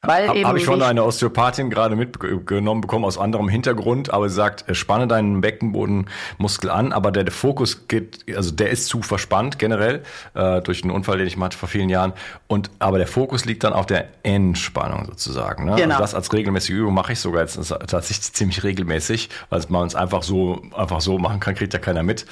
Weil 0.07 0.29
Habe 0.29 0.45
hab 0.45 0.57
ich 0.57 0.65
von 0.65 0.83
einer 0.83 1.05
Osteopathin 1.05 1.71
gerade 1.71 1.97
mitgenommen 1.97 2.81
bekommen 2.81 3.05
aus 3.05 3.19
anderem 3.19 3.49
Hintergrund, 3.49 4.13
aber 4.13 4.29
sie 4.29 4.35
sagt, 4.35 4.69
äh, 4.69 4.75
spanne 4.75 5.07
deinen 5.07 5.41
Beckenbodenmuskel 5.41 6.71
an, 6.71 6.93
aber 6.93 7.11
der, 7.11 7.25
der 7.25 7.33
Fokus 7.33 7.89
geht, 7.89 8.25
also 8.35 8.51
der 8.51 8.71
ist 8.71 8.87
zu 8.87 9.03
verspannt 9.03 9.59
generell 9.59 10.03
äh, 10.35 10.61
durch 10.63 10.83
einen 10.83 10.93
Unfall, 10.93 11.19
den 11.19 11.27
ich 11.27 11.37
hatte 11.37 11.57
vor 11.57 11.69
vielen 11.69 11.89
Jahren. 11.89 12.13
Und 12.47 12.71
aber 12.79 12.99
der 12.99 13.07
Fokus 13.07 13.45
liegt 13.45 13.65
dann 13.65 13.73
auf 13.73 13.87
der 13.87 14.09
Entspannung 14.23 15.07
sozusagen. 15.07 15.65
Ne? 15.65 15.77
Genau. 15.77 15.95
Also 15.95 16.03
das 16.03 16.15
als 16.15 16.33
regelmäßige 16.33 16.77
Übung 16.77 16.95
mache 16.95 17.13
ich 17.13 17.21
sogar 17.21 17.43
jetzt 17.43 17.57
tatsächlich 17.69 18.33
ziemlich 18.33 18.63
regelmäßig, 18.63 19.31
weil 19.51 19.63
man 19.69 19.87
es 19.87 19.95
einfach 19.95 20.23
so 20.23 20.63
einfach 20.75 21.01
so 21.01 21.19
machen 21.19 21.41
kann, 21.41 21.55
kriegt 21.55 21.73
ja 21.73 21.79
keiner 21.79 22.03
mit. 22.03 22.27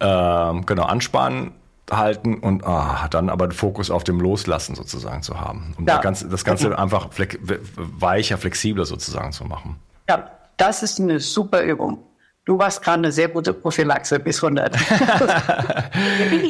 Ähm, 0.00 0.66
genau, 0.66 0.84
anspannen 0.84 1.52
halten 1.90 2.38
und 2.38 2.64
ah, 2.64 3.08
dann 3.10 3.28
aber 3.28 3.48
den 3.48 3.52
Fokus 3.52 3.90
auf 3.90 4.04
dem 4.04 4.20
Loslassen 4.20 4.74
sozusagen 4.74 5.22
zu 5.22 5.40
haben. 5.40 5.74
Um 5.78 5.86
ja. 5.86 5.94
das 5.94 6.02
Ganze, 6.02 6.28
das 6.28 6.44
Ganze 6.44 6.68
mhm. 6.68 6.76
einfach 6.76 7.12
flex 7.12 7.38
weicher, 7.76 8.38
flexibler 8.38 8.84
sozusagen 8.84 9.32
zu 9.32 9.44
machen. 9.44 9.76
Ja, 10.08 10.30
das 10.56 10.82
ist 10.82 11.00
eine 11.00 11.20
super 11.20 11.62
Übung. 11.62 11.98
Du 12.48 12.58
warst 12.58 12.82
gerade 12.82 13.00
eine 13.00 13.12
sehr 13.12 13.28
gute 13.28 13.52
Prophylaxe 13.52 14.18
bis 14.18 14.42
100. 14.42 14.74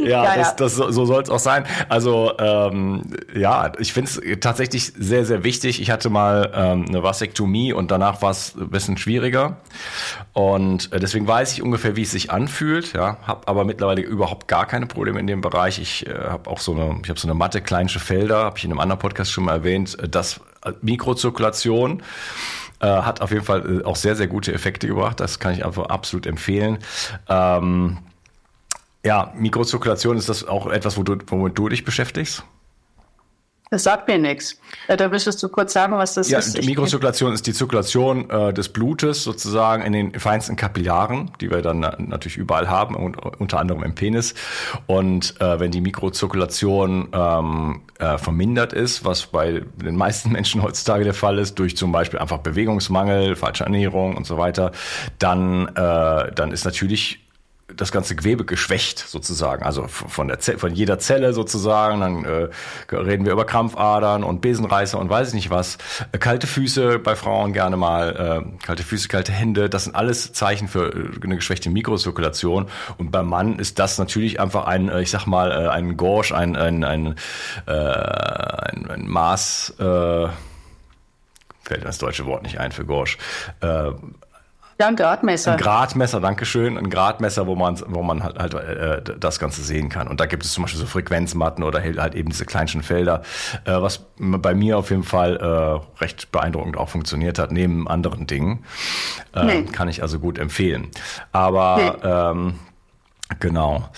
ja, 0.04 0.22
ja, 0.22 0.36
das, 0.36 0.54
das, 0.54 0.76
so 0.76 1.04
soll 1.04 1.24
es 1.24 1.28
auch 1.28 1.40
sein. 1.40 1.64
Also 1.88 2.38
ähm, 2.38 3.02
ja, 3.34 3.72
ich 3.80 3.92
finde 3.92 4.08
es 4.08 4.20
tatsächlich 4.38 4.92
sehr, 4.96 5.24
sehr 5.24 5.42
wichtig. 5.42 5.82
Ich 5.82 5.90
hatte 5.90 6.08
mal 6.08 6.52
ähm, 6.54 6.84
eine 6.88 7.02
Vasektomie 7.02 7.72
und 7.72 7.90
danach 7.90 8.22
war 8.22 8.30
es 8.30 8.54
ein 8.54 8.70
bisschen 8.70 8.96
schwieriger. 8.96 9.56
Und 10.34 10.92
äh, 10.92 11.00
deswegen 11.00 11.26
weiß 11.26 11.54
ich 11.54 11.62
ungefähr, 11.62 11.96
wie 11.96 12.02
es 12.02 12.12
sich 12.12 12.30
anfühlt. 12.30 12.92
Ja, 12.92 13.16
habe 13.26 13.48
aber 13.48 13.64
mittlerweile 13.64 14.02
überhaupt 14.02 14.46
gar 14.46 14.66
keine 14.66 14.86
Probleme 14.86 15.18
in 15.18 15.26
dem 15.26 15.40
Bereich. 15.40 15.80
Ich 15.80 16.06
äh, 16.06 16.14
habe 16.14 16.48
auch 16.48 16.60
so 16.60 16.76
eine, 16.76 17.00
ich 17.02 17.08
habe 17.10 17.18
so 17.18 17.26
eine 17.26 17.34
matte 17.34 17.60
kleinische 17.60 17.98
Felder, 17.98 18.44
habe 18.44 18.56
ich 18.56 18.64
in 18.64 18.70
einem 18.70 18.78
anderen 18.78 19.00
Podcast 19.00 19.32
schon 19.32 19.46
mal 19.46 19.54
erwähnt. 19.54 19.98
Äh, 19.98 20.08
das 20.08 20.40
äh, 20.64 20.70
Mikrozirkulation 20.80 22.04
äh, 22.80 22.86
hat 22.86 23.20
auf 23.20 23.30
jeden 23.30 23.44
Fall 23.44 23.80
äh, 23.80 23.84
auch 23.84 23.96
sehr, 23.96 24.16
sehr 24.16 24.26
gute 24.26 24.52
Effekte 24.52 24.86
gebracht. 24.86 25.20
Das 25.20 25.38
kann 25.38 25.52
ich 25.52 25.64
einfach 25.64 25.86
absolut 25.86 26.26
empfehlen. 26.26 26.78
Ähm, 27.28 27.98
ja, 29.04 29.32
Mikrozirkulation, 29.36 30.16
ist 30.16 30.28
das 30.28 30.46
auch 30.46 30.66
etwas, 30.66 30.96
wo 30.96 31.02
du, 31.02 31.16
womit 31.28 31.56
du 31.56 31.68
dich 31.68 31.84
beschäftigst? 31.84 32.44
Das 33.70 33.82
sagt 33.82 34.08
mir 34.08 34.18
nichts. 34.18 34.58
Äh, 34.86 34.96
da 34.96 35.08
müsstest 35.08 35.42
du 35.42 35.48
kurz 35.48 35.72
sagen, 35.72 35.92
was 35.94 36.14
das 36.14 36.30
ja, 36.30 36.38
ist. 36.38 36.56
Die 36.56 36.66
Mikrozirkulation 36.66 37.32
ist 37.32 37.46
die 37.46 37.52
Zirkulation 37.52 38.30
äh, 38.30 38.52
des 38.52 38.70
Blutes 38.70 39.22
sozusagen 39.22 39.82
in 39.82 39.92
den 39.92 40.18
feinsten 40.18 40.56
Kapillaren, 40.56 41.30
die 41.40 41.50
wir 41.50 41.60
dann 41.60 41.80
natürlich 41.80 42.36
überall 42.36 42.68
haben, 42.68 42.94
und, 42.94 43.16
unter 43.16 43.58
anderem 43.58 43.82
im 43.82 43.94
Penis. 43.94 44.34
Und 44.86 45.40
äh, 45.40 45.60
wenn 45.60 45.70
die 45.70 45.80
Mikrozirkulation 45.80 47.08
ähm, 47.12 47.80
äh, 47.98 48.16
vermindert 48.16 48.72
ist, 48.72 49.04
was 49.04 49.26
bei 49.26 49.62
den 49.76 49.96
meisten 49.96 50.32
Menschen 50.32 50.62
heutzutage 50.62 51.04
der 51.04 51.14
Fall 51.14 51.38
ist, 51.38 51.58
durch 51.58 51.76
zum 51.76 51.92
Beispiel 51.92 52.18
einfach 52.18 52.38
Bewegungsmangel, 52.38 53.36
falsche 53.36 53.64
Ernährung 53.64 54.16
und 54.16 54.26
so 54.26 54.38
weiter, 54.38 54.72
dann, 55.18 55.68
äh, 55.68 56.32
dann 56.32 56.52
ist 56.52 56.64
natürlich 56.64 57.20
das 57.74 57.92
ganze 57.92 58.16
Gewebe 58.16 58.44
geschwächt 58.44 58.98
sozusagen, 58.98 59.62
also 59.62 59.86
von 59.88 60.28
der 60.28 60.38
Zelle, 60.38 60.58
von 60.58 60.74
jeder 60.74 60.98
Zelle 60.98 61.32
sozusagen. 61.32 62.00
Dann 62.00 62.24
äh, 62.24 62.48
reden 62.94 63.26
wir 63.26 63.32
über 63.32 63.44
Krampfadern 63.44 64.24
und 64.24 64.40
Besenreißer 64.40 64.98
und 64.98 65.10
weiß 65.10 65.28
ich 65.28 65.34
nicht 65.34 65.50
was. 65.50 65.78
Äh, 66.12 66.18
kalte 66.18 66.46
Füße 66.46 66.98
bei 66.98 67.14
Frauen 67.14 67.52
gerne 67.52 67.76
mal, 67.76 68.44
äh, 68.44 68.64
kalte 68.64 68.82
Füße, 68.82 69.08
kalte 69.08 69.32
Hände. 69.32 69.68
Das 69.68 69.84
sind 69.84 69.94
alles 69.94 70.32
Zeichen 70.32 70.66
für 70.68 70.94
äh, 70.94 71.10
eine 71.22 71.36
geschwächte 71.36 71.70
Mikrozirkulation. 71.70 72.66
Und 72.96 73.10
beim 73.10 73.26
Mann 73.26 73.58
ist 73.58 73.78
das 73.78 73.98
natürlich 73.98 74.40
einfach 74.40 74.64
ein, 74.64 74.88
äh, 74.88 75.02
ich 75.02 75.10
sag 75.10 75.26
mal, 75.26 75.68
ein 75.68 75.96
Gorsch, 75.96 76.32
ein 76.32 76.56
ein 76.56 76.84
ein, 76.84 77.16
äh, 77.66 77.72
ein, 77.72 78.90
ein 78.90 79.08
Maß. 79.08 79.74
Äh, 79.78 80.28
fällt 81.62 81.84
das 81.84 81.98
deutsche 81.98 82.24
Wort 82.24 82.42
nicht 82.42 82.58
ein 82.58 82.72
für 82.72 82.86
Gorsch. 82.86 83.18
Äh, 83.60 83.92
Ja, 84.80 84.86
ein 84.86 84.94
Gradmesser. 84.94 85.52
Ein 85.52 85.58
Gradmesser, 85.58 86.20
Dankeschön. 86.20 86.78
Ein 86.78 86.88
Gradmesser, 86.88 87.48
wo 87.48 87.56
man, 87.56 87.80
wo 87.88 88.02
man 88.04 88.22
halt, 88.22 88.38
halt 88.38 88.54
äh, 88.54 89.18
das 89.18 89.40
Ganze 89.40 89.62
sehen 89.62 89.88
kann. 89.88 90.06
Und 90.06 90.20
da 90.20 90.26
gibt 90.26 90.44
es 90.44 90.52
zum 90.52 90.62
Beispiel 90.62 90.78
so 90.78 90.86
Frequenzmatten 90.86 91.64
oder 91.64 91.82
halt 91.82 92.14
eben 92.14 92.30
diese 92.30 92.46
kleinsten 92.46 92.84
Felder, 92.84 93.22
äh, 93.64 93.72
was 93.72 94.04
bei 94.18 94.54
mir 94.54 94.78
auf 94.78 94.90
jeden 94.90 95.02
Fall 95.02 95.36
äh, 95.36 96.00
recht 96.00 96.30
beeindruckend 96.30 96.76
auch 96.76 96.88
funktioniert 96.88 97.40
hat, 97.40 97.50
neben 97.50 97.88
anderen 97.88 98.28
Dingen. 98.28 98.64
Äh, 99.34 99.44
nee. 99.44 99.62
Kann 99.64 99.88
ich 99.88 100.02
also 100.02 100.20
gut 100.20 100.38
empfehlen. 100.38 100.88
Aber 101.32 101.76
nee. 101.76 102.08
ähm, 102.08 102.54
genau. 103.40 103.88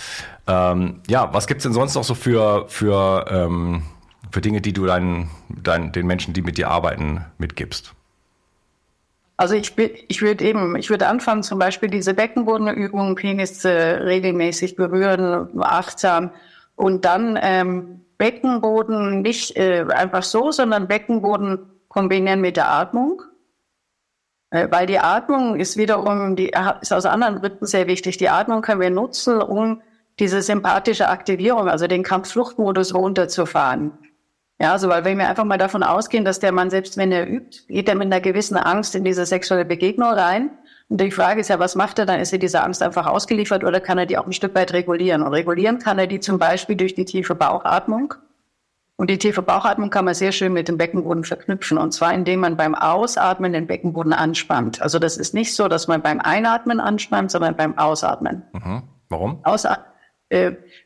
Ähm, 0.47 1.03
ja, 1.09 1.29
was 1.35 1.47
gibt's 1.47 1.65
denn 1.65 1.75
sonst 1.75 1.95
noch 1.95 2.05
so 2.05 2.15
für, 2.15 2.65
für, 2.69 3.27
ähm, 3.29 3.83
für 4.31 4.41
Dinge, 4.41 4.63
die 4.63 4.73
du 4.73 4.87
deinen, 4.87 5.29
deinen, 5.51 5.93
den 5.93 6.07
Menschen, 6.07 6.33
die 6.33 6.41
mit 6.41 6.57
dir 6.57 6.71
arbeiten, 6.71 7.27
mitgibst? 7.37 7.95
Also 9.41 9.55
ich, 9.55 9.73
ich 9.79 10.21
würde 10.21 10.45
eben, 10.45 10.77
ich 10.77 10.91
würde 10.91 11.07
anfangen, 11.07 11.43
zum 11.43 11.59
Beispiel 11.59 11.89
diese 11.89 12.13
Beckenbodenübungen, 12.13 13.15
Penis 13.15 13.65
regelmäßig 13.65 14.77
berühren, 14.77 15.49
achtsam 15.63 16.33
und 16.77 17.07
dann 17.07 17.39
ähm, 17.41 18.05
Beckenboden 18.19 19.23
nicht 19.23 19.57
äh, 19.57 19.87
einfach 19.89 20.25
so, 20.25 20.51
sondern 20.51 20.89
Beckenboden 20.89 21.71
kombinieren 21.89 22.43
mit 22.43 22.59
der 22.59 22.71
Atmung. 22.71 23.23
Äh, 24.51 24.69
weil 24.71 24.85
die 24.85 24.99
Atmung 24.99 25.59
ist 25.59 25.79
wiederum, 25.79 26.37
die 26.37 26.53
ist 26.83 26.93
aus 26.93 27.07
anderen 27.07 27.41
Gründen 27.41 27.65
sehr 27.65 27.87
wichtig. 27.87 28.19
Die 28.19 28.29
Atmung 28.29 28.61
können 28.61 28.83
wir 28.83 28.91
nutzen, 28.91 29.41
um 29.41 29.81
diese 30.19 30.43
sympathische 30.43 31.09
Aktivierung, 31.09 31.67
also 31.67 31.87
den 31.87 32.03
Kampffluchtmodus 32.03 32.95
runterzufahren. 32.95 33.93
Ja, 34.61 34.73
also 34.73 34.91
weil 34.91 35.05
wenn 35.07 35.17
wir 35.17 35.27
einfach 35.27 35.45
mal 35.45 35.57
davon 35.57 35.83
ausgehen, 35.83 36.25
dass 36.25 36.39
der 36.39 36.53
Mann 36.53 36.69
selbst 36.69 36.99
wenn 36.99 37.11
er 37.13 37.27
übt, 37.27 37.63
geht 37.69 37.89
er 37.89 37.95
mit 37.95 38.07
einer 38.07 38.21
gewissen 38.21 38.59
Angst 38.59 38.95
in 38.95 39.05
diese 39.05 39.25
sexuelle 39.25 39.65
Begegnung 39.65 40.11
rein. 40.11 40.51
Und 40.91 41.01
die 41.01 41.11
Frage 41.11 41.41
ist 41.41 41.49
ja, 41.49 41.59
was 41.59 41.77
macht 41.77 41.99
er 41.99 42.05
dann? 42.05 42.21
Ist 42.21 42.33
er 42.33 42.39
dieser 42.39 42.63
Angst 42.63 42.83
einfach 42.83 43.07
ausgeliefert 43.07 43.65
oder 43.65 43.81
kann 43.81 43.97
er 43.97 44.05
die 44.05 44.19
auch 44.19 44.27
ein 44.27 44.35
Stück 44.35 44.55
weit 44.55 44.75
regulieren? 44.75 45.23
Und 45.23 45.33
regulieren 45.33 45.79
kann 45.79 45.99
er 45.99 46.07
die 46.07 46.21
zum 46.21 46.39
Beispiel 46.39 46.77
durch 46.77 46.95
die 46.95 47.07
tiefe 47.07 47.35
Bauchatmung. 47.35 48.13
Und 48.97 49.09
die 49.09 49.17
tiefe 49.17 49.41
Bauchatmung 49.41 49.89
kann 49.89 50.05
man 50.05 50.13
sehr 50.13 50.33
schön 50.33 50.53
mit 50.53 50.69
dem 50.69 50.77
Beckenboden 50.77 51.25
verknüpfen. 51.25 51.79
Und 51.79 51.93
zwar, 51.93 52.13
indem 52.13 52.41
man 52.41 52.59
beim 52.59 52.75
Ausatmen 52.75 53.55
den 53.55 53.67
Beckenboden 53.67 54.13
anspannt. 54.13 54.83
Also 54.83 54.99
das 54.99 55.17
ist 55.17 55.33
nicht 55.33 55.55
so, 55.55 55.69
dass 55.69 55.89
man 55.89 56.03
beim 56.03 56.21
Einatmen 56.21 56.81
anspannt, 56.81 57.31
sondern 57.31 57.57
beim 57.57 57.79
Ausatmen. 57.79 58.43
Mhm. 58.53 58.83
Warum? 59.09 59.39
Ausatmen 59.43 59.90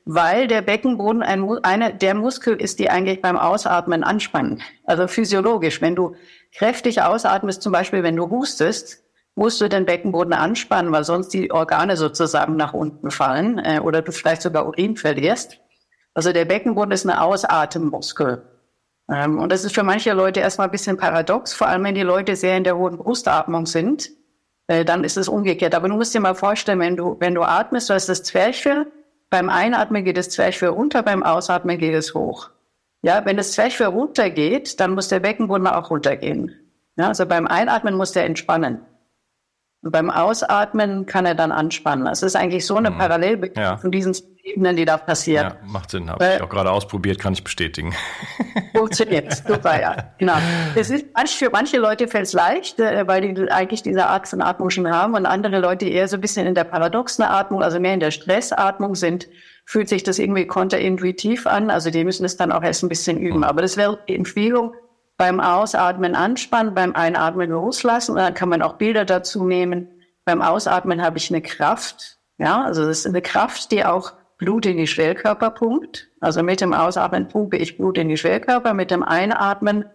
weil 0.05 0.47
der 0.47 0.63
Beckenboden 0.63 1.23
ein, 1.23 1.47
einer 1.65 1.93
der 1.93 2.15
Muskel 2.15 2.61
ist, 2.61 2.79
die 2.79 2.91
eigentlich 2.91 3.21
beim 3.21 3.37
Ausatmen 3.37 4.03
anspannen. 4.03 4.63
Also 4.85 5.07
physiologisch. 5.07 5.83
Wenn 5.83 5.95
du 5.95 6.17
kräftig 6.55 7.03
ausatmest, 7.03 7.63
zum 7.63 7.73
Beispiel 7.73 8.03
wenn 8.03 8.17
du 8.17 8.31
hustest, 8.31 9.03
musst 9.35 9.61
du 9.61 9.69
den 9.69 9.85
Beckenboden 9.85 10.33
anspannen, 10.33 10.93
weil 10.93 11.05
sonst 11.05 11.29
die 11.31 11.51
Organe 11.51 11.97
sozusagen 11.97 12.57
nach 12.57 12.73
unten 12.73 13.11
fallen 13.11 13.59
äh, 13.59 13.81
oder 13.81 14.01
du 14.01 14.13
vielleicht 14.13 14.43
sogar 14.43 14.67
Urin 14.67 14.97
verlierst. 14.97 15.61
Also 16.15 16.33
der 16.33 16.45
Beckenboden 16.45 16.93
ist 16.93 17.05
eine 17.05 17.21
Ausatemmuskel. 17.21 18.43
Ähm, 19.11 19.39
und 19.39 19.51
das 19.51 19.65
ist 19.65 19.75
für 19.75 19.83
manche 19.83 20.13
Leute 20.13 20.41
erstmal 20.41 20.69
ein 20.69 20.73
bisschen 20.73 20.97
paradox, 20.97 21.53
vor 21.53 21.67
allem 21.67 21.85
wenn 21.85 21.95
die 21.95 22.03
Leute 22.03 22.37
sehr 22.37 22.57
in 22.57 22.65
der 22.65 22.77
hohen 22.77 22.97
Brustatmung 22.97 23.67
sind. 23.67 24.11
Äh, 24.69 24.85
dann 24.85 25.05
ist 25.05 25.17
es 25.17 25.29
umgekehrt. 25.29 25.75
Aber 25.75 25.89
du 25.89 25.97
musst 25.97 26.15
dir 26.15 26.21
mal 26.21 26.35
vorstellen, 26.35 26.81
wenn 26.81 26.97
du, 26.97 27.17
wenn 27.19 27.35
du 27.35 27.43
atmest, 27.43 27.91
du 27.91 27.95
hast 27.95 28.09
das 28.09 28.23
Zwerchfell, 28.23 28.87
beim 29.35 29.51
Einatmen 29.51 30.05
geht 30.05 30.17
das 30.17 30.31
Zwerchfell 30.31 30.69
runter, 30.69 31.03
beim 31.03 31.25
Ausatmen 31.25 31.77
geht 31.77 31.93
es 31.93 32.15
hoch. 32.15 32.51
Ja, 33.03 33.25
wenn 33.25 33.37
das 33.37 33.51
Zwerchfell 33.51 33.89
runtergeht, 33.89 34.79
dann 34.79 34.93
muss 34.95 35.09
der 35.09 35.19
Beckenboden 35.19 35.67
auch 35.67 35.91
runtergehen. 35.91 36.55
Ja, 36.95 37.09
also 37.09 37.27
beim 37.27 37.49
Einatmen 37.49 37.97
muss 37.97 38.13
der 38.13 38.27
entspannen. 38.27 38.83
Und 39.83 39.91
beim 39.91 40.09
Ausatmen 40.09 41.07
kann 41.07 41.27
er 41.27 41.35
dann 41.35 41.51
anspannen. 41.51 42.07
Es 42.07 42.23
ist 42.23 42.37
eigentlich 42.37 42.65
so 42.65 42.77
eine 42.77 42.93
mhm. 42.93 42.99
Parallelbewegung 42.99 43.61
ja. 43.61 43.77
von 43.77 43.91
diesen 43.91 44.15
Ebenen, 44.45 44.77
die 44.77 44.85
da 44.85 44.99
passieren. 44.99 45.55
Ja, 45.59 45.67
macht 45.67 45.91
Sinn. 45.91 46.11
Habe 46.11 46.35
ich 46.37 46.43
auch 46.43 46.49
gerade 46.51 46.71
ausprobiert, 46.71 47.19
kann 47.19 47.33
ich 47.33 47.43
bestätigen. 47.43 47.95
Funktioniert. 48.77 49.33
Super, 49.35 49.81
ja. 49.81 50.13
Genau. 50.19 50.35
Es 50.75 50.91
ist, 50.91 51.07
für 51.29 51.49
manche 51.51 51.79
Leute 51.79 52.09
fällt 52.09 52.27
es 52.27 52.35
leicht, 52.35 52.79
äh, 52.79 53.07
weil 53.07 53.23
die 53.23 53.51
eigentlich 53.51 53.83
diese 53.83 54.07
Art 54.07 54.29
von 54.29 54.43
Atmung 54.43 54.69
schon 54.69 54.91
haben 54.91 55.15
und 55.15 55.25
andere 55.25 55.61
Leute 55.61 55.87
eher 55.87 56.09
so 56.09 56.19
ein 56.19 56.21
bisschen 56.21 56.47
in 56.47 56.55
der 56.55 56.65
paradoxen 56.65 57.25
Atmung, 57.25 57.63
also 57.63 57.81
mehr 57.81 57.95
in 57.95 58.01
der 58.01 58.11
Stressatmung 58.11 58.95
sind, 58.95 59.29
fühlt 59.65 59.89
sich 59.89 60.03
das 60.03 60.19
irgendwie 60.19 60.47
konterintuitiv 60.47 61.47
an. 61.47 61.71
Also 61.71 61.91
die 61.91 62.05
müssen 62.05 62.27
es 62.27 62.37
dann 62.37 62.53
auch 62.53 62.63
erst 62.63 62.83
ein 62.83 62.91
bisschen 62.91 63.17
üben. 63.19 63.39
Mhm. 63.39 63.45
Aber 63.45 63.63
das 63.63 63.79
wäre 63.79 63.99
die 64.09 64.15
Empfehlung, 64.15 64.75
beim 65.17 65.41
Ausatmen 65.41 66.15
anspannen, 66.15 66.75
beim 66.75 66.95
Einatmen 66.95 67.49
loslassen. 67.49 68.13
Und 68.13 68.19
dann 68.19 68.35
kann 68.35 68.51
man 68.51 68.61
auch 68.61 68.75
Bilder 68.75 69.07
dazu 69.07 69.47
nehmen. 69.47 69.89
Beim 70.27 70.43
Ausatmen 70.43 71.03
habe 71.03 71.17
ich 71.17 71.31
eine 71.31 71.41
Kraft. 71.41 72.19
Ja, 72.37 72.65
also 72.65 72.85
das 72.85 73.01
ist 73.01 73.07
eine 73.07 73.23
Kraft, 73.23 73.71
die 73.71 73.85
auch 73.87 74.13
Blut 74.45 74.67
in 74.67 74.77
die 74.77 74.87
Schwellkörper 74.87 75.51
pumpt. 75.51 76.09
Also 76.21 76.43
mit 76.43 76.61
dem 76.61 76.75
Ausatmen 76.75 77.29
pumpe 77.29 77.57
ich 77.57 77.79
Blut 77.79 77.97
in 77.97 78.11
die 78.11 78.19
Schwellkörper. 78.19 78.75
Mit 78.75 78.91
dem 78.91 79.03
Einatmen 79.03 79.87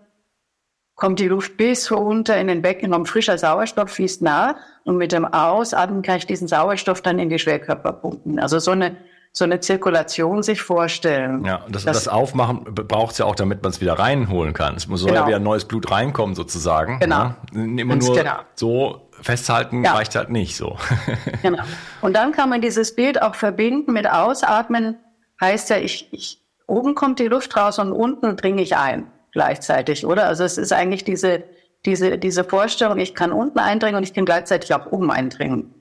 kommt 0.96 1.20
die 1.20 1.28
Luft 1.28 1.56
bis 1.56 1.92
runter 1.92 2.38
in 2.38 2.48
den 2.48 2.64
Beckenraum. 2.64 3.06
Frischer 3.06 3.38
Sauerstoff 3.38 3.92
fließt 3.92 4.24
nach. 4.24 4.56
Und 4.86 4.98
mit 4.98 5.12
dem 5.12 5.26
Ausatmen 5.26 6.02
kann 6.02 6.18
ich 6.18 6.26
diesen 6.26 6.48
Sauerstoff 6.48 7.02
dann 7.02 7.20
in 7.20 7.30
die 7.30 7.38
Schwellkörper 7.38 7.94
pumpen. 7.94 8.40
Also 8.40 8.58
so 8.58 8.72
eine 8.72 8.98
so 9.32 9.46
eine 9.46 9.60
Zirkulation 9.60 10.42
sich 10.42 10.62
vorstellen. 10.62 11.46
Ja, 11.46 11.58
und 11.58 11.76
das, 11.76 11.86
das, 11.86 12.06
das 12.06 12.08
Aufmachen 12.08 12.64
braucht 12.64 13.12
es 13.12 13.20
ja 13.20 13.26
auch, 13.26 13.36
damit 13.36 13.62
man 13.62 13.72
es 13.72 13.80
wieder 13.80 13.94
reinholen 13.94 14.54
kann. 14.54 14.76
Es 14.76 14.88
muss 14.88 15.06
genau. 15.06 15.22
ja 15.22 15.28
wieder 15.28 15.40
neues 15.40 15.66
Blut 15.66 15.92
reinkommen 15.92 16.34
sozusagen. 16.34 17.00
Genau. 17.00 17.36
Ne? 17.52 17.82
Immer 17.82 17.96
nur 17.96 18.16
genau. 18.16 18.40
so 18.56 19.09
festhalten 19.22 19.84
ja. 19.84 19.94
reicht 19.94 20.16
halt 20.16 20.30
nicht 20.30 20.56
so. 20.56 20.78
genau. 21.42 21.64
Und 22.02 22.16
dann 22.16 22.32
kann 22.32 22.50
man 22.50 22.62
dieses 22.62 22.96
Bild 22.96 23.22
auch 23.22 23.36
verbinden 23.36 23.94
mit 23.94 24.10
Ausatmen. 24.10 24.98
Heißt 25.42 25.70
ja, 25.70 25.78
ich, 25.78 26.08
ich 26.12 26.42
oben 26.68 26.96
kommt 26.96 27.20
die 27.20 27.28
Luft 27.28 27.56
raus 27.56 27.80
und 27.80 27.92
unten 27.92 28.36
dringe 28.36 28.62
ich 28.62 28.76
ein 28.76 29.08
gleichzeitig, 29.32 30.06
oder? 30.06 30.26
Also 30.26 30.44
es 30.44 30.58
ist 30.58 30.74
eigentlich 30.74 31.04
diese 31.04 31.44
diese 31.86 32.18
diese 32.18 32.44
Vorstellung, 32.44 32.98
ich 32.98 33.16
kann 33.16 33.32
unten 33.32 33.60
eindringen 33.60 33.96
und 33.96 34.04
ich 34.04 34.14
kann 34.14 34.26
gleichzeitig 34.26 34.74
auch 34.74 34.92
oben 34.92 35.12
eindringen. 35.12 35.74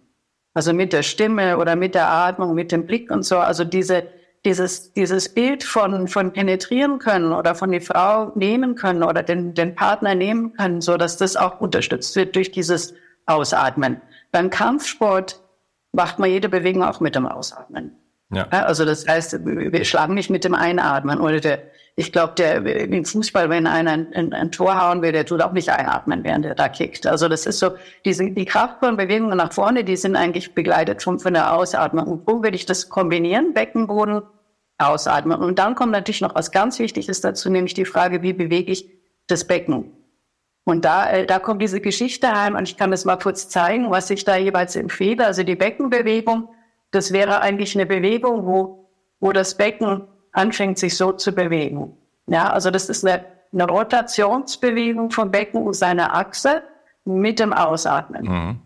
Also 0.58 0.72
mit 0.72 0.92
der 0.92 1.04
Stimme 1.04 1.58
oder 1.58 1.76
mit 1.76 1.94
der 1.94 2.10
Atmung, 2.10 2.52
mit 2.52 2.72
dem 2.72 2.84
Blick 2.84 3.12
und 3.12 3.22
so. 3.22 3.38
Also 3.38 3.62
diese, 3.62 4.08
dieses, 4.44 4.92
dieses 4.92 5.28
Bild 5.28 5.62
von, 5.62 6.08
von 6.08 6.32
penetrieren 6.32 6.98
können 6.98 7.32
oder 7.32 7.54
von 7.54 7.70
die 7.70 7.78
Frau 7.78 8.32
nehmen 8.34 8.74
können 8.74 9.04
oder 9.04 9.22
den, 9.22 9.54
den 9.54 9.76
Partner 9.76 10.16
nehmen 10.16 10.54
können, 10.54 10.80
so 10.80 10.96
dass 10.96 11.16
das 11.16 11.36
auch 11.36 11.60
unterstützt 11.60 12.16
wird 12.16 12.34
durch 12.34 12.50
dieses 12.50 12.94
Ausatmen. 13.28 14.00
Beim 14.32 14.50
Kampfsport 14.50 15.40
macht 15.92 16.18
man 16.18 16.30
jede 16.30 16.48
Bewegung 16.48 16.82
auch 16.82 17.00
mit 17.00 17.14
dem 17.14 17.26
Ausatmen. 17.26 17.96
Ja. 18.30 18.46
Also 18.50 18.84
das 18.84 19.06
heißt, 19.06 19.44
wir 19.44 19.84
schlagen 19.84 20.14
nicht 20.14 20.28
mit 20.28 20.44
dem 20.44 20.54
Einatmen 20.54 21.18
oder 21.18 21.40
der, 21.40 21.62
ich 21.96 22.12
glaube, 22.12 22.34
der 22.36 22.64
im 22.64 23.04
Fußball, 23.04 23.48
wenn 23.48 23.66
einer 23.66 23.92
ein, 23.92 24.12
ein, 24.12 24.32
ein, 24.34 24.52
Tor 24.52 24.80
hauen 24.80 25.00
will, 25.00 25.12
der 25.12 25.24
tut 25.24 25.40
auch 25.40 25.52
nicht 25.52 25.70
einatmen, 25.70 26.24
während 26.24 26.44
er 26.44 26.54
da 26.54 26.68
kickt. 26.68 27.06
Also 27.06 27.28
das 27.28 27.46
ist 27.46 27.58
so, 27.58 27.70
diese, 28.04 28.30
die 28.30 28.44
kraftvollen 28.44 28.98
Bewegungen 28.98 29.38
nach 29.38 29.52
vorne, 29.52 29.82
die 29.82 29.96
sind 29.96 30.14
eigentlich 30.14 30.54
begleitet 30.54 31.02
von, 31.02 31.18
von 31.18 31.32
der 31.32 31.54
Ausatmung. 31.54 32.06
Und 32.06 32.26
wo 32.26 32.42
würde 32.42 32.56
ich 32.56 32.66
das 32.66 32.90
kombinieren? 32.90 33.54
Beckenboden, 33.54 34.22
Ausatmen. 34.76 35.38
Und 35.40 35.58
dann 35.58 35.74
kommt 35.74 35.92
natürlich 35.92 36.20
noch 36.20 36.34
was 36.34 36.52
ganz 36.52 36.78
Wichtiges 36.78 37.20
dazu, 37.20 37.50
nämlich 37.50 37.74
die 37.74 37.84
Frage, 37.84 38.22
wie 38.22 38.32
bewege 38.32 38.70
ich 38.70 38.88
das 39.26 39.44
Becken? 39.44 39.92
Und 40.68 40.84
da, 40.84 41.08
äh, 41.08 41.24
da 41.24 41.38
kommt 41.38 41.62
diese 41.62 41.80
Geschichte 41.80 42.30
heim 42.30 42.54
und 42.54 42.68
ich 42.68 42.76
kann 42.76 42.90
das 42.90 43.06
mal 43.06 43.16
kurz 43.16 43.48
zeigen, 43.48 43.90
was 43.90 44.10
ich 44.10 44.26
da 44.26 44.36
jeweils 44.36 44.76
empfehle. 44.76 45.24
Also 45.24 45.42
die 45.42 45.56
Beckenbewegung, 45.56 46.50
das 46.90 47.10
wäre 47.10 47.40
eigentlich 47.40 47.74
eine 47.74 47.86
Bewegung, 47.86 48.44
wo, 48.44 48.90
wo 49.18 49.32
das 49.32 49.56
Becken 49.56 50.02
anfängt, 50.32 50.78
sich 50.78 50.94
so 50.94 51.12
zu 51.12 51.32
bewegen. 51.32 51.96
Ja, 52.26 52.50
also 52.50 52.70
das 52.70 52.90
ist 52.90 53.02
eine, 53.02 53.24
eine 53.50 53.66
Rotationsbewegung 53.66 55.10
vom 55.10 55.30
Becken 55.30 55.62
und 55.62 55.72
seiner 55.72 56.14
Achse 56.14 56.62
mit 57.06 57.38
dem 57.38 57.54
Ausatmen. 57.54 58.24
Mhm. 58.24 58.60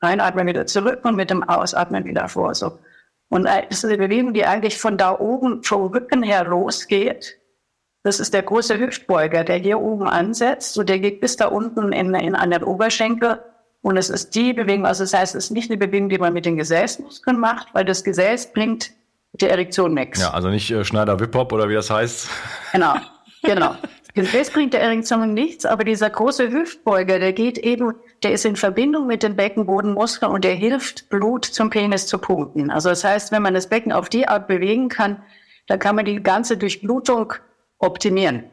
Einatmen 0.00 0.46
wieder 0.46 0.66
zurück 0.66 1.06
und 1.06 1.16
mit 1.16 1.30
dem 1.30 1.42
Ausatmen 1.42 2.04
wieder 2.04 2.28
vor. 2.28 2.54
So. 2.54 2.78
Und 3.30 3.44
das 3.44 3.64
ist 3.70 3.86
eine 3.86 3.96
Bewegung, 3.96 4.34
die 4.34 4.44
eigentlich 4.44 4.76
von 4.76 4.98
da 4.98 5.18
oben 5.18 5.62
vom 5.62 5.86
Rücken 5.86 6.22
her 6.22 6.44
losgeht. 6.44 7.39
Das 8.02 8.18
ist 8.18 8.32
der 8.32 8.42
große 8.42 8.78
Hüftbeuger, 8.78 9.44
der 9.44 9.56
hier 9.56 9.78
oben 9.78 10.08
ansetzt. 10.08 10.78
Und 10.78 10.88
der 10.88 10.98
geht 10.98 11.20
bis 11.20 11.36
da 11.36 11.46
unten 11.46 11.92
in, 11.92 12.14
in 12.14 12.34
an 12.34 12.50
den 12.50 12.62
Oberschenkel. 12.62 13.40
Und 13.82 13.96
es 13.96 14.10
ist 14.10 14.34
die 14.34 14.52
Bewegung, 14.52 14.86
also 14.86 15.04
das 15.04 15.14
heißt, 15.14 15.34
es 15.34 15.46
ist 15.46 15.50
nicht 15.50 15.70
eine 15.70 15.78
Bewegung, 15.78 16.08
die 16.08 16.18
man 16.18 16.32
mit 16.32 16.44
den 16.44 16.56
Gesäßmuskeln 16.56 17.38
macht, 17.38 17.68
weil 17.74 17.84
das 17.84 18.04
Gesäß 18.04 18.52
bringt 18.52 18.90
der 19.32 19.50
Erektion 19.50 19.94
nichts. 19.94 20.20
Ja, 20.20 20.32
also 20.32 20.48
nicht 20.48 20.70
äh, 20.70 20.84
Schneider-Wip-Hop 20.84 21.52
oder 21.52 21.68
wie 21.68 21.74
das 21.74 21.90
heißt. 21.90 22.28
Genau, 22.72 22.94
genau. 23.42 23.74
Das 24.14 24.50
bringt 24.50 24.74
der 24.74 24.82
Erektion 24.82 25.34
nichts, 25.34 25.64
aber 25.64 25.84
dieser 25.84 26.10
große 26.10 26.50
Hüftbeuger, 26.50 27.18
der 27.18 27.32
geht 27.32 27.58
eben, 27.58 27.94
der 28.22 28.32
ist 28.32 28.44
in 28.44 28.56
Verbindung 28.56 29.06
mit 29.06 29.22
den 29.22 29.36
Beckenbodenmuskeln 29.36 30.30
und 30.30 30.44
der 30.44 30.54
hilft, 30.54 31.08
Blut 31.08 31.44
zum 31.44 31.70
Penis 31.70 32.06
zu 32.06 32.18
pumpen. 32.18 32.70
Also 32.70 32.90
das 32.90 33.04
heißt, 33.04 33.32
wenn 33.32 33.42
man 33.42 33.54
das 33.54 33.68
Becken 33.68 33.92
auf 33.92 34.08
die 34.08 34.28
Art 34.28 34.46
bewegen 34.46 34.88
kann, 34.88 35.22
dann 35.68 35.78
kann 35.78 35.96
man 35.96 36.04
die 36.04 36.22
ganze 36.22 36.56
Durchblutung 36.56 37.34
optimieren. 37.80 38.44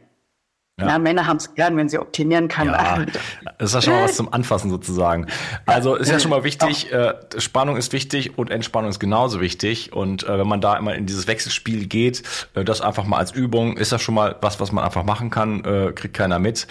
Ja. 0.79 0.89
ja 0.89 0.99
Männer 0.99 1.25
haben 1.25 1.37
es 1.37 1.55
gern, 1.55 1.75
wenn 1.75 1.89
sie 1.89 1.97
optimieren 1.97 2.47
kann. 2.47 2.67
Ja, 2.67 3.03
das 3.57 3.69
ist 3.69 3.73
ja 3.73 3.81
schon 3.81 3.93
mal 3.93 4.03
was 4.03 4.15
zum 4.15 4.31
Anfassen 4.31 4.69
sozusagen. 4.69 5.25
Also 5.65 5.95
ist 5.95 6.09
ja 6.09 6.19
schon 6.19 6.29
mal 6.29 6.43
wichtig, 6.43 6.91
äh, 6.91 7.15
Spannung 7.39 7.77
ist 7.77 7.93
wichtig 7.93 8.37
und 8.37 8.51
Entspannung 8.51 8.91
ist 8.91 8.99
genauso 8.99 9.41
wichtig. 9.41 9.93
Und 9.93 10.23
äh, 10.23 10.37
wenn 10.37 10.47
man 10.47 10.61
da 10.61 10.77
immer 10.77 10.93
in 10.93 11.07
dieses 11.07 11.27
Wechselspiel 11.27 11.87
geht, 11.87 12.21
äh, 12.53 12.63
das 12.63 12.81
einfach 12.81 13.05
mal 13.05 13.17
als 13.17 13.31
Übung, 13.31 13.77
ist 13.77 13.91
das 13.91 14.01
schon 14.03 14.13
mal 14.13 14.35
was, 14.41 14.59
was 14.59 14.71
man 14.71 14.83
einfach 14.83 15.03
machen 15.03 15.31
kann, 15.31 15.63
äh, 15.65 15.93
kriegt 15.93 16.13
keiner 16.13 16.37
mit. 16.37 16.67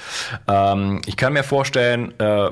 Ähm, 0.47 1.03
ich 1.07 1.17
kann 1.17 1.33
mir 1.33 1.43
vorstellen, 1.43 2.15
äh, 2.21 2.51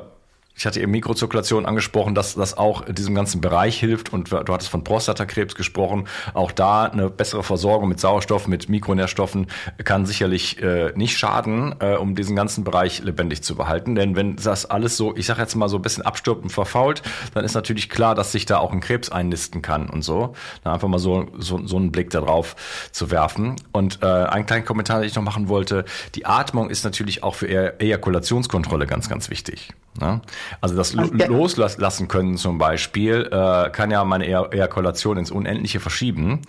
ich 0.57 0.67
hatte 0.67 0.81
eben 0.81 0.93
Mikrozirkulation 0.93 1.67
angesprochen, 1.67 2.15
dass 2.15 2.35
das 2.35 2.57
auch 2.57 2.85
diesem 2.85 3.15
ganzen 3.15 3.41
Bereich 3.41 3.79
hilft 3.79 4.13
und 4.13 4.31
du 4.31 4.37
hattest 4.37 4.71
von 4.71 4.85
Prostatakrebs 4.85 5.55
gesprochen. 5.57 6.07
Auch 6.33 6.53
da 6.53 6.85
eine 6.85 7.11
bessere 7.11 7.43
Versorgung 7.43 7.89
mit 7.89 7.99
Sauerstoff, 7.99 8.47
mit 8.47 8.69
Mikronährstoffen 8.69 9.49
kann 9.83 10.07
sicherlich 10.07 10.63
äh, 10.63 10.93
nicht 10.95 11.19
schaden, 11.19 11.75
äh, 11.81 11.97
um 11.97 12.15
diesen 12.15 12.37
ganzen 12.37 12.63
Bereich 12.63 13.03
lebendig 13.03 13.43
zu 13.43 13.57
behalten. 13.57 13.95
Denn 13.97 14.15
wenn 14.15 14.37
das 14.37 14.67
alles 14.67 14.97
so, 14.97 15.17
ich 15.17 15.27
sage 15.27 15.41
jetzt 15.41 15.57
mal 15.57 15.69
so 15.69 15.77
ein 15.77 15.83
bisschen 15.83 16.05
abstirbt 16.05 16.45
und 16.45 16.51
verfault, 16.51 17.03
dann 17.35 17.45
ist 17.45 17.55
natürlich 17.55 17.91
klar, 17.91 18.15
dass 18.15 18.31
sich 18.31 18.47
da 18.47 18.59
auch 18.59 18.73
ein 18.73 18.81
Krebs 18.81 19.11
einnisten 19.11 19.61
kann 19.61 19.91
und 19.91 20.03
so. 20.03 20.35
Dann 20.63 20.75
einfach 20.75 20.89
mal 20.89 20.99
so, 20.99 21.27
so, 21.37 21.67
so 21.67 21.77
einen 21.77 21.91
Blick 21.91 22.11
darauf 22.11 22.55
zu 22.93 23.11
werfen. 23.11 23.57
Und 23.73 24.01
äh, 24.03 24.07
einen 24.07 24.47
kleinen 24.47 24.65
Kommentar, 24.65 25.01
den 25.01 25.09
ich 25.09 25.17
noch 25.17 25.23
machen 25.23 25.49
wollte. 25.49 25.85
Die 26.15 26.27
Atmung 26.27 26.71
ist 26.71 26.85
natürlich 26.85 27.23
auch 27.25 27.35
für 27.35 27.81
Ejakulationskontrolle 27.81 28.87
ganz, 28.87 29.09
ganz 29.09 29.31
wichtig. 29.31 29.75
Ne? 30.01 30.21
Also 30.61 30.77
das 30.77 30.97
okay. 30.97 31.27
Loslassen 31.27 32.09
können 32.09 32.37
zum 32.37 32.59
Beispiel 32.59 33.29
äh, 33.31 33.71
kann 33.71 33.91
ja 33.91 34.05
meine 34.05 34.27
Ejakulation 34.27 35.19
ins 35.19 35.31
Unendliche 35.31 35.81
verschieben. 35.81 36.43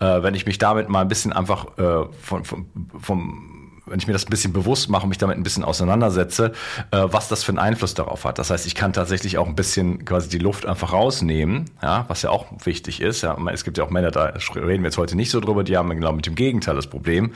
Äh, 0.00 0.22
wenn 0.22 0.34
ich 0.34 0.46
mich 0.46 0.58
damit 0.58 0.88
mal 0.88 1.02
ein 1.02 1.08
bisschen 1.08 1.32
einfach 1.32 1.78
äh, 1.78 2.06
von, 2.20 2.44
von, 2.44 2.66
vom 3.00 3.59
wenn 3.90 3.98
ich 3.98 4.06
mir 4.06 4.12
das 4.12 4.26
ein 4.26 4.30
bisschen 4.30 4.52
bewusst 4.52 4.88
mache 4.88 5.02
und 5.02 5.08
mich 5.10 5.18
damit 5.18 5.36
ein 5.36 5.42
bisschen 5.42 5.64
auseinandersetze, 5.64 6.52
äh, 6.90 7.02
was 7.02 7.28
das 7.28 7.44
für 7.44 7.50
einen 7.50 7.58
Einfluss 7.58 7.94
darauf 7.94 8.24
hat. 8.24 8.38
Das 8.38 8.50
heißt, 8.50 8.66
ich 8.66 8.74
kann 8.74 8.92
tatsächlich 8.92 9.36
auch 9.38 9.46
ein 9.46 9.56
bisschen 9.56 10.04
quasi 10.04 10.28
die 10.28 10.38
Luft 10.38 10.66
einfach 10.66 10.92
rausnehmen, 10.92 11.66
ja, 11.82 12.04
was 12.08 12.22
ja 12.22 12.30
auch 12.30 12.46
wichtig 12.64 13.00
ist. 13.00 13.22
Ja, 13.22 13.36
es 13.52 13.64
gibt 13.64 13.78
ja 13.78 13.84
auch 13.84 13.90
Männer, 13.90 14.10
da 14.10 14.32
reden 14.54 14.82
wir 14.82 14.88
jetzt 14.88 14.98
heute 14.98 15.16
nicht 15.16 15.30
so 15.30 15.40
drüber, 15.40 15.64
die 15.64 15.76
haben 15.76 15.90
genau 15.90 16.12
mit 16.12 16.26
dem 16.26 16.34
Gegenteil 16.34 16.76
das 16.76 16.86
Problem. 16.86 17.32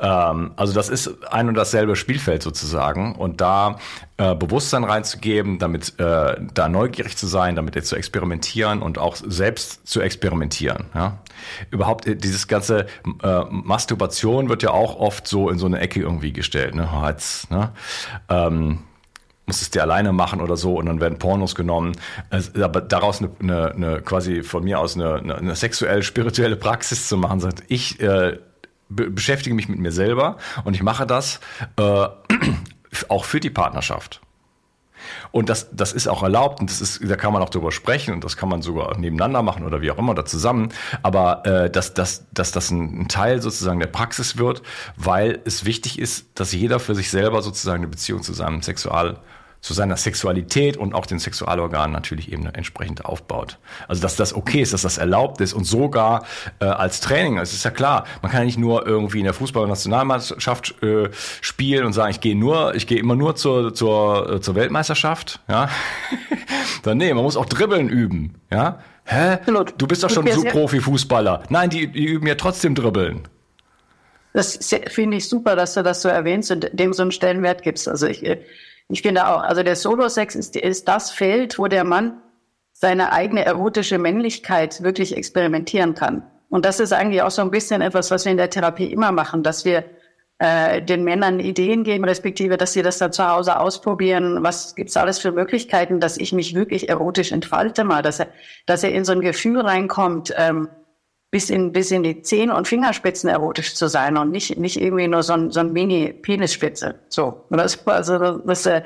Ähm, 0.00 0.52
also 0.56 0.72
das 0.72 0.88
ist 0.88 1.24
ein 1.32 1.48
und 1.48 1.54
dasselbe 1.54 1.96
Spielfeld 1.96 2.42
sozusagen. 2.42 3.14
Und 3.14 3.40
da 3.40 3.78
äh, 4.16 4.34
Bewusstsein 4.34 4.84
reinzugeben, 4.84 5.58
damit 5.58 5.98
äh, 5.98 6.36
da 6.52 6.68
neugierig 6.68 7.16
zu 7.16 7.26
sein, 7.26 7.56
damit 7.56 7.84
zu 7.84 7.96
experimentieren 7.96 8.82
und 8.82 8.98
auch 8.98 9.16
selbst 9.16 9.86
zu 9.86 10.00
experimentieren. 10.00 10.86
Ja? 10.94 11.18
Überhaupt 11.70 12.06
äh, 12.06 12.16
dieses 12.16 12.48
ganze 12.48 12.86
äh, 13.22 13.44
Masturbation 13.50 14.48
wird 14.48 14.62
ja 14.62 14.70
auch 14.70 14.96
oft 14.96 15.26
so 15.26 15.48
in 15.50 15.58
so 15.58 15.66
eine 15.66 15.80
Ecke 15.80 16.00
irgendwie 16.00 16.32
gestellt. 16.32 16.74
Ne? 16.74 16.88
Als, 16.88 17.48
ne? 17.50 17.72
Ähm, 18.28 18.80
muss 19.46 19.60
es 19.60 19.70
dir 19.70 19.82
alleine 19.82 20.12
machen 20.12 20.40
oder 20.40 20.56
so 20.56 20.78
und 20.78 20.86
dann 20.86 21.00
werden 21.00 21.18
Pornos 21.18 21.54
genommen. 21.54 21.92
Aber 22.30 22.80
daraus 22.80 23.20
eine, 23.20 23.30
eine, 23.40 23.72
eine 23.72 24.00
quasi 24.00 24.42
von 24.42 24.64
mir 24.64 24.78
aus 24.78 24.96
eine, 24.96 25.16
eine, 25.16 25.36
eine 25.36 25.54
sexuell 25.54 26.02
spirituelle 26.02 26.56
Praxis 26.56 27.08
zu 27.08 27.16
machen, 27.16 27.40
sagt 27.40 27.62
ich 27.68 28.00
äh, 28.00 28.38
beschäftige 28.88 29.54
mich 29.54 29.68
mit 29.68 29.78
mir 29.78 29.92
selber 29.92 30.38
und 30.64 30.74
ich 30.74 30.82
mache 30.82 31.06
das 31.06 31.40
äh, 31.76 31.82
auch 33.08 33.24
für 33.24 33.40
die 33.40 33.50
Partnerschaft. 33.50 34.20
Und 35.32 35.48
das, 35.48 35.68
das 35.72 35.92
ist 35.92 36.08
auch 36.08 36.22
erlaubt 36.22 36.60
und 36.60 36.70
das 36.70 36.80
ist, 36.80 37.00
da 37.08 37.16
kann 37.16 37.32
man 37.32 37.42
auch 37.42 37.50
drüber 37.50 37.72
sprechen 37.72 38.14
und 38.14 38.24
das 38.24 38.36
kann 38.36 38.48
man 38.48 38.62
sogar 38.62 38.96
nebeneinander 38.98 39.42
machen 39.42 39.64
oder 39.64 39.80
wie 39.80 39.90
auch 39.90 39.98
immer 39.98 40.12
oder 40.12 40.24
zusammen. 40.24 40.70
Aber 41.02 41.44
äh, 41.46 41.70
dass, 41.70 41.94
dass, 41.94 42.24
dass 42.32 42.52
das 42.52 42.70
ein 42.70 43.08
Teil 43.08 43.42
sozusagen 43.42 43.80
der 43.80 43.86
Praxis 43.86 44.36
wird, 44.38 44.62
weil 44.96 45.40
es 45.44 45.64
wichtig 45.64 45.98
ist, 45.98 46.26
dass 46.34 46.52
jeder 46.52 46.80
für 46.80 46.94
sich 46.94 47.10
selber 47.10 47.42
sozusagen 47.42 47.82
eine 47.82 47.88
Beziehung 47.88 48.22
zu 48.22 48.32
seinem 48.32 48.62
Sexual 48.62 49.18
zu 49.64 49.72
seiner 49.72 49.96
Sexualität 49.96 50.76
und 50.76 50.94
auch 50.94 51.06
den 51.06 51.18
Sexualorganen 51.18 51.90
natürlich 51.90 52.30
eben 52.30 52.44
entsprechend 52.44 53.06
aufbaut. 53.06 53.58
Also 53.88 54.02
dass 54.02 54.14
das 54.14 54.34
okay 54.34 54.60
ist, 54.60 54.74
dass 54.74 54.82
das 54.82 54.98
erlaubt 54.98 55.40
ist 55.40 55.54
und 55.54 55.64
sogar 55.64 56.26
äh, 56.60 56.66
als 56.66 57.00
Training. 57.00 57.38
Es 57.38 57.54
ist 57.54 57.64
ja 57.64 57.70
klar, 57.70 58.04
man 58.20 58.30
kann 58.30 58.42
ja 58.42 58.44
nicht 58.44 58.58
nur 58.58 58.86
irgendwie 58.86 59.20
in 59.20 59.24
der 59.24 59.32
Fußballnationalmannschaft 59.32 60.82
äh, 60.82 61.08
spielen 61.40 61.86
und 61.86 61.94
sagen, 61.94 62.10
ich 62.10 62.20
gehe 62.20 62.36
nur, 62.36 62.74
ich 62.74 62.86
gehe 62.86 62.98
immer 62.98 63.16
nur 63.16 63.36
zur 63.36 63.72
zur 63.72 64.34
äh, 64.34 64.40
zur 64.42 64.54
Weltmeisterschaft, 64.54 65.40
ja. 65.48 65.70
Dann 66.82 66.98
nee, 66.98 67.14
man 67.14 67.24
muss 67.24 67.38
auch 67.38 67.46
dribbeln 67.46 67.88
üben, 67.88 68.34
ja. 68.52 68.80
Hä? 69.06 69.38
Du 69.78 69.86
bist 69.86 70.02
doch 70.02 70.10
schon 70.10 70.26
so 70.30 70.42
Profi-Fußballer. 70.42 71.44
Nein, 71.48 71.70
die, 71.70 71.86
die 71.86 72.04
üben 72.04 72.26
ja 72.26 72.34
trotzdem 72.34 72.74
dribbeln. 72.74 73.22
Das 74.34 74.58
finde 74.88 75.16
ich 75.16 75.28
super, 75.28 75.56
dass 75.56 75.72
du 75.74 75.82
das 75.82 76.02
so 76.02 76.08
erwähnst 76.10 76.50
und 76.50 76.68
dem 76.72 76.92
so 76.92 77.02
einen 77.02 77.12
Stellenwert 77.12 77.62
gibst. 77.62 77.88
Also 77.88 78.06
ich, 78.06 78.26
äh, 78.26 78.40
ich 78.88 79.02
finde 79.02 79.26
auch, 79.26 79.42
also 79.42 79.62
der 79.62 79.76
Solo-Sex 79.76 80.34
ist, 80.34 80.56
ist 80.56 80.88
das 80.88 81.10
Feld, 81.10 81.58
wo 81.58 81.66
der 81.66 81.84
Mann 81.84 82.20
seine 82.72 83.12
eigene 83.12 83.44
erotische 83.44 83.98
Männlichkeit 83.98 84.82
wirklich 84.82 85.16
experimentieren 85.16 85.94
kann. 85.94 86.22
Und 86.50 86.64
das 86.64 86.80
ist 86.80 86.92
eigentlich 86.92 87.22
auch 87.22 87.30
so 87.30 87.42
ein 87.42 87.50
bisschen 87.50 87.80
etwas, 87.80 88.10
was 88.10 88.24
wir 88.24 88.32
in 88.32 88.38
der 88.38 88.50
Therapie 88.50 88.92
immer 88.92 89.10
machen, 89.10 89.42
dass 89.42 89.64
wir 89.64 89.84
äh, 90.38 90.82
den 90.82 91.04
Männern 91.04 91.40
Ideen 91.40 91.84
geben, 91.84 92.04
respektive, 92.04 92.56
dass 92.56 92.72
sie 92.72 92.82
das 92.82 92.98
dann 92.98 93.12
zu 93.12 93.26
Hause 93.26 93.58
ausprobieren. 93.58 94.42
Was 94.42 94.74
gibt's 94.74 94.96
alles 94.96 95.18
für 95.18 95.32
Möglichkeiten, 95.32 96.00
dass 96.00 96.18
ich 96.18 96.32
mich 96.32 96.54
wirklich 96.54 96.88
erotisch 96.88 97.32
entfalte 97.32 97.84
mal, 97.84 98.02
dass 98.02 98.20
er, 98.20 98.28
dass 98.66 98.84
er 98.84 98.92
in 98.92 99.04
so 99.04 99.12
ein 99.12 99.20
Gefühl 99.20 99.60
reinkommt, 99.60 100.34
ähm, 100.36 100.68
bis 101.34 101.50
in, 101.50 101.72
bis 101.72 101.90
in 101.90 102.04
die 102.04 102.22
Zehen 102.22 102.52
und 102.52 102.68
Fingerspitzen 102.68 103.28
erotisch 103.28 103.74
zu 103.74 103.88
sein 103.88 104.16
und 104.16 104.30
nicht, 104.30 104.56
nicht 104.56 104.80
irgendwie 104.80 105.08
nur 105.08 105.24
so 105.24 105.32
ein, 105.32 105.50
so 105.50 105.58
ein 105.58 105.72
Mini-Penisspitze. 105.72 106.94
So. 107.08 107.44
Das, 107.50 107.84
also, 107.88 108.38
das, 108.38 108.66
äh, 108.66 108.82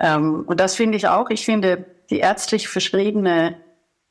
ähm, 0.00 0.44
und 0.46 0.60
das 0.60 0.76
finde 0.76 0.96
ich 0.96 1.08
auch. 1.08 1.28
Ich 1.28 1.44
finde 1.44 1.84
die 2.08 2.20
ärztlich 2.20 2.68
verschriebene 2.68 3.56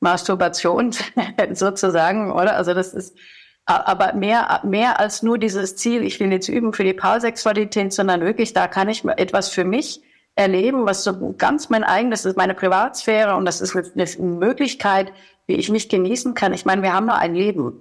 Masturbation 0.02 0.92
sozusagen, 1.54 2.32
oder? 2.32 2.58
Also 2.58 2.76
das 2.76 2.94
ist, 2.94 3.18
aber 3.66 4.14
mehr, 4.14 4.62
mehr 4.64 5.00
als 5.00 5.24
nur 5.24 5.40
dieses 5.40 5.76
Ziel, 5.76 6.04
ich 6.04 6.20
will 6.20 6.32
jetzt 6.32 6.50
üben 6.50 6.74
für 6.74 6.84
die 6.84 6.94
Paarsexualität, 6.94 7.92
sondern 7.92 8.22
wirklich, 8.22 8.54
da 8.54 8.68
kann 8.68 8.88
ich 8.88 9.04
etwas 9.04 9.50
für 9.50 9.64
mich 9.64 10.00
erleben, 10.36 10.86
was 10.86 11.04
so 11.04 11.34
ganz 11.40 11.70
mein 11.70 11.84
eigenes, 11.84 12.22
das 12.22 12.34
ist 12.34 12.38
meine 12.38 12.54
Privatsphäre 12.54 13.36
und 13.36 13.46
das 13.46 13.62
ist 13.62 13.76
eine 13.76 14.28
Möglichkeit, 14.28 15.12
wie 15.48 15.56
ich 15.56 15.70
mich 15.70 15.90
genießen 15.90 16.34
kann. 16.34 16.54
Ich 16.54 16.66
meine, 16.66 16.82
wir 16.82 16.94
haben 16.94 17.06
nur 17.06 17.18
ein 17.18 17.36
Leben. 17.36 17.74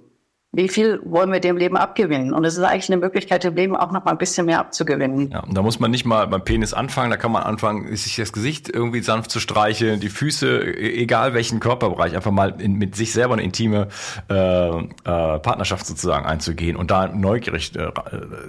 Wie 0.55 0.69
viel 0.69 1.01
wollen 1.03 1.31
wir 1.31 1.39
dem 1.39 1.57
Leben 1.57 1.77
abgewinnen? 1.77 2.31
Und 2.31 2.45
es 2.45 2.57
ist 2.57 2.63
eigentlich 2.63 2.87
eine 2.91 3.01
Möglichkeit, 3.01 3.43
dem 3.43 3.55
Leben 3.55 3.75
auch 3.75 3.91
noch 3.91 4.05
mal 4.05 4.11
ein 4.11 4.19
bisschen 4.19 4.45
mehr 4.45 4.59
abzugewinnen. 4.59 5.31
Ja, 5.31 5.39
und 5.39 5.57
da 5.57 5.63
muss 5.63 5.79
man 5.79 5.89
nicht 5.89 6.05
mal 6.05 6.27
beim 6.27 6.43
Penis 6.43 6.75
anfangen, 6.75 7.09
da 7.09 7.17
kann 7.17 7.31
man 7.31 7.41
anfangen, 7.41 7.95
sich 7.95 8.17
das 8.17 8.31
Gesicht 8.31 8.69
irgendwie 8.69 9.01
sanft 9.01 9.31
zu 9.31 9.39
streicheln, 9.39 9.99
die 9.99 10.09
Füße, 10.09 10.45
e-, 10.59 11.01
egal 11.01 11.33
welchen 11.33 11.59
Körperbereich, 11.59 12.15
einfach 12.15 12.29
mal 12.29 12.61
in, 12.61 12.73
mit 12.73 12.95
sich 12.95 13.13
selber 13.13 13.33
eine 13.33 13.41
intime 13.41 13.87
äh, 14.29 14.35
äh, 14.35 14.83
Partnerschaft 15.39 15.87
sozusagen 15.87 16.27
einzugehen 16.27 16.75
und 16.75 16.91
da 16.91 17.07
neugierig 17.07 17.75
äh, 17.75 17.91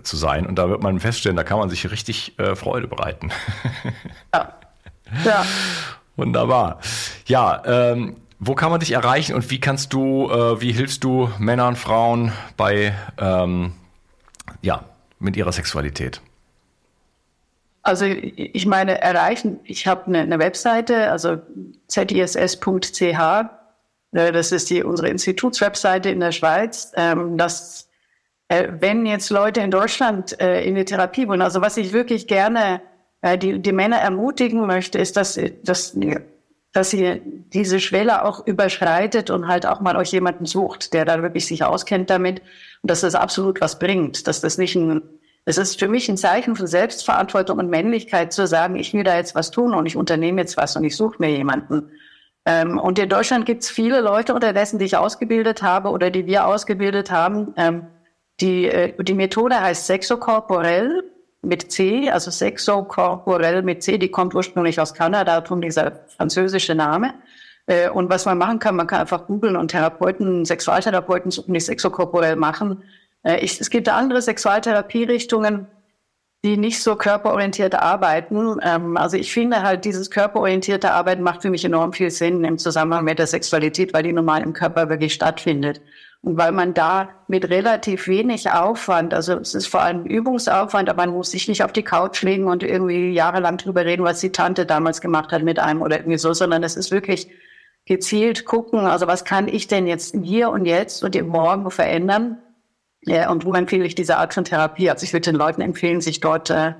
zu 0.02 0.18
sein. 0.18 0.46
Und 0.46 0.58
da 0.58 0.68
wird 0.68 0.82
man 0.82 1.00
feststellen, 1.00 1.38
da 1.38 1.42
kann 1.42 1.58
man 1.58 1.70
sich 1.70 1.90
richtig 1.90 2.38
äh, 2.38 2.54
Freude 2.54 2.86
bereiten. 2.86 3.30
ja. 4.34 4.52
ja. 5.24 5.46
Wunderbar. 6.16 6.80
Ja, 7.26 7.62
ähm, 7.66 8.16
wo 8.38 8.54
kann 8.54 8.70
man 8.70 8.80
dich 8.80 8.92
erreichen 8.92 9.34
und 9.34 9.50
wie 9.50 9.60
kannst 9.60 9.92
du, 9.92 10.30
äh, 10.30 10.60
wie 10.60 10.72
hilfst 10.72 11.04
du 11.04 11.30
Männern, 11.38 11.76
Frauen 11.76 12.32
bei, 12.56 12.94
ähm, 13.18 13.72
ja, 14.62 14.84
mit 15.18 15.36
ihrer 15.36 15.52
Sexualität? 15.52 16.20
Also 17.82 18.06
ich 18.06 18.64
meine, 18.64 19.00
erreichen, 19.02 19.60
ich 19.64 19.86
habe 19.86 20.06
eine, 20.06 20.20
eine, 20.20 20.38
Webseite, 20.38 21.10
also 21.10 21.36
ziss.ch, 21.86 23.18
das 24.12 24.52
ist 24.52 24.70
die, 24.70 24.82
unsere 24.82 25.08
Institutswebseite 25.08 26.08
in 26.08 26.20
der 26.20 26.32
Schweiz. 26.32 26.92
Ähm, 26.96 27.36
das, 27.36 27.90
äh, 28.48 28.68
wenn 28.80 29.04
jetzt 29.04 29.28
Leute 29.28 29.60
in 29.60 29.70
Deutschland 29.70 30.40
äh, 30.40 30.62
in 30.64 30.76
die 30.76 30.86
Therapie 30.86 31.28
wollen, 31.28 31.42
also 31.42 31.60
was 31.60 31.76
ich 31.76 31.92
wirklich 31.92 32.26
gerne 32.26 32.80
äh, 33.20 33.36
die, 33.36 33.58
die 33.58 33.72
Männer 33.72 33.98
ermutigen 33.98 34.66
möchte, 34.66 34.98
ist, 34.98 35.18
dass, 35.18 35.38
dass 35.62 35.94
dass 36.74 36.92
ihr 36.92 37.20
diese 37.24 37.78
Schwelle 37.78 38.24
auch 38.24 38.46
überschreitet 38.46 39.30
und 39.30 39.46
halt 39.46 39.64
auch 39.64 39.80
mal 39.80 39.96
euch 39.96 40.10
jemanden 40.10 40.44
sucht, 40.44 40.92
der 40.92 41.04
da 41.04 41.22
wirklich 41.22 41.46
sich 41.46 41.64
auskennt 41.64 42.10
damit 42.10 42.42
und 42.82 42.90
dass 42.90 43.00
das 43.00 43.14
absolut 43.14 43.60
was 43.60 43.78
bringt, 43.78 44.26
dass 44.26 44.40
das 44.40 44.58
nicht 44.58 44.74
ein, 44.74 45.00
es 45.44 45.56
ist 45.56 45.78
für 45.78 45.86
mich 45.88 46.08
ein 46.08 46.16
Zeichen 46.16 46.56
von 46.56 46.66
Selbstverantwortung 46.66 47.58
und 47.58 47.70
Männlichkeit 47.70 48.32
zu 48.32 48.48
sagen, 48.48 48.74
ich 48.74 48.92
will 48.92 49.04
da 49.04 49.16
jetzt 49.16 49.36
was 49.36 49.52
tun 49.52 49.72
und 49.72 49.86
ich 49.86 49.96
unternehme 49.96 50.40
jetzt 50.40 50.56
was 50.56 50.74
und 50.76 50.82
ich 50.82 50.96
suche 50.96 51.16
mir 51.20 51.30
jemanden. 51.30 51.90
Ähm, 52.44 52.76
und 52.78 52.98
in 52.98 53.08
Deutschland 53.08 53.46
gibt 53.46 53.62
es 53.62 53.70
viele 53.70 54.00
Leute 54.00 54.34
unterdessen, 54.34 54.80
die 54.80 54.86
ich 54.86 54.96
ausgebildet 54.96 55.62
habe 55.62 55.90
oder 55.90 56.10
die 56.10 56.26
wir 56.26 56.46
ausgebildet 56.46 57.12
haben. 57.12 57.54
Ähm, 57.56 57.86
die, 58.40 58.66
äh, 58.66 58.92
die 59.00 59.14
Methode 59.14 59.60
heißt 59.60 59.86
Sexokorporell 59.86 61.04
mit 61.44 61.70
C, 61.70 62.10
also 62.10 62.30
Sexo 62.30 62.84
Corporel 62.84 63.62
mit 63.62 63.82
C, 63.82 63.98
die 63.98 64.10
kommt 64.10 64.34
ursprünglich 64.34 64.80
aus 64.80 64.94
Kanada, 64.94 65.40
darum 65.40 65.60
dieser 65.60 65.92
französische 66.16 66.74
Name. 66.74 67.14
Äh, 67.66 67.88
und 67.88 68.10
was 68.10 68.26
man 68.26 68.38
machen 68.38 68.58
kann, 68.58 68.76
man 68.76 68.86
kann 68.86 69.00
einfach 69.00 69.26
googeln 69.26 69.56
und 69.56 69.68
Therapeuten, 69.68 70.44
Sexualtherapeuten 70.44 71.30
suchen, 71.30 71.54
die 71.54 71.60
Sexokorporell 71.60 72.36
machen. 72.36 72.82
Äh, 73.22 73.40
ich, 73.40 73.60
es 73.60 73.70
gibt 73.70 73.88
andere 73.88 74.22
Sexualtherapierichtungen, 74.22 75.66
die 76.44 76.58
nicht 76.58 76.82
so 76.82 76.94
körperorientiert 76.94 77.74
arbeiten. 77.74 78.58
Ähm, 78.62 78.96
also 78.98 79.16
ich 79.16 79.32
finde 79.32 79.62
halt, 79.62 79.84
dieses 79.86 80.10
körperorientierte 80.10 80.92
Arbeiten 80.92 81.22
macht 81.22 81.42
für 81.42 81.50
mich 81.50 81.64
enorm 81.64 81.92
viel 81.94 82.10
Sinn 82.10 82.44
im 82.44 82.58
Zusammenhang 82.58 83.04
mit 83.04 83.18
der 83.18 83.26
Sexualität, 83.26 83.94
weil 83.94 84.02
die 84.02 84.12
normal 84.12 84.42
im 84.42 84.52
Körper 84.52 84.90
wirklich 84.90 85.14
stattfindet. 85.14 85.80
Und 86.24 86.38
weil 86.38 86.52
man 86.52 86.72
da 86.72 87.10
mit 87.28 87.50
relativ 87.50 88.08
wenig 88.08 88.50
Aufwand, 88.50 89.12
also 89.12 89.34
es 89.34 89.54
ist 89.54 89.66
vor 89.66 89.82
allem 89.82 90.06
Übungsaufwand, 90.06 90.88
aber 90.88 91.04
man 91.04 91.14
muss 91.14 91.32
sich 91.32 91.48
nicht 91.48 91.62
auf 91.62 91.72
die 91.72 91.82
Couch 91.82 92.22
legen 92.22 92.46
und 92.46 92.62
irgendwie 92.62 93.12
jahrelang 93.12 93.58
drüber 93.58 93.84
reden, 93.84 94.04
was 94.04 94.20
die 94.20 94.32
Tante 94.32 94.64
damals 94.64 95.02
gemacht 95.02 95.32
hat 95.32 95.42
mit 95.42 95.58
einem 95.58 95.82
oder 95.82 95.98
irgendwie 95.98 96.16
so, 96.16 96.32
sondern 96.32 96.62
es 96.62 96.76
ist 96.76 96.90
wirklich 96.90 97.28
gezielt 97.84 98.46
gucken, 98.46 98.80
also 98.80 99.06
was 99.06 99.26
kann 99.26 99.48
ich 99.48 99.68
denn 99.68 99.86
jetzt 99.86 100.16
hier 100.22 100.48
und 100.48 100.64
jetzt 100.64 101.04
und 101.04 101.14
im 101.14 101.28
Morgen 101.28 101.70
verändern? 101.70 102.38
Ja, 103.02 103.30
und 103.30 103.44
wo 103.44 103.52
empfehle 103.52 103.84
ich 103.84 103.94
diese 103.94 104.16
Art 104.16 104.32
von 104.32 104.44
Therapie? 104.44 104.88
Also 104.88 105.04
ich 105.04 105.12
würde 105.12 105.30
den 105.30 105.36
Leuten 105.36 105.60
empfehlen, 105.60 106.00
sich 106.00 106.20
dort 106.20 106.48
äh, 106.48 106.72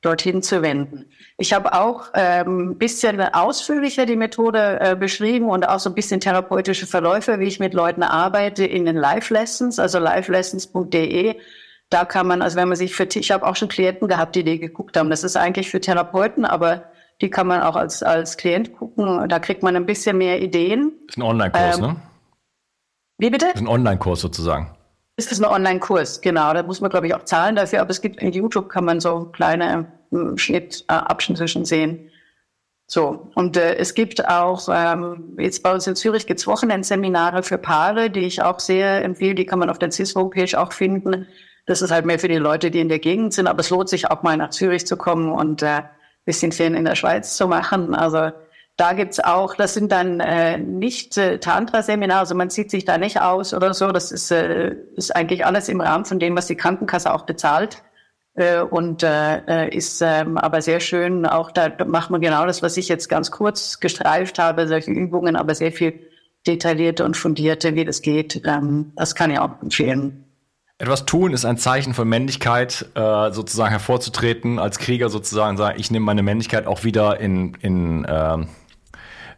dorthin 0.00 0.42
zu 0.42 0.62
wenden. 0.62 1.06
Ich 1.38 1.52
habe 1.52 1.72
auch 1.72 2.10
ähm, 2.14 2.70
ein 2.70 2.78
bisschen 2.78 3.20
ausführlicher 3.20 4.06
die 4.06 4.16
Methode 4.16 4.78
äh, 4.80 4.96
beschrieben 4.96 5.50
und 5.50 5.68
auch 5.68 5.80
so 5.80 5.90
ein 5.90 5.94
bisschen 5.94 6.20
therapeutische 6.20 6.86
Verläufe, 6.86 7.40
wie 7.40 7.46
ich 7.46 7.58
mit 7.58 7.74
Leuten 7.74 8.02
arbeite 8.02 8.64
in 8.64 8.84
den 8.84 8.96
Live-Lessons, 8.96 9.78
also 9.78 9.98
livelessons.de. 9.98 11.36
Da 11.90 12.04
kann 12.04 12.26
man, 12.26 12.42
also 12.42 12.56
wenn 12.56 12.68
man 12.68 12.76
sich 12.76 12.94
für, 12.94 13.08
ich 13.12 13.30
habe 13.30 13.46
auch 13.46 13.56
schon 13.56 13.68
Klienten 13.68 14.08
gehabt, 14.08 14.36
die 14.36 14.44
die 14.44 14.60
geguckt 14.60 14.96
haben. 14.96 15.10
Das 15.10 15.24
ist 15.24 15.36
eigentlich 15.36 15.70
für 15.70 15.80
Therapeuten, 15.80 16.44
aber 16.44 16.84
die 17.20 17.30
kann 17.30 17.46
man 17.46 17.62
auch 17.62 17.74
als, 17.74 18.02
als 18.02 18.36
Klient 18.36 18.74
gucken. 18.74 19.28
Da 19.28 19.38
kriegt 19.40 19.62
man 19.62 19.74
ein 19.74 19.86
bisschen 19.86 20.18
mehr 20.18 20.40
Ideen. 20.40 20.92
Das 21.06 21.16
ist 21.16 21.18
ein 21.18 21.22
Online-Kurs, 21.22 21.78
ähm, 21.78 21.84
ne? 21.84 21.96
Wie 23.18 23.30
bitte? 23.30 23.46
Das 23.46 23.54
ist 23.56 23.62
ein 23.62 23.68
Online-Kurs 23.68 24.20
sozusagen. 24.20 24.77
Ist 25.18 25.32
das 25.32 25.40
ein 25.40 25.46
Online-Kurs? 25.46 26.20
Genau, 26.20 26.54
da 26.54 26.62
muss 26.62 26.80
man, 26.80 26.90
glaube 26.90 27.08
ich, 27.08 27.14
auch 27.14 27.24
zahlen 27.24 27.56
dafür. 27.56 27.80
Aber 27.80 27.90
es 27.90 28.00
gibt 28.00 28.22
in 28.22 28.32
YouTube 28.32 28.68
kann 28.68 28.84
man 28.84 29.00
so 29.00 29.24
kleine 29.24 29.90
äh, 30.12 30.38
Schnittabschnitte 30.38 31.48
schon 31.48 31.64
sehen. 31.64 32.08
So, 32.86 33.28
und 33.34 33.56
äh, 33.56 33.74
es 33.74 33.94
gibt 33.94 34.28
auch, 34.28 34.68
ähm, 34.72 35.36
jetzt 35.36 35.64
bei 35.64 35.74
uns 35.74 35.88
in 35.88 35.96
Zürich 35.96 36.24
gibt 36.28 36.38
es 36.38 36.46
Wochenendseminare 36.46 37.42
für 37.42 37.58
Paare, 37.58 38.10
die 38.10 38.26
ich 38.26 38.42
auch 38.42 38.60
sehr 38.60 39.04
empfehle. 39.04 39.34
Die 39.34 39.44
kann 39.44 39.58
man 39.58 39.70
auf 39.70 39.80
der 39.80 39.90
CIS-Homepage 39.90 40.56
auch 40.56 40.72
finden. 40.72 41.26
Das 41.66 41.82
ist 41.82 41.90
halt 41.90 42.06
mehr 42.06 42.20
für 42.20 42.28
die 42.28 42.36
Leute, 42.36 42.70
die 42.70 42.78
in 42.78 42.88
der 42.88 43.00
Gegend 43.00 43.34
sind. 43.34 43.48
Aber 43.48 43.58
es 43.58 43.70
lohnt 43.70 43.88
sich 43.88 44.08
auch 44.08 44.22
mal 44.22 44.36
nach 44.36 44.50
Zürich 44.50 44.86
zu 44.86 44.96
kommen 44.96 45.32
und 45.32 45.64
äh, 45.64 45.82
bisschen 46.26 46.52
Ferien 46.52 46.76
in 46.76 46.84
der 46.84 46.94
Schweiz 46.94 47.36
zu 47.36 47.48
machen. 47.48 47.92
Also 47.92 48.30
da 48.78 48.92
gibt's 48.92 49.18
auch, 49.18 49.56
das 49.56 49.74
sind 49.74 49.90
dann 49.90 50.20
äh, 50.20 50.56
nicht 50.56 51.18
äh, 51.18 51.38
Tantra-Seminare, 51.38 52.20
also 52.20 52.36
man 52.36 52.48
zieht 52.48 52.70
sich 52.70 52.84
da 52.84 52.96
nicht 52.96 53.20
aus 53.20 53.52
oder 53.52 53.74
so. 53.74 53.90
Das 53.90 54.12
ist, 54.12 54.30
äh, 54.30 54.76
ist 54.94 55.14
eigentlich 55.14 55.44
alles 55.44 55.68
im 55.68 55.80
Rahmen 55.80 56.04
von 56.04 56.20
dem, 56.20 56.36
was 56.36 56.46
die 56.46 56.54
Krankenkasse 56.54 57.12
auch 57.12 57.26
bezahlt. 57.26 57.82
Äh, 58.34 58.60
und 58.60 59.02
äh, 59.02 59.38
äh 59.48 59.76
ist 59.76 60.00
ähm, 60.00 60.38
aber 60.38 60.62
sehr 60.62 60.78
schön, 60.78 61.26
auch 61.26 61.50
da 61.50 61.72
macht 61.86 62.10
man 62.10 62.20
genau 62.20 62.46
das, 62.46 62.62
was 62.62 62.76
ich 62.76 62.88
jetzt 62.88 63.08
ganz 63.08 63.32
kurz 63.32 63.80
gestreift 63.80 64.38
habe, 64.38 64.68
solche 64.68 64.92
Übungen, 64.92 65.34
aber 65.34 65.56
sehr 65.56 65.72
viel 65.72 65.98
detaillierte 66.46 67.04
und 67.04 67.16
fundierte, 67.16 67.74
wie 67.74 67.84
das 67.84 68.00
geht. 68.00 68.42
Ähm, 68.46 68.92
das 68.94 69.16
kann 69.16 69.32
ich 69.32 69.40
auch 69.40 69.60
empfehlen. 69.60 70.24
Etwas 70.80 71.04
tun 71.04 71.32
ist 71.32 71.44
ein 71.44 71.58
Zeichen 71.58 71.94
von 71.94 72.08
Männlichkeit, 72.08 72.86
äh, 72.94 73.32
sozusagen 73.32 73.70
hervorzutreten, 73.70 74.60
als 74.60 74.78
Krieger 74.78 75.08
sozusagen 75.08 75.56
sagen, 75.56 75.80
ich 75.80 75.90
nehme 75.90 76.04
meine 76.04 76.22
Männlichkeit 76.22 76.68
auch 76.68 76.84
wieder 76.84 77.18
in, 77.18 77.54
in, 77.60 78.04
äh, 78.04 78.46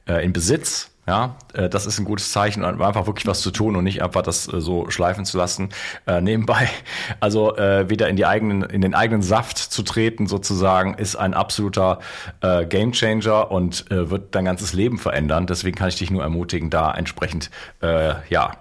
äh, 0.07 0.24
in 0.24 0.32
Besitz. 0.32 0.90
Ja, 1.07 1.36
äh, 1.55 1.68
das 1.68 1.86
ist 1.86 1.98
ein 1.98 2.05
gutes 2.05 2.30
Zeichen, 2.30 2.64
einfach 2.64 3.07
wirklich 3.07 3.26
was 3.26 3.40
zu 3.40 3.51
tun 3.51 3.74
und 3.74 3.82
nicht 3.82 4.03
einfach 4.03 4.22
das 4.22 4.53
äh, 4.53 4.61
so 4.61 4.90
schleifen 4.90 5.24
zu 5.24 5.38
lassen. 5.38 5.70
Äh, 6.07 6.20
nebenbei, 6.20 6.68
also 7.20 7.57
äh, 7.57 7.90
wieder 7.90 8.09
in 8.09 8.16
die 8.16 8.26
eigenen, 8.26 8.62
in 8.62 8.80
den 8.80 8.94
eigenen 8.94 9.22
Saft 9.22 9.59
zu 9.59 9.82
treten, 9.82 10.26
sozusagen, 10.26 10.94
ist 10.94 11.16
ein 11.16 11.34
absoluter 11.34 11.98
äh, 12.42 12.64
Gamechanger 12.66 13.51
und 13.51 13.90
äh, 13.90 14.11
wird 14.11 14.34
dein 14.34 14.44
ganzes 14.44 14.72
Leben 14.72 14.98
verändern. 14.98 15.46
Deswegen 15.46 15.76
kann 15.76 15.88
ich 15.88 15.96
dich 15.96 16.11
nur 16.11 16.22
ermutigen, 16.22 16.70
da 16.70 16.92
entsprechend 16.92 17.51
ja 18.28 18.53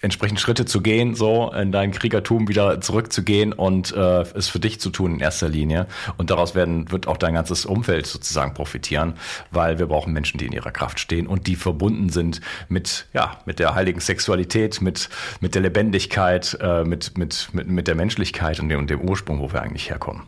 entsprechend 0.00 0.40
Schritte 0.40 0.64
zu 0.64 0.80
gehen, 0.80 1.14
so 1.14 1.52
in 1.52 1.72
dein 1.72 1.90
Kriegertum 1.90 2.48
wieder 2.48 2.80
zurückzugehen 2.80 3.52
und 3.52 3.92
äh, 3.92 4.20
es 4.34 4.48
für 4.48 4.60
dich 4.60 4.80
zu 4.80 4.90
tun 4.90 5.14
in 5.14 5.20
erster 5.20 5.48
Linie. 5.48 5.86
Und 6.16 6.30
daraus 6.30 6.54
werden, 6.54 6.90
wird 6.90 7.08
auch 7.08 7.16
dein 7.16 7.34
ganzes 7.34 7.66
Umfeld 7.66 8.06
sozusagen 8.06 8.54
profitieren, 8.54 9.14
weil 9.50 9.78
wir 9.78 9.86
brauchen 9.86 10.12
Menschen, 10.12 10.38
die 10.38 10.46
in 10.46 10.52
ihrer 10.52 10.70
Kraft 10.70 11.00
stehen 11.00 11.26
und 11.26 11.46
die 11.46 11.56
verbunden 11.56 12.10
sind 12.10 12.40
mit, 12.68 13.06
ja, 13.12 13.38
mit 13.44 13.58
der 13.58 13.74
heiligen 13.74 14.00
Sexualität, 14.00 14.80
mit, 14.80 15.08
mit 15.40 15.54
der 15.54 15.62
Lebendigkeit, 15.62 16.56
äh, 16.60 16.84
mit, 16.84 17.18
mit, 17.18 17.48
mit, 17.52 17.68
mit 17.68 17.88
der 17.88 17.94
Menschlichkeit 17.94 18.60
und 18.60 18.68
dem, 18.68 18.80
und 18.80 18.90
dem 18.90 19.00
Ursprung, 19.00 19.40
wo 19.40 19.52
wir 19.52 19.62
eigentlich 19.62 19.90
herkommen. 19.90 20.22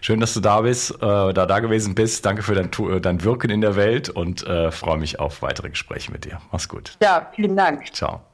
Schön, 0.00 0.20
dass 0.20 0.34
du 0.34 0.40
da 0.40 0.60
bist, 0.60 0.90
äh, 0.90 0.96
da 1.00 1.46
da 1.46 1.60
gewesen 1.60 1.94
bist. 1.94 2.26
Danke 2.26 2.42
für 2.42 2.54
dein, 2.54 2.70
dein 3.00 3.24
Wirken 3.24 3.50
in 3.50 3.62
der 3.62 3.76
Welt 3.76 4.10
und 4.10 4.46
äh, 4.46 4.70
freue 4.70 4.98
mich 4.98 5.18
auf 5.18 5.40
weitere 5.42 5.70
Gespräche 5.70 6.12
mit 6.12 6.24
dir. 6.24 6.40
Mach's 6.52 6.68
gut. 6.68 6.96
Ja, 7.02 7.30
vielen 7.34 7.56
Dank. 7.56 7.92
Ciao. 7.94 8.33